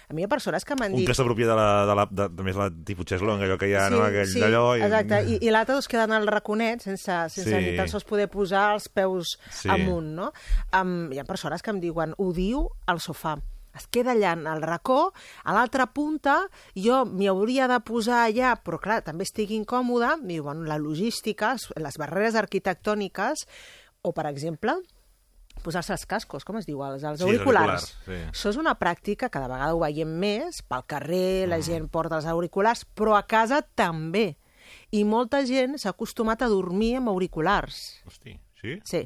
A 0.10 0.14
mi 0.14 0.22
hi 0.22 0.26
ha 0.26 0.30
persones 0.30 0.66
que 0.66 0.76
m'han 0.78 0.94
Un 0.94 1.00
dit... 1.00 1.08
que 1.08 1.14
s'apropia 1.18 1.48
de 1.50 1.56
la, 1.58 1.86
de 1.90 1.96
la, 1.98 2.06
de, 2.06 2.28
de 2.38 2.44
més 2.46 2.56
la 2.56 2.68
tipus 2.86 3.06
xeslong, 3.10 3.42
allò 3.42 3.58
que 3.58 3.70
hi 3.70 3.74
ha, 3.74 3.88
no? 3.90 4.02
Aquell 4.06 4.28
sí, 4.30 4.40
d'allò... 4.42 4.76
I... 4.78 4.84
exacte. 4.86 5.22
I, 5.26 5.40
i 5.42 5.50
l'altre 5.54 5.74
doncs, 5.80 5.88
queda 5.90 6.04
en 6.06 6.14
el 6.20 6.28
raconet 6.30 6.82
sense, 6.86 7.10
sense 7.34 7.50
Sí. 7.50 7.56
ni 7.66 7.76
tan 7.78 7.90
sols 7.90 8.06
poder 8.06 8.28
posar 8.30 8.74
els 8.76 8.90
peus 8.90 9.40
Sí. 9.50 9.70
amunt, 9.74 10.14
no? 10.18 10.32
Um, 10.74 11.12
hi 11.14 11.18
ha 11.22 11.26
persones 11.26 11.62
que 11.66 11.74
em 11.74 11.80
diuen, 11.82 12.14
odio 12.18 12.68
el 12.88 13.02
sofà. 13.02 13.40
Es 13.78 13.86
queda 13.88 14.12
allà 14.16 14.34
en 14.34 14.48
el 14.50 14.62
racó, 14.66 15.14
a 15.44 15.54
l'altra 15.54 15.86
punta, 15.94 16.40
jo 16.76 17.04
m'hi 17.06 17.28
hauria 17.30 17.68
de 17.70 17.78
posar 17.86 18.24
allà, 18.28 18.56
però 18.64 18.80
clar, 18.82 19.02
també 19.06 19.24
estic 19.28 19.52
incòmoda, 19.56 20.16
diu, 20.24 20.44
bueno, 20.44 20.66
la 20.68 20.80
logística, 20.82 21.56
les 21.78 21.98
barreres 22.02 22.36
arquitectòniques, 22.36 23.46
o, 24.02 24.12
per 24.12 24.26
exemple, 24.32 24.74
posar-se 25.64 25.92
els 25.94 26.06
cascos, 26.08 26.46
com 26.48 26.58
es 26.58 26.66
diu? 26.66 26.82
Els, 26.84 27.04
els 27.04 27.20
Sí, 27.20 27.26
els 27.28 27.30
auriculars. 27.30 27.86
auriculars, 27.86 27.96
sí. 28.06 28.20
Això 28.32 28.50
és 28.54 28.58
una 28.58 28.74
pràctica, 28.80 29.30
cada 29.30 29.48
vegada 29.52 29.76
ho 29.76 29.80
veiem 29.84 30.12
més, 30.20 30.62
pel 30.68 30.86
carrer, 30.88 31.48
la 31.52 31.60
gent 31.62 31.90
porta 31.92 32.16
els 32.16 32.26
auriculars, 32.26 32.86
però 32.96 33.18
a 33.18 33.26
casa 33.28 33.62
també. 33.62 34.38
I 34.92 35.04
molta 35.04 35.44
gent 35.46 35.78
s'ha 35.78 35.90
acostumat 35.92 36.42
a 36.42 36.48
dormir 36.48 36.96
amb 36.98 37.10
auriculars. 37.10 38.02
Hosti, 38.08 38.40
sí? 38.62 38.80
Sí. 38.86 39.04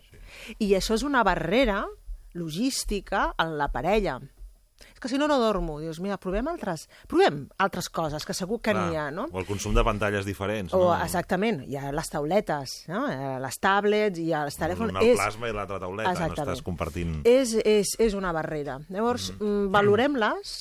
I 0.60 0.74
això 0.76 0.94
és 0.96 1.04
una 1.04 1.24
barrera 1.24 1.86
logística 2.34 3.34
en 3.40 3.58
la 3.58 3.70
parella. 3.72 4.20
És 5.04 5.10
que 5.10 5.18
si 5.18 5.18
no, 5.20 5.28
no 5.28 5.36
dormo. 5.36 5.82
Dius, 5.82 5.98
mira, 6.00 6.16
provem 6.16 6.48
altres, 6.48 6.86
provem 7.12 7.42
altres 7.60 7.90
coses, 7.92 8.24
que 8.24 8.32
segur 8.32 8.62
que 8.64 8.72
n'hi 8.72 8.96
ha, 8.96 9.10
no? 9.12 9.26
O 9.36 9.42
el 9.42 9.48
consum 9.48 9.76
de 9.76 9.84
pantalles 9.84 10.24
diferents, 10.24 10.72
O, 10.72 10.80
no? 10.80 10.94
exactament, 11.04 11.60
hi 11.68 11.76
ha 11.76 11.92
les 11.92 12.08
tauletes, 12.08 12.78
no? 12.88 13.04
Eh, 13.12 13.34
les 13.44 13.60
tablets, 13.60 14.22
ha 14.32 14.46
els 14.48 14.56
telèfons... 14.56 14.96
Una 14.96 15.04
al 15.04 15.12
plasma 15.20 15.52
i 15.52 15.58
l'altra 15.58 15.82
tauleta, 15.84 16.08
no 16.08 16.16
Exactament. 16.16 16.54
estàs 16.54 16.64
compartint... 16.64 17.18
És, 17.28 17.58
és, 17.68 17.92
és 18.00 18.16
una 18.16 18.32
barrera. 18.32 18.78
Llavors, 18.88 19.34
mm. 19.36 19.68
valorem-les, 19.76 20.56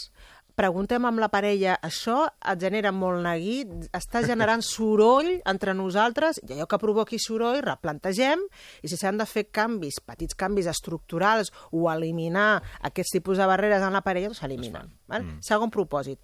preguntem 0.56 1.04
amb 1.08 1.20
la 1.22 1.28
parella, 1.32 1.76
això 1.84 2.26
et 2.28 2.60
genera 2.60 2.92
molt 2.92 3.22
neguit, 3.24 3.70
està 3.96 4.22
generant 4.26 4.62
soroll 4.64 5.30
entre 5.48 5.74
nosaltres, 5.74 6.40
i 6.44 6.52
allò 6.54 6.66
que 6.70 6.80
provoqui 6.82 7.20
soroll, 7.22 7.62
replantegem, 7.64 8.42
i 8.82 8.90
si 8.90 8.98
s'han 9.00 9.20
de 9.20 9.26
fer 9.28 9.46
canvis, 9.50 10.00
petits 10.04 10.36
canvis 10.38 10.68
estructurals, 10.72 11.52
o 11.72 11.88
eliminar 11.92 12.62
aquests 12.88 13.18
tipus 13.18 13.40
de 13.40 13.46
barreres 13.48 13.82
en 13.82 13.96
la 13.96 14.04
parella, 14.04 14.30
doncs 14.30 14.42
s'eliminen. 14.44 14.92
Val? 15.08 15.24
Mm. 15.24 15.40
Segon 15.44 15.72
propòsit. 15.72 16.20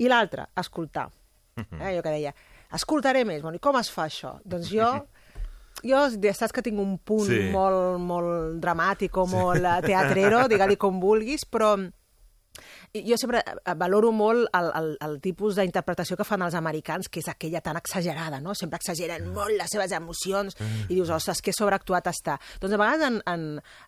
I 0.00 0.08
l'altre, 0.08 0.48
escoltar. 0.60 1.08
Eh, 1.60 1.90
allò 1.90 2.02
que 2.02 2.12
deia, 2.14 2.34
escoltaré 2.72 3.24
més. 3.28 3.42
Bueno, 3.42 3.56
I 3.58 3.60
com 3.62 3.76
es 3.80 3.90
fa 3.92 4.06
això? 4.08 4.38
Doncs 4.44 4.70
jo 4.72 4.88
jo 5.90 6.00
ja 6.22 6.34
saps 6.36 6.52
que 6.52 6.62
tinc 6.64 6.80
un 6.80 6.98
punt 6.98 7.26
Sí. 7.28 7.36
sí. 7.36 7.48
molt, 7.52 8.00
molt 8.00 8.60
dramàtic 8.60 9.16
o 9.16 9.26
molt 9.30 9.64
eh, 9.64 9.80
teatrero, 9.86 10.46
digue-li 10.48 10.76
com 10.80 11.00
vulguis, 11.00 11.44
però 11.44 11.76
jo 12.94 13.16
sempre 13.16 13.38
eh, 13.46 13.74
valoro 13.78 14.10
molt 14.12 14.48
el, 14.56 14.70
el, 14.74 14.88
el 15.06 15.20
tipus 15.22 15.54
d'interpretació 15.56 16.16
que 16.18 16.24
fan 16.26 16.42
els 16.42 16.54
americans, 16.58 17.08
que 17.08 17.20
és 17.22 17.28
aquella 17.30 17.60
tan 17.62 17.76
exagerada, 17.78 18.40
no? 18.42 18.54
Sempre 18.58 18.80
exageren 18.82 19.28
molt 19.34 19.54
les 19.58 19.70
seves 19.70 19.92
emocions 19.92 20.56
i 20.88 20.94
dius, 20.96 21.10
ostres, 21.14 21.40
que 21.42 21.52
sobreactuat 21.54 22.08
està. 22.10 22.38
Doncs 22.60 22.74
a 22.74 22.80
vegades 22.80 23.06
en, 23.06 23.20
en, 23.30 23.44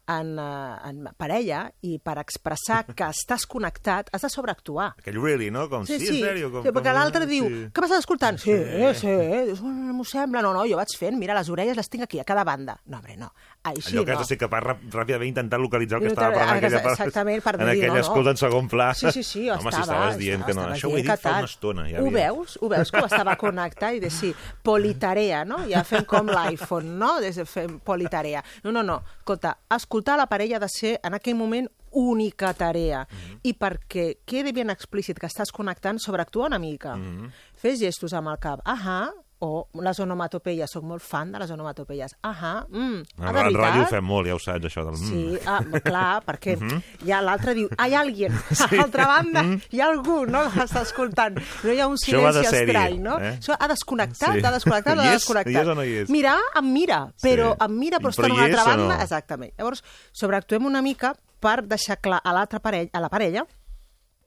en, 0.06 0.32
eh, 0.38 0.90
en 0.90 1.08
parella, 1.18 1.64
i 1.82 1.98
per 1.98 2.18
expressar 2.22 2.84
que 2.98 3.08
estàs 3.10 3.46
connectat, 3.50 4.12
has 4.14 4.22
de 4.22 4.30
sobreactuar. 4.30 4.92
Aquell 5.02 5.18
really, 5.22 5.50
no? 5.50 5.68
Com, 5.72 5.86
sí, 5.86 5.98
en 5.98 6.20
sèrio? 6.22 6.52
Com, 6.54 6.62
sí, 6.62 6.70
perquè 6.74 6.94
l'altre 6.94 7.26
diu, 7.26 7.48
Sí. 7.50 7.64
què 7.74 7.82
m'estàs 7.82 8.04
escoltant? 8.04 8.38
Sí, 8.38 8.54
sí, 8.54 8.94
sí. 9.02 9.16
Dius, 9.48 9.60
"Oh, 9.62 9.66
m'ho 9.66 10.04
sembla. 10.06 10.42
No, 10.42 10.52
no, 10.54 10.62
jo 10.68 10.76
vaig 10.78 10.94
fent, 10.98 11.18
mira, 11.18 11.34
les 11.34 11.48
orelles 11.50 11.76
les 11.76 11.88
tinc 11.90 12.04
aquí, 12.04 12.20
a 12.20 12.24
cada 12.24 12.44
banda. 12.44 12.78
No, 12.86 12.98
home, 12.98 13.16
no. 13.16 13.32
Així 13.64 13.92
Allò 13.96 14.04
que 14.04 14.12
has 14.12 14.18
no. 14.18 14.22
de 14.24 14.28
ser 14.28 14.38
capaç 14.38 14.62
ràp- 14.62 14.88
ràpidament 14.90 15.28
intentar 15.28 15.58
localitzar 15.60 15.98
el 15.98 16.02
que 16.06 16.08
estava 16.14 16.32
parlant 16.34 16.58
aquella 16.58 16.82
part. 16.82 16.98
exactament, 17.00 17.42
per 17.42 17.54
en 17.54 17.60
dir, 17.66 17.68
aquella 17.76 17.88
no, 17.88 17.94
no. 17.94 18.00
escolta 18.00 18.30
en 18.30 18.36
segon 18.36 18.68
pla. 18.68 18.91
Sí, 18.94 19.10
sí, 19.12 19.22
sí, 19.22 19.50
Home, 19.50 19.60
si 19.62 19.68
estava, 19.68 19.82
estaves 19.82 20.18
dient 20.18 20.44
que 20.44 20.54
no. 20.54 20.60
estava 20.62 20.76
Això 20.76 20.88
ho 20.90 20.96
he 20.96 21.02
dit 21.02 21.10
fa 21.10 21.16
tal. 21.16 21.38
una 21.42 21.44
estona. 21.50 21.88
Ja 21.90 22.00
ho 22.02 22.06
havia- 22.06 22.32
veus? 22.32 22.58
Ho 22.60 22.68
veus 22.68 22.90
que 22.90 23.00
ho 23.00 23.06
estava 23.06 23.36
connectat 23.36 23.94
i 23.94 24.00
de 24.00 24.10
sí, 24.10 24.34
politarea, 24.62 25.44
no? 25.44 25.58
Ja 25.68 25.84
fem 25.84 26.04
com 26.08 26.26
l'iPhone, 26.26 26.96
no? 26.98 27.20
Des 27.20 27.36
de 27.36 27.44
fem 27.44 27.78
politarea. 27.80 28.42
No, 28.64 28.72
no, 28.72 28.82
no. 28.82 29.02
Escolta, 29.20 29.56
escoltar 29.76 30.16
la 30.18 30.26
parella 30.26 30.56
ha 30.56 30.60
de 30.60 30.68
ser 30.68 30.98
en 31.04 31.14
aquell 31.14 31.36
moment 31.36 31.68
única 31.92 32.54
tarea. 32.54 33.06
Mhm. 33.10 33.38
I 33.44 33.52
perquè 33.54 34.18
quedi 34.24 34.52
ben 34.52 34.70
explícit 34.70 35.18
que 35.18 35.26
estàs 35.28 35.52
connectant, 35.52 35.98
sobreactua 36.00 36.46
una 36.46 36.58
mica. 36.58 36.96
Mhm. 36.96 37.30
Fes 37.54 37.78
gestos 37.80 38.12
amb 38.14 38.28
el 38.28 38.38
cap. 38.38 38.60
Ahà, 38.64 39.10
o 39.42 39.66
les 39.82 39.98
onomatopeies. 39.98 40.70
Soc 40.70 40.84
molt 40.86 41.02
fan 41.02 41.32
de 41.34 41.40
les 41.42 41.50
onomatopeies. 41.50 42.14
Ahà, 42.22 42.64
mm, 42.68 43.00
ah, 43.18 43.32
de 43.32 43.40
en 43.40 43.46
ràdio 43.50 43.58
ho 43.58 43.62
veritat? 43.62 43.90
fem 43.90 44.04
molt, 44.06 44.28
ja 44.30 44.36
ho 44.36 44.38
saps, 44.38 44.68
això 44.68 44.84
del... 44.86 44.96
Sí, 45.00 45.22
mm. 45.34 45.48
ah, 45.50 45.80
clar, 45.82 46.22
perquè 46.24 46.54
Mhm. 46.60 46.82
ja 47.08 47.20
l'altre 47.20 47.54
diu, 47.58 47.68
hi 47.74 47.94
ha 47.94 48.00
alguien, 48.00 48.32
a 48.62 48.68
l'altra 48.76 49.06
banda 49.10 49.42
hi 49.70 49.80
ha 49.80 49.88
algú, 49.90 50.20
no?, 50.30 50.44
que 50.54 50.60
està 50.62 50.82
escoltant. 50.86 51.40
No 51.64 51.72
hi 51.74 51.80
ha 51.80 51.88
un 51.90 51.98
silenci 51.98 52.46
estrany, 52.46 53.00
no? 53.02 53.18
eh? 53.18 53.34
Això 53.40 53.56
ha 53.58 53.68
desconnectat, 53.68 54.32
Sí. 54.38 54.44
ha 54.46 54.52
desconnectat, 54.52 54.98
ha 54.98 55.10
desconnectat. 55.12 55.52
Hi 55.52 55.56
és 55.64 55.68
o 55.68 55.74
no 55.74 55.82
hi 55.82 55.96
és? 56.04 56.08
Mirar, 56.10 56.38
em 56.60 56.72
mira, 56.72 57.00
però 57.22 57.52
Sí. 57.56 57.64
em 57.66 57.78
mira, 57.78 57.98
però 57.98 58.10
està 58.14 58.26
en 58.26 58.32
una 58.38 58.44
altra 58.44 58.64
banda. 58.64 58.96
no? 58.96 59.02
Exactament. 59.02 59.52
Llavors, 59.58 59.82
sobreactuem 60.12 60.64
una 60.66 60.82
mica 60.82 61.16
per 61.42 61.64
deixar 61.66 61.98
clar 62.00 62.20
a 62.22 62.32
l'altra 62.32 62.60
parella, 62.60 62.90
a 62.92 63.00
la 63.00 63.08
parella 63.10 63.46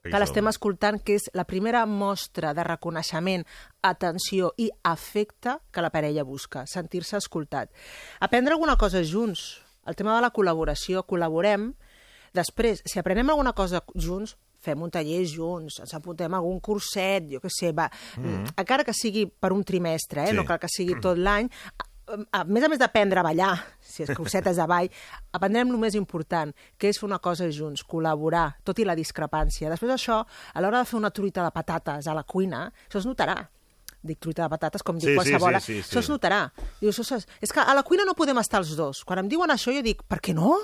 Que 0.06 0.14
que 0.14 0.20
l'estem 0.22 0.46
escoltant, 0.48 0.98
que 1.02 1.14
és 1.18 1.28
la 1.34 1.44
primera 1.44 1.84
mostra 1.86 2.54
de 2.54 2.64
reconeixement, 2.64 3.44
atenció 3.82 4.52
i 4.56 4.70
afecte 4.82 5.58
que 5.72 5.82
la 5.84 5.90
parella 5.90 6.24
busca, 6.24 6.64
sentir-se 6.66 7.16
escoltat. 7.18 7.70
Aprendre 8.20 8.54
alguna 8.54 8.76
cosa 8.76 9.02
junts. 9.04 9.60
El 9.86 9.94
tema 9.94 10.16
de 10.16 10.22
la 10.24 10.32
col·laboració, 10.32 11.04
col·laborem. 11.06 11.74
Després, 12.34 12.82
si 12.84 12.98
aprenem 12.98 13.30
alguna 13.30 13.52
cosa 13.54 13.84
junts, 13.94 14.36
fem 14.66 14.80
un 14.82 14.90
taller 14.90 15.20
junts, 15.30 15.76
ens 15.84 15.92
apuntem 15.94 16.32
a 16.34 16.40
algun 16.40 16.58
curset, 16.60 17.28
jo 17.30 17.38
què 17.40 17.48
sé, 17.52 17.70
va, 17.72 17.90
Mhm. 18.16 18.48
encara 18.58 18.82
que 18.84 18.92
sigui 18.92 19.26
per 19.26 19.52
un 19.52 19.62
trimestre, 19.62 20.24
eh? 20.24 20.30
Sí. 20.30 20.34
no 20.34 20.44
cal 20.44 20.58
que 20.58 20.66
sigui 20.68 20.94
tot 21.00 21.16
l'any, 21.16 21.48
a, 22.32 22.44
més 22.44 22.64
a 22.64 22.68
més 22.70 22.78
d'aprendre 22.78 23.20
a 23.20 23.24
ballar, 23.26 23.52
si 23.80 24.04
és 24.04 24.12
cursetes 24.16 24.56
de 24.60 24.66
ball, 24.70 24.88
aprendrem 25.32 25.70
el 25.72 25.78
més 25.82 25.94
important, 25.98 26.52
que 26.78 26.88
és 26.92 26.98
fer 27.00 27.06
una 27.08 27.18
cosa 27.18 27.48
junts, 27.50 27.82
col·laborar, 27.84 28.54
tot 28.64 28.78
i 28.78 28.86
la 28.86 28.94
discrepància. 28.98 29.70
Després 29.72 29.90
d'això, 29.90 30.20
a 30.54 30.62
l'hora 30.62 30.82
de 30.84 30.88
fer 30.90 30.98
una 31.00 31.10
truita 31.10 31.44
de 31.44 31.50
patates 31.54 32.06
a 32.06 32.14
la 32.14 32.22
cuina, 32.24 32.70
això 32.88 33.02
es 33.02 33.06
notarà. 33.08 33.36
Dic 34.06 34.20
truita 34.22 34.44
de 34.46 34.52
patates 34.52 34.84
com 34.86 34.98
dic 35.00 35.08
Sí, 35.08 35.12
sí, 35.12 35.16
qualsevol. 35.18 35.60
sí, 35.60 35.66
sí, 35.66 35.82
sí. 35.82 35.90
Això 35.90 35.98
es 36.04 36.10
notarà. 36.12 36.40
Dius, 36.80 37.00
és 37.42 37.52
que 37.52 37.60
a 37.60 37.74
la 37.74 37.82
cuina 37.82 38.04
no 38.06 38.14
podem 38.14 38.38
estar 38.38 38.60
els 38.62 38.76
dos. 38.78 39.02
Quan 39.04 39.18
em 39.24 39.28
diuen 39.28 39.50
això, 39.50 39.74
jo 39.74 39.82
dic, 39.82 40.04
per 40.06 40.20
què 40.22 40.34
no? 40.36 40.60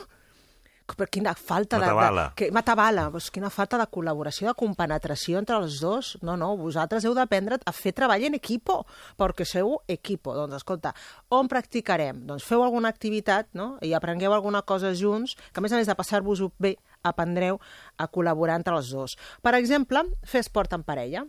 Per 0.83 1.07
quina 1.09 1.33
falta 1.39 1.79
de... 1.79 1.87
M'atabala. 1.87 2.25
de 2.29 2.35
que, 2.39 2.51
m'atabala. 2.55 3.05
Pues 3.15 3.31
quina 3.35 3.51
falta 3.51 3.79
de 3.81 3.87
col·laboració, 3.91 4.49
de 4.51 4.55
compenetració 4.59 5.41
entre 5.41 5.57
els 5.63 5.79
dos. 5.83 6.13
No, 6.27 6.37
no, 6.41 6.53
vosaltres 6.61 7.07
heu 7.07 7.15
d'aprendre 7.17 7.59
a 7.65 7.75
fer 7.77 7.95
treball 7.97 8.27
en 8.29 8.37
equipo, 8.39 8.83
perquè 9.21 9.47
sou 9.49 9.79
equipo. 9.89 10.35
Doncs, 10.37 10.59
escolta, 10.61 10.95
on 11.33 11.51
practicarem? 11.53 12.25
Doncs 12.29 12.47
feu 12.49 12.65
alguna 12.65 12.93
activitat, 12.93 13.53
no?, 13.59 13.77
i 13.83 13.95
aprengueu 13.97 14.35
alguna 14.35 14.63
cosa 14.63 14.93
junts, 14.95 15.37
que 15.53 15.63
a 15.63 15.65
més 15.65 15.73
a 15.73 15.81
més 15.81 15.91
de 15.91 15.99
passar-vos-ho 15.99 16.53
bé, 16.63 16.77
aprendreu 17.03 17.61
a 17.99 18.09
col·laborar 18.09 18.59
entre 18.61 18.77
els 18.79 18.93
dos. 18.95 19.17
Per 19.43 19.55
exemple, 19.59 20.05
fer 20.27 20.43
esport 20.45 20.75
en 20.77 20.85
parella. 20.87 21.25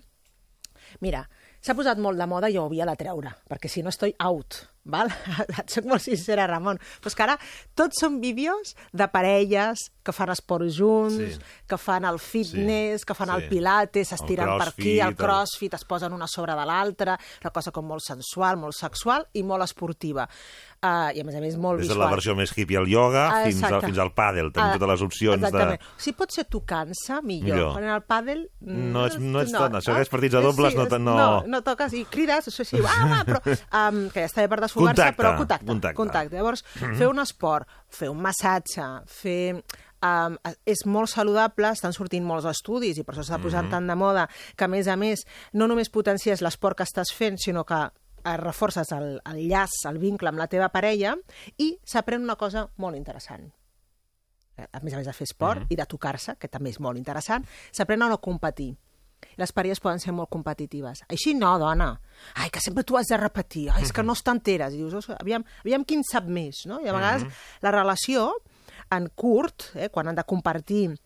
Mira, 1.01 1.27
s'ha 1.63 1.73
posat 1.77 1.97
molt 2.03 2.19
de 2.19 2.27
moda 2.27 2.49
i 2.51 2.57
jo 2.57 2.65
ho 2.65 2.67
havia 2.69 2.85
de 2.89 2.95
treure, 2.99 3.31
perquè 3.49 3.69
si 3.71 3.81
no 3.83 3.89
estoy 3.93 4.11
out, 4.19 4.57
val? 4.83 5.07
Et 5.61 5.69
soc 5.71 5.85
molt 5.87 6.03
sincera, 6.03 6.43
Ramon. 6.51 6.77
Però 6.99 7.07
és 7.07 7.15
que 7.15 7.23
ara 7.23 7.37
tots 7.79 8.01
són 8.03 8.17
vídeos 8.19 8.73
de 8.91 9.07
parelles 9.07 9.85
que 10.03 10.11
fan 10.11 10.33
esport 10.33 10.67
junts, 10.75 11.15
Sí. 11.37 11.39
que 11.71 11.77
fan 11.79 12.03
el 12.09 12.19
fitness, 12.19 13.01
Sí, 13.01 13.07
que 13.07 13.15
fan 13.15 13.31
sí. 13.31 13.35
el 13.37 13.47
pilates, 13.47 14.09
s'estiren 14.11 14.51
per 14.59 14.67
aquí, 14.73 14.73
crossfit, 14.75 15.01
el 15.01 15.07
el- 15.07 15.15
crossfit, 15.15 15.73
es 15.79 15.85
posen 15.87 16.11
una 16.13 16.27
sobre 16.27 16.53
de 16.59 16.65
l'altra, 16.67 17.17
una 17.41 17.51
cosa 17.55 17.71
com 17.71 17.87
molt 17.87 18.03
sensual, 18.03 18.57
molt 18.59 18.75
sexual 18.75 19.27
i 19.33 19.43
molt 19.43 19.63
esportiva. 19.63 20.27
Uh, 20.83 21.13
I 21.15 21.21
a 21.21 21.23
més 21.23 21.35
a 21.35 21.39
més 21.39 21.55
molt 21.55 21.79
Des 21.79 21.87
de 21.87 21.93
visual. 21.93 22.03
la 22.09 22.11
versió 22.13 22.33
més 22.35 22.51
hippie 22.57 22.75
al 22.77 22.89
ioga 22.91 23.29
Ah, 23.31 23.43
fins, 23.45 23.63
al, 23.63 23.79
fins 23.85 23.97
al 24.03 24.09
pàdel. 24.13 24.49
Tenim 24.51 24.67
Ah, 24.69 24.73
totes 24.75 24.89
les 24.89 25.01
opcions 25.05 25.35
Exactament. 25.37 25.79
de... 25.79 26.01
Si 26.03 26.11
pot 26.11 26.29
ser 26.35 26.43
tocant-se, 26.43 27.21
millor. 27.23 27.45
Millor. 27.55 27.71
Quan 27.71 27.83
en 27.85 27.93
el 27.95 28.01
pàdel... 28.03 28.41
mm, 28.59 28.91
No 28.91 29.05
ets- 29.07 29.17
no 29.17 29.39
ets 29.39 29.53
tant, 29.55 29.73
això 29.79 29.95
que 29.95 30.01
és 30.01 30.09
partits 30.11 30.33
de 30.35 30.41
dobles, 30.41 30.75
no 30.75 30.85
te- 30.91 30.99
no- 30.99 31.15
No, 31.15 31.43
no 31.47 31.61
toques 31.63 31.93
i 31.93 32.03
crides, 32.03 32.49
això 32.51 32.65
sí, 32.67 32.81
ah, 32.83 33.07
va, 33.07 33.21
però, 33.23 33.39
um, 33.87 34.09
que 34.11 34.19
ja 34.19 34.27
està 34.27 34.41
bé 34.43 34.49
per 34.49 34.59
desfogar-se, 34.59 35.07
però 35.15 35.37
contacte, 35.37 35.65
contacte. 35.71 35.95
contacte. 35.95 36.35
Llavors, 36.35 36.65
Mhm. 36.81 36.97
fer 36.97 37.07
un 37.07 37.19
esport, 37.19 37.67
fer 37.89 38.09
un 38.09 38.19
massatge, 38.21 38.83
fer... 39.07 39.63
Um, 40.03 40.35
és 40.67 40.81
molt 40.85 41.07
saludable, 41.07 41.69
estan 41.71 41.93
sortint 41.95 42.25
molts 42.27 42.43
estudis 42.43 42.97
i 42.99 43.03
per 43.07 43.13
això 43.15 43.23
s'està 43.23 43.37
posant 43.41 43.69
Mhm. 43.69 43.71
tant 43.71 43.87
de 43.87 43.95
moda 43.95 44.27
que, 44.57 44.65
a 44.65 44.67
més 44.67 44.89
a 44.89 44.97
més, 44.97 45.23
no 45.53 45.65
només 45.65 45.87
potencies 45.89 46.41
l'esport 46.41 46.75
que 46.75 46.83
estàs 46.83 47.13
fent, 47.15 47.37
sinó 47.39 47.63
que 47.63 47.87
eh, 48.25 48.37
reforces 48.37 48.91
el, 48.91 49.21
el 49.25 49.47
llaç, 49.49 49.85
el 49.89 49.97
vincle 49.99 50.29
amb 50.29 50.37
la 50.39 50.47
teva 50.47 50.69
parella 50.69 51.15
i 51.57 51.77
s'aprèn 51.85 52.23
una 52.23 52.35
cosa 52.35 52.69
molt 52.77 52.95
interessant 52.95 53.51
a 54.71 54.79
més 54.83 54.93
a 54.93 54.97
més 54.97 55.07
de 55.07 55.13
fer 55.13 55.25
esport 55.25 55.61
Mhm. 55.61 55.67
i 55.73 55.75
de 55.75 55.85
tocar-se, 55.85 56.35
que 56.37 56.47
també 56.47 56.69
és 56.69 56.79
molt 56.79 56.97
interessant, 56.97 57.43
s'aprèn 57.71 58.03
a 58.03 58.09
no 58.09 58.19
competir. 58.21 58.75
Les 59.37 59.51
parelles 59.51 59.79
poden 59.79 59.99
ser 59.99 60.11
molt 60.13 60.29
competitives. 60.29 61.01
Així 61.09 61.33
no, 61.33 61.57
dona. 61.57 61.99
Ai, 62.35 62.49
que 62.51 62.59
sempre 62.59 62.83
tu 62.83 62.95
has 62.97 63.07
de 63.07 63.17
repetir. 63.17 63.69
Ai, 63.71 63.81
és 63.81 63.91
que 63.91 64.03
no 64.03 64.13
t'enteres. 64.13 64.73
I 64.73 64.77
dius, 64.77 64.93
"Ostres, 64.93 65.17
aviam, 65.19 65.43
aviam 65.61 65.83
qui 65.83 65.95
en 65.95 66.03
sap 66.03 66.25
més, 66.25 66.65
no? 66.67 66.79
I 66.81 66.87
a 66.87 66.93
vegades 66.93 67.23
Mhm. 67.23 67.31
la 67.61 67.71
relació, 67.71 68.33
en 68.91 69.07
curt, 69.15 69.75
eh, 69.75 69.89
quan 69.89 70.07
han 70.07 70.15
de 70.15 70.23
compartir 70.23 70.99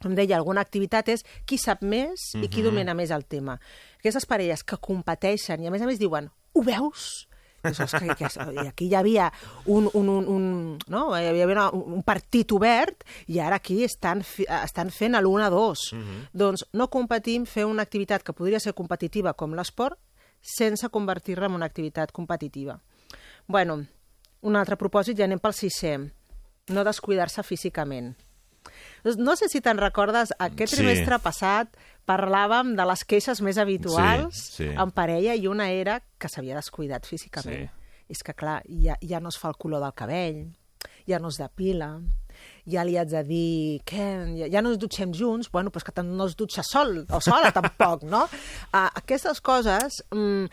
com 0.00 0.14
deia, 0.14 0.36
alguna 0.36 0.60
activitat 0.60 1.08
és 1.08 1.24
qui 1.44 1.58
sap 1.58 1.82
més 1.82 2.18
i 2.34 2.48
qui 2.48 2.60
Mhm. 2.60 2.64
domina 2.64 2.94
més 2.94 3.10
el 3.10 3.24
tema. 3.26 3.58
Aquestes 3.98 4.24
parelles 4.26 4.62
que 4.62 4.76
competeixen 4.78 5.62
i 5.62 5.66
a 5.66 5.70
més 5.70 5.82
a 5.82 5.86
més 5.86 5.98
diuen, 5.98 6.30
ho 6.56 6.62
veus? 6.64 7.28
"És 7.66 7.78
que, 7.98 8.14
que, 8.14 8.28
i 8.54 8.66
aquí 8.68 8.86
hi 8.86 8.94
havia 8.94 9.32
un, 9.66 9.88
un, 9.92 10.08
un, 10.08 10.26
un, 10.30 10.44
no? 10.88 11.00
hi 11.18 11.26
havia 11.26 11.46
una, 11.50 11.64
un 11.74 12.02
partit 12.06 12.52
obert 12.54 13.02
i 13.26 13.40
ara 13.42 13.56
aquí 13.58 13.80
estan, 13.84 14.22
fi- 14.22 14.46
estan 14.62 14.90
fent 14.94 15.16
l'1 15.18 15.42
a 15.42 15.50
2. 15.50 15.82
Mhm. 15.96 16.20
Doncs 16.32 16.64
no 16.72 16.86
competim, 16.88 17.44
fer 17.44 17.64
una 17.66 17.82
activitat 17.82 18.22
que 18.22 18.32
podria 18.32 18.60
ser 18.60 18.72
competitiva 18.74 19.34
com 19.34 19.54
l'esport 19.58 19.98
sense 20.40 20.88
convertir-la 20.94 21.46
en 21.46 21.52
una 21.58 21.66
activitat 21.66 22.12
competitiva. 22.12 22.78
Bueno, 23.48 23.80
un 24.42 24.54
altre 24.56 24.76
propòsit, 24.76 25.16
ja 25.18 25.24
anem 25.24 25.40
pel 25.42 25.52
sisè. 25.54 25.96
No 26.68 26.84
descuidar-se 26.84 27.42
físicament. 27.42 28.14
No 29.16 29.36
sé 29.38 29.48
si 29.48 29.60
te'n 29.62 29.78
recordes, 29.78 30.32
aquest 30.42 30.74
Sí. 30.74 30.80
trimestre 30.82 31.20
passat 31.22 31.68
parlàvem 32.06 32.74
de 32.76 32.84
les 32.90 33.04
queixes 33.04 33.40
més 33.42 33.58
habituals 33.58 34.34
Sí, 34.36 34.64
sí. 34.64 34.68
en 34.74 34.90
parella 34.90 35.34
i 35.38 35.46
una 35.46 35.70
era 35.70 36.00
que 36.18 36.28
s'havia 36.28 36.56
descuidat 36.58 37.06
físicament. 37.06 37.70
És 38.08 38.22
que, 38.22 38.34
clar, 38.34 38.62
ja, 38.68 38.96
ja 39.02 39.20
no 39.20 39.28
es 39.28 39.38
fa 39.38 39.48
el 39.48 39.56
color 39.56 39.80
del 39.82 39.94
cabell, 39.94 40.52
ja 41.06 41.18
no 41.18 41.28
es 41.28 41.38
depila, 41.38 42.00
ja 42.66 42.82
li 42.84 42.96
haig 42.98 43.08
de 43.12 43.22
dir 43.24 43.80
que 43.86 44.04
ja, 44.40 44.48
ja 44.50 44.62
no 44.62 44.72
ens 44.72 44.78
dutxem 44.82 45.12
junts, 45.14 45.48
bueno, 45.52 45.70
però 45.70 45.78
és 45.82 45.86
que 45.86 46.02
no 46.02 46.26
es 46.26 46.34
dutxa 46.36 46.64
sol, 46.66 47.04
o 47.08 47.20
sola 47.22 47.52
tampoc, 47.54 48.02
no? 48.02 48.24
Uh, 48.72 48.88
aquestes 49.00 49.40
coses 49.40 50.02
mm, 50.10 50.44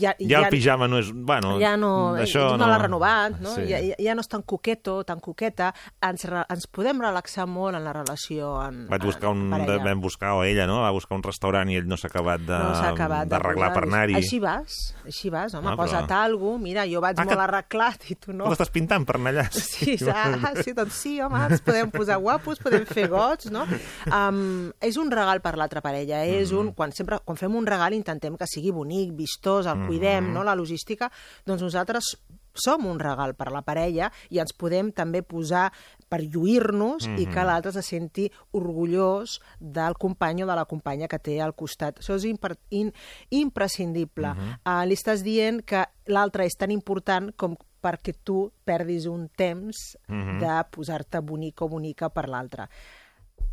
ja, 0.00 0.12
i 0.20 0.28
Ja 0.28 0.42
el 0.44 0.50
pijama 0.52 0.88
no 0.88 0.98
és... 1.00 1.08
Bueno, 1.12 1.56
ja 1.62 1.74
no, 1.80 2.14
això 2.20 2.52
no, 2.60 2.66
l'ha 2.68 2.78
renovat, 2.82 3.40
no? 3.40 3.54
Sí. 3.56 3.64
Ja, 3.70 3.80
ja, 3.80 3.96
ja 3.98 4.14
no 4.14 4.20
és 4.20 4.28
tan 4.28 4.42
coqueto, 4.42 4.98
tan 5.08 5.20
coqueta. 5.24 5.72
Ens, 6.04 6.26
ens 6.28 6.68
podem 6.68 7.00
relaxar 7.00 7.46
molt 7.48 7.78
en 7.80 7.84
la 7.88 7.92
relació 7.96 8.52
en, 8.66 8.84
Vaig 8.92 9.02
buscar 9.08 9.32
un, 9.32 9.48
parella. 9.50 9.80
vam 9.88 10.00
buscar, 10.04 10.34
o 10.36 10.44
ella, 10.44 10.66
no? 10.68 10.82
Va 10.84 10.92
buscar 10.92 11.16
un 11.16 11.24
restaurant 11.24 11.70
i 11.72 11.80
ell 11.80 11.88
no 11.88 11.96
s'ha 11.96 12.12
acabat 12.12 12.44
de- 12.44 12.60
no 12.60 13.26
d'arreglar 13.32 13.72
per 13.72 13.84
anar-hi. 13.86 14.14
Així 14.20 14.38
vas, 14.42 14.76
així 15.06 15.30
vas, 15.32 15.54
home, 15.54 15.68
Ah, 15.68 15.72
ah, 15.72 15.76
però- 15.76 15.88
posa't 15.88 16.10
alguna 16.20 16.58
mira, 16.62 16.84
jo 16.86 17.00
vaig 17.00 17.16
Ah, 17.18 17.24
molt 17.24 17.36
que- 17.38 17.42
arreglat 17.48 18.10
i 18.10 18.14
tu 18.16 18.32
no. 18.32 18.42
No. 18.42 18.50
L'estàs 18.50 18.72
pintant 18.74 19.04
per 19.06 19.14
anar 19.20 19.30
allà. 19.32 19.44
Sí, 19.62 19.94
ah, 20.10 20.50
sí, 20.64 20.72
doncs 20.74 20.94
sí, 20.98 21.20
home, 21.22 21.38
ens 21.62 21.64
podem 21.64 21.90
posar 21.94 22.18
guapos, 22.18 22.58
podem 22.58 22.84
fer 22.86 23.06
gots, 23.08 23.50
no? 23.54 23.62
Um, 24.10 24.72
és 24.82 24.96
un 24.98 25.10
regal 25.14 25.40
per 25.40 25.54
l'altra 25.56 25.80
parella, 25.80 26.24
és 26.26 26.50
Mm-hmm. 26.50 26.58
un... 26.58 26.72
Quan, 26.74 26.92
sempre, 26.92 27.18
quan 27.24 27.36
fem 27.38 27.54
un 27.54 27.66
regal 27.66 27.94
intentem 27.94 28.36
que 28.36 28.46
sigui 28.50 28.72
bonic, 28.74 29.12
vistós, 29.14 29.66
el 29.66 29.86
cuidem, 29.86 30.24
Mhm. 30.26 30.32
no?, 30.34 30.42
la 30.44 30.54
logística, 30.56 31.10
doncs 31.46 31.62
nosaltres 31.62 32.16
som 32.54 32.84
un 32.84 32.98
regal 32.98 33.34
per 33.34 33.50
la 33.50 33.62
parella 33.62 34.10
i 34.28 34.38
ens 34.38 34.52
podem 34.52 34.90
també 34.92 35.22
posar 35.22 35.70
per 36.10 36.20
lluir-nos 36.20 37.06
i 37.06 37.24
Mhm. 37.26 37.32
que 37.32 37.44
l'altre 37.44 37.72
se 37.72 37.80
senti 37.82 38.30
orgullós 38.50 39.40
del 39.58 39.94
company 39.94 40.42
o 40.42 40.46
de 40.46 40.54
la 40.54 40.66
companya 40.66 41.08
que 41.08 41.18
té 41.18 41.40
al 41.40 41.54
costat. 41.54 42.00
Això 42.00 42.14
és 42.16 42.24
in, 42.24 42.92
imprescindible. 43.30 44.34
Mhm. 44.34 44.54
uh, 44.66 44.84
li 44.86 44.94
estàs 44.94 45.22
dient 45.22 45.62
que 45.64 45.84
l'altre 46.06 46.44
és 46.44 46.56
tan 46.58 46.70
important 46.70 47.32
com 47.36 47.56
perquè 47.82 48.14
tu 48.22 48.52
perdis 48.64 49.06
un 49.06 49.28
temps 49.28 49.98
Mhm. 50.08 50.38
de 50.40 50.64
posar-te 50.70 51.20
bonic 51.20 51.60
o 51.62 51.68
bonica 51.68 52.08
per 52.10 52.28
l'altre. 52.28 52.68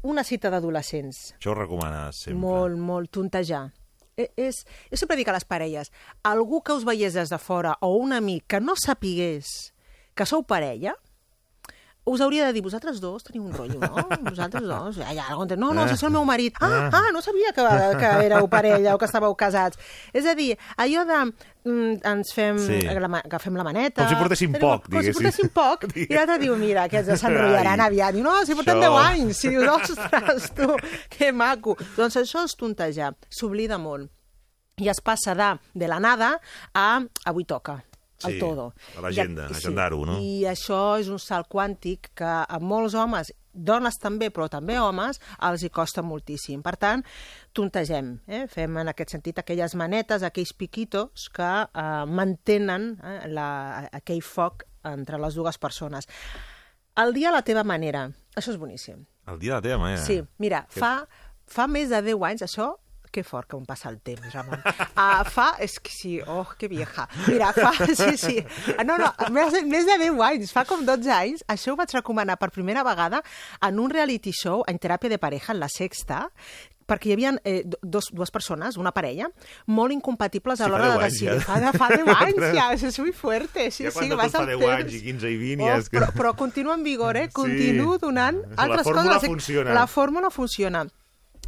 Una 0.03 0.23
cita 0.23 0.49
d'adolescents, 0.49 1.35
Això 1.39 1.51
ho 1.51 1.55
recomanes 1.55 2.15
sempre. 2.23 2.39
molt, 2.39 2.77
molt 2.77 3.11
tontejar. 3.11 3.71
E- 4.15 4.31
És, 4.35 4.65
jo 4.91 4.97
sempre 4.97 5.15
dic 5.17 5.27
a 5.29 5.33
les 5.33 5.45
parelles, 5.45 5.91
algú 6.23 6.61
que 6.61 6.73
us 6.73 6.85
veiés 6.85 7.13
des 7.13 7.29
de 7.29 7.37
fora 7.37 7.77
o 7.81 7.95
un 7.95 8.13
amic 8.13 8.45
que 8.47 8.59
no 8.59 8.75
sapigués 8.75 9.73
que 10.13 10.25
sou 10.25 10.43
parella, 10.43 10.95
us 12.09 12.21
hauria 12.25 12.47
de 12.47 12.53
dir, 12.55 12.61
vosaltres 12.65 12.99
dos 12.99 13.23
teniu 13.23 13.43
un 13.45 13.53
rotllo, 13.53 13.79
no? 13.79 14.07
Vosaltres 14.25 14.63
dos, 14.65 14.97
temps, 14.97 15.57
no, 15.61 15.71
no, 15.73 15.85
és 15.85 16.03
el 16.03 16.11
meu 16.11 16.25
marit. 16.25 16.57
Ah, 16.61 16.89
ah, 16.91 17.09
no 17.13 17.21
sabia 17.21 17.53
que, 17.53 17.63
que 17.99 18.09
éreu 18.25 18.47
parella 18.49 18.95
o 18.95 18.99
que 19.01 19.05
estàveu 19.09 19.35
casats. 19.37 19.77
És 20.13 20.25
a 20.25 20.33
dir, 20.37 20.55
allò 20.77 21.05
de 21.09 21.19
mm, 21.25 22.01
ens 22.11 22.33
fem, 22.35 22.57
Sí. 22.59 22.79
la, 22.87 23.09
agafem 23.23 23.55
la 23.59 23.63
maneta... 23.67 24.03
Com 24.03 24.09
si 24.13 24.19
portéssim 24.21 24.53
tenim- 24.53 24.65
poc, 24.67 24.85
Com 24.89 25.01
si 25.01 25.11
diguéssim. 25.11 25.19
portéssim 25.21 25.49
poc, 25.53 25.87
i 26.09 26.13
l'altre 26.13 26.37
diu, 26.41 26.55
mira, 26.59 26.85
aquests 26.89 27.11
ja 27.13 27.17
s'enrotllaran 27.23 27.85
aviat. 27.87 28.13
Diu, 28.17 28.23
no, 28.25 28.37
si 28.45 28.55
portem 28.57 28.79
això. 28.81 28.93
10 28.95 29.09
anys. 29.09 29.37
Si 29.43 29.49
dius, 29.55 29.67
ostres, 29.75 30.49
tu, 30.57 30.69
que 31.15 31.31
maco. 31.31 31.77
Doncs 31.97 32.17
això 32.23 32.45
és 32.47 32.55
tontejar, 32.59 33.13
s'oblida 33.29 33.77
molt. 33.77 34.09
I 34.79 34.87
es 34.87 35.01
passa 35.03 35.33
de, 35.35 35.51
de 35.75 35.87
la 35.91 35.99
nada 35.99 36.37
a 36.73 37.01
avui 37.27 37.43
toca 37.43 37.81
el 38.25 38.33
Sí, 38.33 38.39
todo. 38.39 38.73
a 38.97 39.01
l'agenda, 39.01 39.47
I- 39.49 39.55
agendar-ho, 39.55 40.05
no? 40.05 40.17
I 40.19 40.43
això 40.45 40.99
és 40.99 41.07
un 41.07 41.19
salt 41.19 41.47
quàntic 41.47 42.09
que 42.15 42.25
a 42.25 42.59
molts 42.59 42.93
homes, 42.95 43.31
dones 43.53 43.97
també, 43.97 44.29
però 44.31 44.47
també 44.49 44.77
homes, 44.79 45.19
els 45.41 45.63
hi 45.63 45.69
costa 45.69 46.01
moltíssim. 46.01 46.61
Per 46.61 46.75
tant, 46.77 47.03
tontegem, 47.53 48.19
eh? 48.27 48.45
fem 48.51 48.77
en 48.77 48.87
aquest 48.91 49.11
sentit 49.15 49.39
aquelles 49.41 49.73
manetes, 49.75 50.23
aquells 50.23 50.53
piquitos 50.53 51.29
que 51.33 51.43
eh, 51.43 52.05
mantenen 52.07 52.91
eh, 53.03 53.27
la, 53.27 53.89
aquell 53.91 54.21
foc 54.21 54.65
entre 54.83 55.17
les 55.19 55.35
dues 55.35 55.57
persones. 55.57 56.07
El 56.99 57.13
dia 57.13 57.29
a 57.29 57.33
la 57.33 57.41
teva 57.47 57.63
manera, 57.63 58.09
això 58.35 58.51
és 58.53 58.59
boníssim. 58.59 59.05
El 59.29 59.39
dia 59.39 59.55
de 59.55 59.55
la 59.59 59.61
teva 59.61 59.77
manera. 59.81 60.03
Sí, 60.03 60.21
mira, 60.39 60.65
Que- 60.73 60.79
fa, 60.81 61.07
fa 61.47 61.67
més 61.67 61.89
de 61.89 62.01
10 62.01 62.21
anys, 62.23 62.41
això, 62.43 62.73
que 63.11 63.23
fort 63.23 63.47
que 63.49 63.57
em 63.57 63.65
passa 63.65 63.89
el 63.89 63.99
temps, 64.05 64.27
Ramon. 64.33 64.59
Uh, 64.95 65.23
fa, 65.29 65.55
és 65.59 65.79
que 65.79 65.91
sí, 65.93 66.19
oh, 66.25 66.45
que 66.57 66.67
vieja. 66.71 67.07
Mira, 67.27 67.51
fa, 67.53 67.73
sí, 67.99 68.15
sí. 68.17 68.37
Ah, 68.77 68.83
No, 68.87 68.97
no, 68.97 69.11
més, 69.35 69.53
més 69.65 69.85
de 69.89 69.97
10 70.01 70.19
anys, 70.31 70.51
fa 70.55 70.65
com 70.65 70.85
12 70.87 71.11
anys, 71.13 71.43
això 71.47 71.73
ho 71.73 71.79
vaig 71.79 71.93
recomanar 71.97 72.37
per 72.41 72.51
primera 72.55 72.83
vegada 72.83 73.23
en 73.65 73.79
un 73.79 73.89
reality 73.89 74.31
show 74.33 74.63
en 74.67 74.77
teràpia 74.79 75.09
de 75.09 75.17
pareja, 75.21 75.53
en 75.53 75.59
la 75.59 75.69
sexta, 75.69 76.27
perquè 76.89 77.11
hi 77.11 77.13
havia 77.13 77.31
eh, 77.45 77.59
dos, 77.85 78.07
dues 78.17 78.31
persones, 78.33 78.73
una 78.81 78.89
parella, 78.91 79.27
molt 79.69 79.93
incompatibles 79.93 80.57
a 80.61 80.65
Sí, 80.65 80.71
l'hora 80.71 80.87
de 80.87 80.95
10 80.95 81.03
anys, 81.03 81.13
decidir. 81.13 81.35
ja. 81.35 81.45
Fa, 81.45 81.59
de- 81.61 81.73
fa 81.77 81.89
10 81.93 82.07
anys, 82.25 82.45
ja, 82.57 82.65
és 82.73 82.97
muy 82.99 83.11
fuerte. 83.13 83.67
Sí, 83.69 83.83
Ja 83.85 83.91
quan 83.93 84.05
sí, 84.07 84.09
tot 84.09 84.17
vas 84.23 84.31
fa 84.33 84.39
al 84.41 84.47
10 84.49 84.59
temps. 84.63 84.73
anys 84.79 84.95
i 84.97 85.01
15 85.05 85.29
i 85.29 85.37
20 85.37 85.61
Oh, 85.63 85.67
ja 85.69 85.75
és 85.83 85.89
que... 85.89 85.99
però, 85.99 86.09
però 86.17 86.31
continua 86.39 86.73
en 86.79 86.83
vigor, 86.87 87.17
eh? 87.21 87.27
Continuo 87.29 87.99
donant 88.01 88.41
La 88.55 88.63
altres 88.65 88.87
fórmula 88.89 89.19
coses. 89.19 89.29
funciona. 89.29 89.73
La 89.77 89.85
fórmula 89.85 90.31
funciona. 90.33 90.87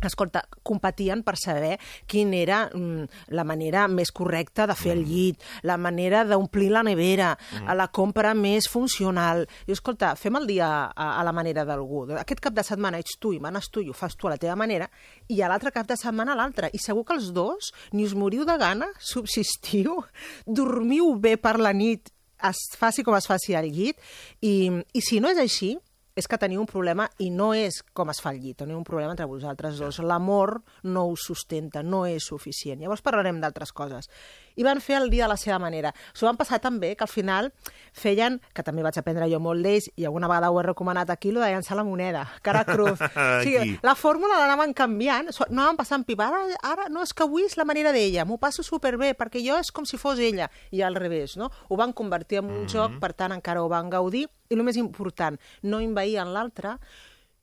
Escolta, 0.08 0.44
competien 0.64 1.22
per 1.24 1.36
saber 1.38 1.78
quina 2.10 2.36
era 2.38 2.60
mm, 2.74 3.06
la 3.38 3.44
manera 3.48 3.88
més 3.88 4.12
correcta 4.12 4.66
de 4.68 4.76
fer 4.76 4.94
el 4.96 5.04
llit, 5.06 5.42
la 5.64 5.78
manera 5.78 6.24
d'omplir 6.26 6.72
la 6.72 6.84
nevera, 6.84 7.38
Mm. 7.52 7.76
la 7.78 7.88
compra 7.92 8.34
més 8.34 8.68
funcional. 8.70 9.46
I 9.68 9.72
escolta, 9.76 10.16
fem 10.16 10.36
el 10.40 10.48
dia 10.48 10.68
a, 10.90 11.08
a 11.20 11.24
la 11.24 11.32
manera 11.34 11.66
d'algú. 11.66 12.06
Aquest 12.18 12.40
cap 12.42 12.54
de 12.54 12.64
setmana 12.64 13.00
ets 13.00 13.18
tu 13.20 13.34
i 13.34 13.40
manes 13.40 13.70
tu 13.70 13.82
i 13.82 13.90
ho 13.90 13.94
fas 13.94 14.16
tu 14.16 14.28
a 14.28 14.32
la 14.32 14.38
teva 14.38 14.56
manera, 14.56 14.88
i 15.28 15.42
a 15.42 15.50
l'altre 15.52 15.72
cap 15.72 15.88
de 15.88 15.98
setmana 15.98 16.36
l'altre. 16.36 16.70
I 16.74 16.80
segur 16.80 17.04
que 17.06 17.14
els 17.18 17.32
dos 17.34 17.72
ni 17.94 18.06
us 18.06 18.14
moriu 18.16 18.46
de 18.46 18.58
gana, 18.58 18.88
subsistiu, 19.14 20.02
dormiu 20.48 21.16
bé 21.20 21.38
per 21.38 21.58
la 21.60 21.74
nit, 21.74 22.10
es 22.42 22.58
faci 22.78 23.04
com 23.06 23.16
es 23.16 23.28
faci 23.30 23.54
al 23.56 23.68
llit, 23.70 23.98
i, 24.42 24.72
i 24.94 25.02
si 25.06 25.20
no 25.22 25.30
és 25.30 25.38
així, 25.42 25.76
és 26.22 26.30
que 26.30 26.38
teniu 26.38 26.62
un 26.62 26.70
problema 26.70 27.08
i 27.24 27.32
no 27.34 27.50
és 27.58 27.80
com 27.98 28.12
es 28.14 28.22
fa 28.22 28.30
el 28.36 28.42
llit, 28.44 28.60
teniu 28.62 28.78
un 28.78 28.86
problema 28.86 29.16
entre 29.16 29.26
vosaltres 29.30 29.80
dos. 29.82 29.98
L'amor 30.06 30.60
no 30.86 31.08
us 31.10 31.26
sustenta, 31.32 31.82
no 31.82 32.04
és 32.06 32.28
suficient. 32.30 32.82
Llavors 32.82 33.02
parlarem 33.02 33.42
d'altres 33.42 33.74
coses. 33.74 34.10
I 34.56 34.64
van 34.64 34.82
fer 34.82 34.98
el 35.00 35.10
dia 35.10 35.26
a 35.26 35.32
la 35.32 35.38
seva 35.38 35.60
manera. 35.60 35.94
S'ho 36.14 36.28
van 36.28 36.38
passar 36.40 36.60
tan 36.60 36.80
bé 36.80 36.96
que 36.96 37.06
al 37.06 37.12
final 37.12 37.52
feien, 37.94 38.40
que 38.54 38.64
també 38.64 38.84
vaig 38.84 38.98
aprendre 39.00 39.28
jo 39.32 39.40
molt 39.44 39.64
d'ells, 39.64 39.90
i 39.96 40.06
alguna 40.06 40.30
vegada 40.32 40.52
ho 40.52 40.60
he 40.60 40.66
recomanat 40.66 41.10
aquí, 41.10 41.32
lo 41.32 41.42
de 41.42 41.52
llançar 41.52 41.78
la 41.78 41.86
moneda, 41.88 42.26
cara 42.42 42.64
cruz. 42.66 43.02
o 43.02 43.42
sigui, 43.44 43.78
la 43.84 43.96
fórmula 43.96 44.40
l'anaven 44.40 44.74
canviant, 44.78 45.32
anaven 45.48 45.80
passant 45.80 46.06
pipa. 46.08 46.30
Ara, 46.32 46.42
ara 46.74 46.90
no, 46.90 47.04
és 47.04 47.14
que 47.14 47.26
avui 47.28 47.46
és 47.48 47.58
la 47.60 47.68
manera 47.68 47.94
d'ella, 47.96 48.26
m'ho 48.26 48.40
passo 48.42 48.64
superbé, 48.64 49.14
perquè 49.18 49.44
jo 49.46 49.60
és 49.60 49.72
com 49.72 49.88
si 49.88 50.00
fos 50.02 50.20
ella, 50.20 50.50
i 50.72 50.84
al 50.86 50.96
revés, 50.96 51.38
no? 51.38 51.52
Ho 51.70 51.80
van 51.80 51.94
convertir 51.94 52.42
en 52.42 52.52
un 52.52 52.68
joc, 52.70 53.00
per 53.02 53.14
tant 53.18 53.36
encara 53.36 53.64
ho 53.64 53.70
van 53.72 53.90
gaudir, 53.90 54.28
i 54.52 54.58
el 54.58 54.66
més 54.68 54.78
important, 54.80 55.38
no 55.64 55.80
envaïen 55.80 56.34
l'altre, 56.34 56.76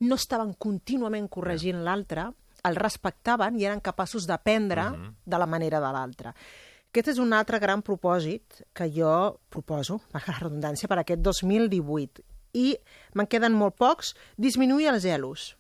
no 0.05 0.19
estaven 0.19 0.53
contínuament 0.55 1.27
corregint 1.33 1.83
l'altre, 1.85 2.29
el 2.69 2.77
respectaven 2.77 3.59
i 3.59 3.67
eren 3.69 3.83
capaços 3.85 4.27
d'aprendre 4.27 4.89
de 5.25 5.39
la 5.39 5.47
manera 5.47 5.81
de 5.81 5.93
l'altre. 5.95 6.35
Aquest 6.99 7.13
és 7.13 7.19
un 7.23 7.31
altre 7.31 7.61
gran 7.63 7.79
propòsit 7.87 8.65
que 8.75 8.89
jo 8.91 9.39
proposo, 9.55 10.01
per 10.11 10.25
la 10.27 10.35
redundància, 10.41 10.89
per 10.91 10.97
aquest 10.99 11.21
2018. 11.23 12.25
I 12.59 12.73
me'n 13.15 13.29
queden 13.31 13.55
molt 13.55 13.77
pocs, 13.79 14.17
disminuir 14.35 14.89
els 14.91 15.05
gelos. 15.07 15.53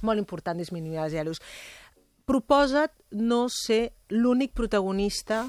Molt 0.00 0.22
important 0.22 0.56
disminuir 0.56 1.02
els 1.04 1.12
gelos. 1.12 1.42
Proposa't 2.24 2.94
no 3.12 3.42
ser 3.52 3.92
l'únic 4.08 4.54
protagonista 4.56 5.42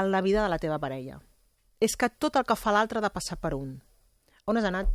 en 0.00 0.10
la 0.10 0.22
vida 0.24 0.42
de 0.42 0.48
la 0.48 0.58
teva 0.62 0.80
parella. 0.80 1.20
És 1.76 1.92
que 2.00 2.08
tot 2.08 2.40
el 2.40 2.48
que 2.48 2.56
fa 2.56 2.72
l'altre 2.72 3.02
ha 3.02 3.04
de 3.04 3.12
passar 3.12 3.36
per 3.36 3.52
un. 3.52 3.82
On 4.48 4.56
has 4.56 4.64
anat? 4.64 4.88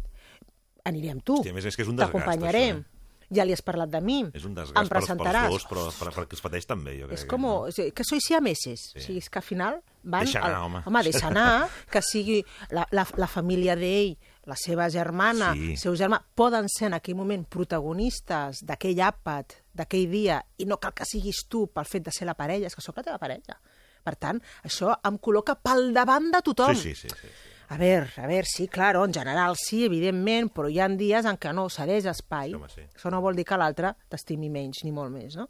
Aniré 0.88 1.14
amb 1.14 1.22
tu. 1.22 1.44
Hòstia, 1.44 1.54
més, 1.54 1.68
és 1.70 1.78
que 1.78 1.86
és 1.86 1.92
un 1.94 2.00
desgast, 2.00 2.16
T'acompanyaré. 2.18 2.70
eh? 2.74 2.97
Ja 3.30 3.44
li 3.44 3.52
has 3.52 3.62
parlat 3.62 3.90
de 3.92 4.00
mi. 4.00 4.22
És 4.34 4.46
un 4.46 4.52
Em 4.54 4.56
desgast 4.56 4.78
pels 4.78 4.90
presentaràs. 4.94 5.50
dos, 5.52 5.66
però 5.68 5.90
per, 6.00 6.14
perquè 6.16 6.34
es 6.38 6.42
pateix 6.42 6.66
també, 6.66 6.94
jo 7.00 7.08
crec. 7.10 7.20
És 7.20 7.26
com, 7.28 7.44
o 7.46 7.72
sigui, 7.72 7.92
que 7.92 8.06
sois 8.08 8.24
siameses. 8.24 8.86
Sí. 8.94 9.00
O 9.00 9.02
sigui, 9.04 9.18
és 9.20 9.30
que 9.30 9.40
al 9.40 9.44
final 9.44 9.82
van... 10.04 10.24
Deixa 10.24 10.40
anar, 10.40 10.54
al- 10.56 10.64
home. 10.70 10.82
Home, 10.86 11.04
deixa 11.04 11.28
anar, 11.28 11.68
que 11.92 12.02
sigui 12.02 12.38
la, 12.72 12.86
la, 12.96 13.04
la 13.18 13.28
família 13.28 13.76
d'ell, 13.76 14.16
la 14.48 14.56
seva 14.56 14.88
germana, 14.90 15.52
Sí. 15.60 15.74
el 15.74 15.78
seu 15.78 15.96
germà, 16.00 16.22
poden 16.36 16.70
ser 16.72 16.88
en 16.88 16.94
aquell 17.02 17.16
moment 17.20 17.44
protagonistes 17.52 18.64
d'aquell 18.66 19.00
àpat, 19.04 19.58
d'aquell 19.76 20.08
dia, 20.12 20.40
i 20.58 20.66
no 20.66 20.78
cal 20.80 20.94
que 20.96 21.06
siguis 21.06 21.44
tu 21.50 21.68
pel 21.68 21.86
fet 21.86 22.04
de 22.08 22.12
ser 22.16 22.26
la 22.28 22.34
parella, 22.38 22.68
és 22.68 22.76
que 22.76 22.82
sóc 22.82 22.96
la 22.98 23.04
teva 23.04 23.20
parella. 23.20 23.60
Per 24.08 24.16
tant, 24.16 24.40
això 24.64 24.94
em 25.04 25.18
col·loca 25.20 25.58
pel 25.60 25.90
davant 25.94 26.32
de 26.32 26.40
tothom. 26.42 26.74
Sí, 26.76 26.94
sí, 26.96 27.10
sí. 27.10 27.16
sí. 27.22 27.28
A 27.68 27.76
veure, 27.76 28.08
a 28.16 28.28
veure, 28.30 28.48
sí, 28.48 28.70
claro, 28.72 29.04
en 29.04 29.14
general 29.14 29.58
sí, 29.60 29.82
evidentment, 29.84 30.48
però 30.56 30.70
hi 30.72 30.80
ha 30.80 30.88
dies 30.88 31.26
en 31.28 31.36
què 31.36 31.52
no 31.52 31.66
cedeix 31.68 32.06
espai. 32.08 32.54
Home, 32.56 32.70
sí. 32.72 32.86
Això 32.96 33.12
no 33.12 33.20
vol 33.24 33.36
dir 33.36 33.44
que 33.48 33.58
l'altre 33.60 33.92
t'estimi 34.08 34.48
menys, 34.50 34.86
ni 34.88 34.94
molt 34.96 35.12
més, 35.12 35.36
no? 35.36 35.50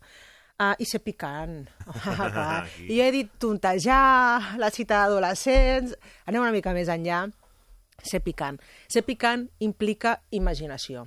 Uh, 0.58 0.74
I 0.82 0.88
ser 0.90 1.04
picant. 1.06 1.60
Ah, 1.94 2.30
clar. 2.34 2.72
I 2.82 2.96
jo 2.98 3.06
he 3.06 3.12
dit 3.14 3.30
tontejar, 3.38 4.58
la 4.58 4.72
cita 4.74 5.04
d'adolescents... 5.04 5.94
Anem 6.26 6.42
una 6.42 6.56
mica 6.56 6.74
més 6.74 6.90
enllà. 6.90 7.28
Ser 8.02 8.24
picant. 8.26 8.58
Ser 8.90 9.04
picant 9.06 9.46
implica 9.62 10.16
imaginació. 10.34 11.06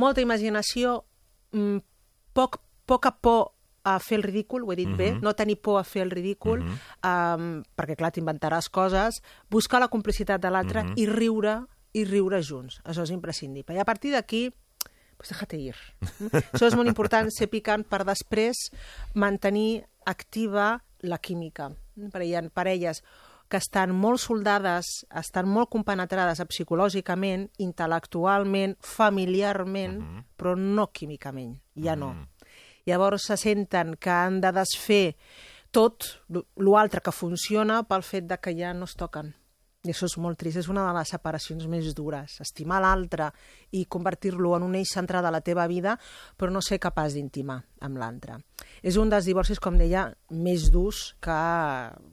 Molta 0.00 0.24
imaginació, 0.24 1.02
mm, 1.52 1.84
poc, 2.32 2.62
poca 2.88 3.12
por 3.12 3.57
a 3.94 3.98
fer 4.00 4.18
el 4.18 4.22
ridícul, 4.22 4.64
ho 4.64 4.72
he 4.72 4.76
dit 4.76 4.90
bé, 4.96 5.12
Mhm. 5.12 5.22
no 5.22 5.34
tenir 5.34 5.60
por 5.60 5.80
a 5.80 5.84
fer 5.84 6.02
el 6.02 6.10
ridícul, 6.10 6.60
Mhm. 6.62 6.78
um, 7.04 7.62
perquè, 7.76 7.96
clar, 7.96 8.12
t'inventaràs 8.12 8.68
coses, 8.70 9.22
buscar 9.50 9.80
la 9.80 9.88
complicitat 9.88 10.40
de 10.40 10.50
l'altre 10.50 10.84
Mhm. 10.84 10.92
i 10.96 11.06
riure, 11.06 11.66
i 11.92 12.04
riure 12.04 12.42
junts. 12.42 12.80
Això 12.84 13.02
és 13.02 13.10
imprescindible. 13.10 13.74
I 13.74 13.78
a 13.78 13.84
partir 13.84 14.12
d'aquí, 14.12 14.52
pues 15.16 15.30
déjate 15.30 15.56
ir. 15.56 15.74
Això 16.52 16.66
és 16.66 16.76
molt 16.76 16.88
important, 16.88 17.30
ser 17.30 17.48
picant 17.48 17.84
per 17.84 18.04
després 18.04 18.70
mantenir 19.14 19.84
activa 20.06 20.84
la 21.00 21.18
química. 21.18 21.72
Perquè 21.96 22.26
hi 22.26 22.34
ha 22.34 22.42
parelles 22.50 23.02
que 23.48 23.56
estan 23.56 23.94
molt 23.96 24.20
soldades, 24.20 25.06
estan 25.10 25.48
molt 25.48 25.70
compenetrades 25.70 26.38
psicològicament, 26.50 27.50
intel·lectualment, 27.58 28.76
familiarment, 28.80 30.24
però 30.36 30.54
no 30.56 30.90
químicament, 30.92 31.56
ja 31.74 31.96
no. 31.96 32.12
Llavors 32.88 33.28
se 33.28 33.36
senten 33.36 33.96
que 34.00 34.10
han 34.10 34.40
de 34.40 34.52
desfer 34.56 35.16
tot 35.70 36.08
l'altre 36.56 37.02
que 37.04 37.12
funciona 37.12 37.82
pel 37.84 38.06
fet 38.06 38.24
de 38.30 38.40
que 38.40 38.56
ja 38.56 38.72
no 38.72 38.88
es 38.88 38.96
toquen. 38.96 39.34
I 39.86 39.92
això 39.92 40.08
és 40.08 40.16
molt 40.18 40.36
trist, 40.40 40.58
és 40.58 40.66
una 40.68 40.82
de 40.88 40.92
les 40.96 41.10
separacions 41.14 41.68
més 41.70 41.92
dures. 41.94 42.32
Estimar 42.42 42.80
l'altre 42.82 43.28
i 43.78 43.84
convertir-lo 43.86 44.56
en 44.56 44.64
un 44.66 44.74
eix 44.74 44.90
central 44.90 45.22
de 45.22 45.30
la 45.30 45.40
teva 45.44 45.68
vida, 45.70 45.94
però 46.36 46.50
no 46.50 46.60
ser 46.64 46.80
capaç 46.82 47.14
d'intimar 47.14 47.60
amb 47.86 48.00
l'altre. 48.00 48.40
És 48.82 48.98
un 48.98 49.12
dels 49.12 49.28
divorcis, 49.30 49.60
com 49.62 49.78
deia, 49.78 50.08
més 50.34 50.66
durs 50.74 51.14
que, 51.22 51.38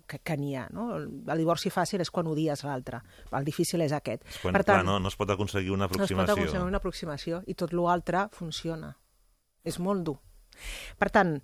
que, 0.05 0.21
que 0.21 0.37
n'hi 0.37 0.53
ha. 0.59 0.67
No? 0.75 0.91
El 1.01 1.41
divorci 1.41 1.73
fàcil 1.73 2.05
és 2.05 2.13
quan 2.13 2.29
odies 2.29 2.63
l'altre. 2.67 3.01
El 3.33 3.49
difícil 3.49 3.81
és 3.81 3.97
aquest. 3.97 4.27
És 4.29 4.39
quan, 4.43 4.61
clar, 4.61 4.83
no, 4.85 4.99
no 5.01 5.09
es 5.09 5.17
pot 5.17 5.33
aconseguir 5.33 5.73
una 5.73 5.87
no 5.87 5.89
es 5.89 5.95
aproximació. 5.95 6.35
pot 6.35 6.37
aconseguir 6.37 6.69
una 6.69 6.83
aproximació 6.83 7.41
i 7.49 7.57
tot 7.57 7.73
l'altre 7.73 8.27
funciona. 8.37 8.93
És 9.65 9.81
molt 9.81 10.05
dur. 10.05 10.19
Per 10.99 11.09
tant, 11.13 11.37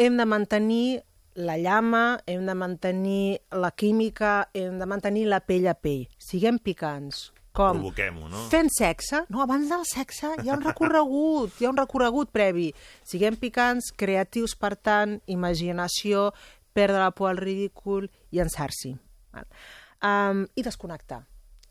hem 0.00 0.16
de 0.20 0.26
mantenir 0.28 1.00
la 1.34 1.56
llama, 1.58 2.20
hem 2.26 2.46
de 2.46 2.54
mantenir 2.54 3.40
la 3.50 3.70
química, 3.70 4.48
hem 4.54 4.78
de 4.80 4.86
mantenir 4.86 5.26
la 5.30 5.40
pell 5.44 5.68
a 5.70 5.74
pell. 5.74 6.08
Siguem 6.18 6.58
picants. 6.58 7.30
Com? 7.52 7.80
Provoquem-ho, 7.80 8.28
no? 8.30 8.44
Fent 8.50 8.70
sexe? 8.70 9.24
No, 9.28 9.42
abans 9.42 9.70
del 9.72 9.82
sexe 9.88 10.36
hi 10.38 10.50
ha 10.50 10.54
un 10.54 10.62
recorregut, 10.62 11.56
hi 11.58 11.66
ha 11.66 11.72
un 11.72 11.80
recorregut 11.80 12.30
previ. 12.30 12.68
Siguem 13.06 13.38
picants, 13.40 13.90
creatius, 13.98 14.54
per 14.54 14.76
tant, 14.78 15.18
imaginació, 15.26 16.28
perdre 16.76 17.02
la 17.02 17.10
por 17.10 17.32
al 17.32 17.42
ridícul, 17.42 18.06
llançar-s'hi. 18.30 18.94
Um, 19.34 20.46
I 20.54 20.62
desconnectar 20.66 21.24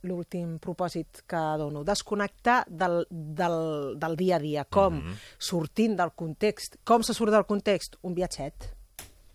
l'últim 0.07 0.57
propòsit 0.63 1.23
que 1.27 1.43
dono, 1.59 1.83
desconnectar 1.83 2.63
del, 2.67 3.03
del, 3.09 3.95
del 3.99 4.15
dia 4.15 4.35
a 4.37 4.39
dia, 4.39 4.65
com 4.65 4.93
mm 4.95 5.01
-hmm. 5.01 5.15
sortint 5.37 5.97
del 5.97 6.11
context. 6.15 6.77
Com 6.83 7.03
se 7.03 7.13
surt 7.13 7.31
del 7.31 7.45
context? 7.45 7.97
Un 8.01 8.13
viatget 8.13 8.75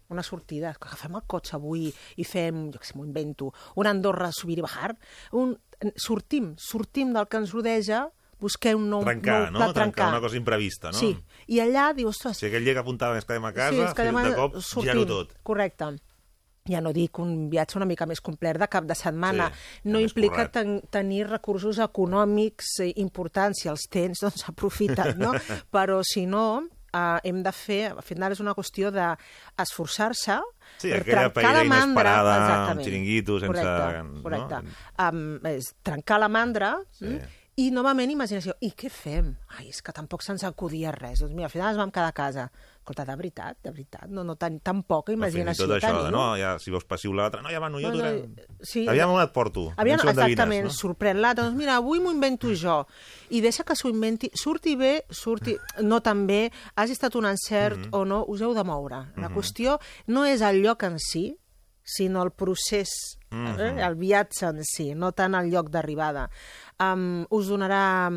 una 0.08 0.22
sortida, 0.22 0.74
que 0.74 0.88
agafem 0.88 1.14
el 1.14 1.22
cotxe 1.26 1.56
avui 1.56 1.92
i 2.16 2.24
fem, 2.24 2.70
jo 2.72 2.78
què 2.78 2.84
sé, 2.84 2.96
m'ho 2.96 3.06
invento, 3.06 3.52
una 3.80 3.90
Andorra 3.90 4.30
subir 4.32 4.58
i 4.58 4.64
bajar, 4.64 4.96
un, 5.32 5.56
sortim, 5.96 6.54
sortim 6.56 7.12
del 7.12 7.26
que 7.26 7.40
ens 7.42 7.52
rodeja, 7.52 8.08
busquem 8.40 8.80
un 8.80 8.88
nou... 8.90 9.04
Trencar, 9.06 9.50
nou 9.52 9.62
no? 9.62 9.72
Trencar 9.76 10.08
una 10.12 10.22
cosa 10.24 10.38
imprevista, 10.40 10.92
no? 10.92 10.98
Sí, 10.98 11.14
i 11.48 11.60
allà 11.64 11.92
dius, 11.96 12.18
ostres... 12.18 12.42
Si 12.42 12.48
aquell 12.50 12.66
dia 12.66 12.76
que 12.76 12.84
apuntava 12.84 13.18
ens 13.18 13.28
quedem 13.28 13.46
a 13.48 13.54
casa, 13.56 13.88
sí, 13.88 13.96
quedem 13.96 14.20
de 14.20 14.32
a- 14.32 14.40
cop, 14.40 14.58
sortim. 14.60 14.90
giro 14.90 15.06
tot. 15.08 15.38
Correcte. 15.46 15.94
Ja 16.64 16.80
no 16.80 16.94
dic 16.96 17.18
un 17.20 17.50
viatge 17.52 17.76
una 17.76 17.84
mica 17.84 18.06
més 18.08 18.22
complet 18.24 18.56
de 18.56 18.68
cap 18.72 18.86
de 18.88 18.94
setmana. 18.96 19.50
Sí, 19.52 19.88
no 19.92 20.00
implica 20.00 20.46
ten 20.48 20.78
tenir 20.90 21.26
recursos 21.28 21.76
econòmics 21.84 22.78
eh, 22.80 22.92
importants. 23.02 23.60
Si 23.60 23.68
els 23.68 23.84
tens, 23.92 24.20
doncs 24.24 24.46
aprofita't, 24.48 25.18
no? 25.20 25.34
Però 25.74 25.98
si 26.08 26.24
no, 26.24 26.62
eh, 26.88 27.18
hem 27.28 27.42
de 27.44 27.52
fer... 27.52 27.82
Al 27.92 28.00
final 28.02 28.32
és 28.32 28.40
una 28.40 28.54
qüestió 28.56 28.88
d'esforçar-se 28.94 30.40
Sí, 30.78 30.90
aquella 30.90 31.04
trencar 31.04 31.22
la 31.22 31.32
paella 31.34 31.64
mandra. 31.68 31.84
inesperada, 31.84 32.34
amb 32.34 32.44
Exactament. 32.48 32.84
xiringuito, 32.88 33.38
sense- 33.40 33.52
Correcte, 33.62 34.02
no? 34.02 34.22
correcte. 34.22 34.62
Um, 35.04 35.24
és 35.52 35.68
trencar 35.84 36.18
la 36.24 36.28
mandra 36.32 36.72
sí. 36.96 37.18
i, 37.60 37.68
novament, 37.70 38.10
imaginació. 38.10 38.56
I 38.64 38.72
què 38.72 38.88
fem? 38.90 39.34
Ai, 39.58 39.68
és 39.68 39.82
que 39.84 39.92
tampoc 39.92 40.24
se'ns 40.24 40.42
acudia 40.48 40.90
res. 40.96 41.20
Doncs 41.20 41.34
mira, 41.36 41.46
al 41.46 41.52
final 41.52 41.68
ens 41.74 41.78
vam 41.84 41.92
quedar 41.92 42.08
a 42.08 42.16
casa. 42.16 42.48
Escolta, 42.84 43.06
de 43.08 43.14
veritat, 43.16 43.56
de 43.64 43.70
veritat, 43.70 44.10
no, 44.12 44.20
no 44.28 44.34
tan, 44.36 44.58
tan 44.60 44.82
poca 44.84 45.08
Però 45.14 45.16
fins 45.24 45.38
i 45.38 45.38
imaginació 45.40 45.64
tot 45.64 45.78
això, 45.78 46.02
de, 46.04 46.10
no, 46.12 46.24
ja, 46.36 46.50
si 46.60 46.68
veus 46.70 46.84
passiu 46.84 47.14
l'altre, 47.16 47.40
no, 47.40 47.48
ja 47.48 47.56
va, 47.62 47.70
no, 47.72 47.78
jo 47.80 47.88
No, 47.88 47.96
no, 47.96 48.10
no, 48.12 48.26
no, 48.28 48.58
sí. 48.60 48.82
Aviam 48.86 49.08
on 49.14 49.22
et 49.22 49.32
porto. 49.32 49.70
Aviam, 49.80 50.02
endevines, 50.02 50.18
exactament, 50.20 50.66
no? 50.68 50.72
sorprèn 50.76 51.16
l'altre. 51.22 51.46
Doncs 51.46 51.56
mira, 51.56 51.78
avui 51.80 52.02
m'ho 52.04 52.12
invento 52.12 52.52
jo. 52.52 52.74
I 53.32 53.40
deixa 53.40 53.64
que 53.64 53.72
s'ho 53.74 53.88
inventi. 53.88 54.28
Surti 54.36 54.76
bé, 54.76 54.90
surti 55.08 55.56
no 55.80 56.02
tan 56.04 56.26
bé, 56.28 56.50
hagi 56.76 56.92
estat 56.92 57.16
un 57.16 57.24
encert 57.30 57.86
Mhm. 57.86 57.94
o 57.96 58.04
no, 58.04 58.20
us 58.28 58.42
heu 58.44 58.52
de 58.52 58.64
moure. 58.68 59.00
La 59.16 59.30
Mhm. 59.30 59.34
qüestió 59.34 59.78
no 60.08 60.26
és 60.26 60.42
el 60.42 60.60
lloc 60.60 60.82
en 60.82 60.98
si, 60.98 61.38
sinó 61.82 62.22
el 62.22 62.32
procés, 62.32 63.16
Mhm. 63.30 63.60
eh? 63.60 63.80
el 63.86 63.94
viatge 63.96 64.44
en 64.44 64.62
si, 64.62 64.94
no 64.94 65.12
tant 65.12 65.34
el 65.34 65.48
lloc 65.50 65.70
d'arribada. 65.70 66.28
Um, 66.78 67.24
us 67.30 67.48
donarà 67.48 68.10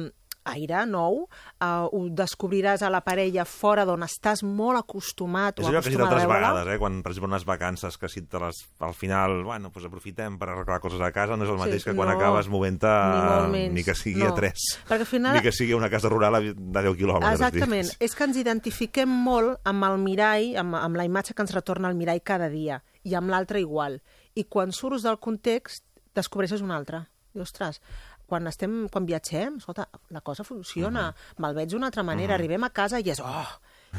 aire 0.48 0.86
nou, 0.88 1.24
uh, 1.28 1.68
ho 1.91 2.02
descobriràs 2.10 2.82
a 2.84 2.89
la 2.89 3.02
parella 3.06 3.45
fora 3.45 3.86
d'on 3.86 4.04
estàs 4.08 4.43
molt 4.43 4.80
acostumat 4.80 5.60
És 5.60 5.66
o 5.66 5.70
allò 5.70 5.82
que 5.82 5.89
he 5.89 5.93
dit 5.93 6.00
acostumat 6.00 6.08
a 6.08 6.16
altres 6.16 6.28
veure-la. 6.28 6.52
vegades, 6.54 6.74
eh? 6.74 6.80
quan, 6.80 7.02
per 7.04 7.12
exemple, 7.12 7.30
unes 7.34 7.45
vacances 7.45 7.98
que 7.98 8.10
si 8.10 8.22
te 8.24 8.39
les, 8.39 8.64
al 8.80 8.93
final, 8.93 9.43
bueno, 9.43 9.72
pues 9.72 9.86
aprofitem 9.86 10.38
per 10.39 10.50
arreglar 10.50 10.80
coses 10.82 11.02
a 11.02 11.12
casa, 11.12 11.38
no 11.38 11.43
és 11.45 11.52
el 11.52 11.58
mateix 11.62 11.84
que 11.86 11.93
quan 11.95 12.10
no, 12.10 12.16
acabes 12.18 12.48
movent-te, 12.50 12.88
ni 12.88 13.52
menys, 13.58 13.74
ni 13.76 13.84
que 13.84 13.95
sigui 13.95 14.24
no. 14.24 14.32
a 14.32 14.36
3, 14.36 14.68
Perquè 14.88 15.00
al 15.06 15.06
final- 15.06 15.36
ni 15.38 15.41
que 15.45 15.52
sigui 15.52 15.74
una 15.74 15.89
casa 15.89 16.10
rural 16.10 16.36
a- 16.36 16.41
de 16.41 16.54
10 16.56 16.95
quilòmetres. 16.98 17.34
Exactament. 17.39 17.89
És 18.00 18.16
que 18.16 18.24
ens 18.24 18.38
identifiquem 18.38 19.10
molt 19.10 19.60
amb 19.64 19.84
el 19.84 19.98
mirall, 20.00 20.56
amb, 20.58 20.76
amb 20.76 20.95
la 20.95 21.06
imatge 21.06 21.34
que 21.34 21.41
ens 21.43 21.54
retorna 21.54 21.89
el 21.89 21.95
mirall 21.95 22.22
cada 22.24 22.50
dia, 22.50 22.84
i 23.04 23.14
amb 23.16 23.30
l'altre 23.30 23.60
igual. 23.60 24.02
I 24.36 24.43
quan 24.45 24.72
surts 24.72 25.04
del 25.04 25.20
context, 25.20 25.84
descobreixes 26.16 26.62
un 26.62 26.72
altre. 26.72 27.06
I, 27.34 27.39
ostres, 27.43 27.82
quan, 28.28 28.47
estem, 28.51 28.86
quan 28.91 29.07
viatgem, 29.07 29.57
escolta, 29.61 29.88
la 30.13 30.21
cosa 30.21 30.45
funciona, 30.47 31.07
me'l 31.41 31.55
veig 31.57 31.71
d'una 31.71 31.89
altra 31.89 32.03
manera, 32.05 32.36
arribem 32.36 32.67
a 32.67 32.73
casa 32.75 32.99
i 32.99 33.09
és, 33.13 33.21
oh, 33.23 33.53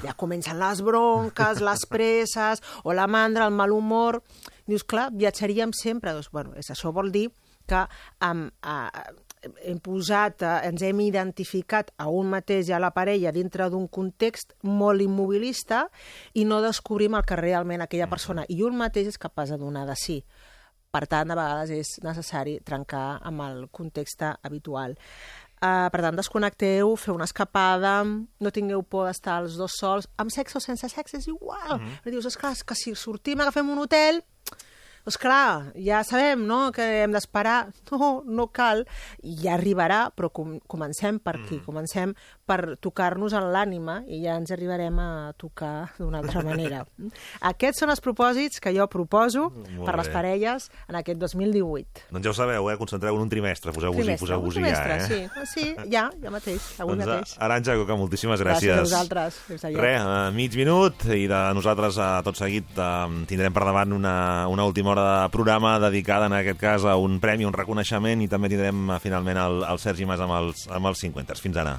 ja 0.05 0.15
comencen 0.19 0.61
les 0.61 0.83
bronques, 0.85 1.63
les 1.65 1.87
presses, 1.93 2.63
o 2.85 2.97
la 2.97 3.09
mandra, 3.11 3.49
el 3.49 3.57
mal 3.57 3.75
humor... 3.75 4.23
Dius, 4.69 4.83
clar, 4.85 5.07
viatjaríem 5.17 5.71
sempre. 5.73 6.13
Doncs, 6.13 6.27
bueno, 6.29 6.51
és, 6.61 6.67
això 6.69 6.91
vol 6.93 7.09
dir 7.09 7.31
que 7.69 7.79
um, 8.27 8.43
uh, 8.69 9.49
hem 9.65 9.79
posat, 9.85 10.43
uh, 10.45 10.59
ens 10.69 10.83
hem 10.85 11.01
identificat 11.05 11.93
a 11.97 12.09
un 12.13 12.29
mateix 12.33 12.69
i 12.69 12.75
a 12.77 12.81
la 12.83 12.91
parella 12.93 13.33
dintre 13.33 13.69
d'un 13.73 13.87
context 13.89 14.53
molt 14.69 15.05
immobilista 15.05 15.87
i 16.35 16.45
no 16.49 16.61
descobrim 16.65 17.17
el 17.17 17.25
que 17.29 17.41
realment 17.41 17.85
aquella 17.85 18.11
persona 18.11 18.45
i 18.49 18.61
un 18.67 18.77
mateix 18.81 19.13
és 19.13 19.21
capaç 19.21 19.55
de 19.55 19.61
donar 19.61 19.87
de 19.89 19.97
si. 19.97 20.19
Per 20.99 21.07
tant, 21.07 21.31
a 21.31 21.37
vegades 21.39 21.71
és 21.71 21.91
necessari 22.03 22.57
trencar 22.67 23.21
amb 23.29 23.45
el 23.45 23.61
context 23.71 24.25
habitual. 24.27 24.97
Uh, 25.59 25.87
per 25.95 26.01
tant, 26.03 26.19
desconnecteu, 26.19 26.97
feu 26.99 27.15
una 27.15 27.27
escapada, 27.27 27.93
no 28.03 28.53
tingueu 28.55 28.83
por 28.83 29.07
d'estar 29.07 29.37
els 29.45 29.55
dos 29.59 29.77
sols, 29.79 30.09
amb 30.19 30.35
sexe 30.35 30.59
o 30.59 30.63
sense 30.63 30.91
sexe 30.91 31.21
és 31.21 31.29
igual. 31.31 31.79
Mm. 31.79 31.87
-hmm. 31.87 32.11
Dius, 32.11 32.27
esclar, 32.27 32.53
és 32.53 32.65
que 32.65 32.75
si 32.75 32.95
sortim, 32.95 33.41
agafem 33.41 33.71
un 33.71 33.79
hotel, 33.79 34.23
doncs 35.05 35.17
clar, 35.17 35.73
ja 35.75 36.03
sabem 36.05 36.43
no, 36.47 36.71
que 36.71 36.85
hem 37.03 37.13
d'esperar. 37.13 37.71
No, 37.91 38.23
no 38.27 38.49
cal. 38.53 38.83
I 39.23 39.37
ja 39.41 39.55
arribarà, 39.55 40.11
però 40.15 40.29
com, 40.31 40.59
comencem 40.67 41.19
per 41.19 41.37
aquí. 41.37 41.57
Mm. 41.57 41.65
Comencem 41.65 42.15
per 42.49 42.79
tocar-nos 42.81 43.35
en 43.37 43.51
l'ànima 43.53 43.99
i 44.09 44.23
ja 44.25 44.39
ens 44.41 44.53
arribarem 44.55 44.97
a 45.03 45.09
tocar 45.39 45.91
d'una 45.99 46.23
altra 46.23 46.43
manera. 46.47 46.85
Aquests 47.53 47.85
són 47.85 47.93
els 47.93 48.03
propòsits 48.05 48.63
que 48.65 48.73
jo 48.77 48.87
proposo 48.91 49.49
Molt 49.53 49.85
per 49.85 49.97
les 50.01 50.09
bé. 50.09 50.15
parelles 50.15 50.69
en 50.89 50.99
aquest 51.01 51.21
2018. 51.21 52.09
Doncs 52.15 52.25
ja 52.25 52.33
ho 52.33 52.37
sabeu, 52.37 52.71
eh? 52.73 52.79
concentreu 52.81 53.19
en 53.19 53.27
un 53.27 53.33
trimestre, 53.33 53.75
poseu-vos-hi 53.77 54.17
poseu 54.19 54.49
ja, 54.65 54.83
eh? 54.97 55.01
sí. 55.05 55.21
Sí, 55.53 55.67
ja, 55.93 56.09
ja 56.23 56.33
mateix, 56.33 56.73
avui 56.81 56.97
Doncs, 56.97 57.07
mateix. 57.07 57.37
Aranja 57.45 57.77
Coca, 57.79 57.97
moltíssimes 58.01 58.41
Gràcies 58.41 58.73
gràcies. 58.73 58.79
a 58.79 58.87
vosaltres. 58.87 59.41
Fins 59.49 59.65
aviat. 59.69 59.81
Re, 59.83 59.93
eh, 59.99 60.31
mig 60.37 60.57
minut 60.59 61.07
i 61.15 61.27
de 61.31 61.43
nosaltres 61.57 61.99
a 62.01 62.11
tot 62.27 62.39
seguit 62.41 62.79
eh, 62.79 63.25
tindrem 63.31 63.55
per 63.55 63.67
davant 63.69 63.93
una, 63.97 64.17
una 64.49 64.67
última 64.69 64.95
hora 64.95 65.07
de 65.23 65.33
programa 65.35 65.79
dedicada 65.83 66.27
en 66.27 66.39
aquest 66.41 66.61
cas 66.61 66.85
a 66.85 66.97
un 66.97 67.21
premi, 67.21 67.47
un 67.49 67.57
reconeixement 67.57 68.23
i 68.25 68.29
també 68.31 68.51
tindrem 68.53 68.95
eh, 68.95 69.01
finalment 69.05 69.41
el, 69.45 69.65
el 69.69 69.83
Sergi 69.83 70.09
Mas 70.09 70.23
amb 70.25 70.39
els, 70.41 70.69
amb 70.73 70.91
els 70.91 71.05
50. 71.07 71.39
Fins 71.43 71.61
ara. 71.61 71.79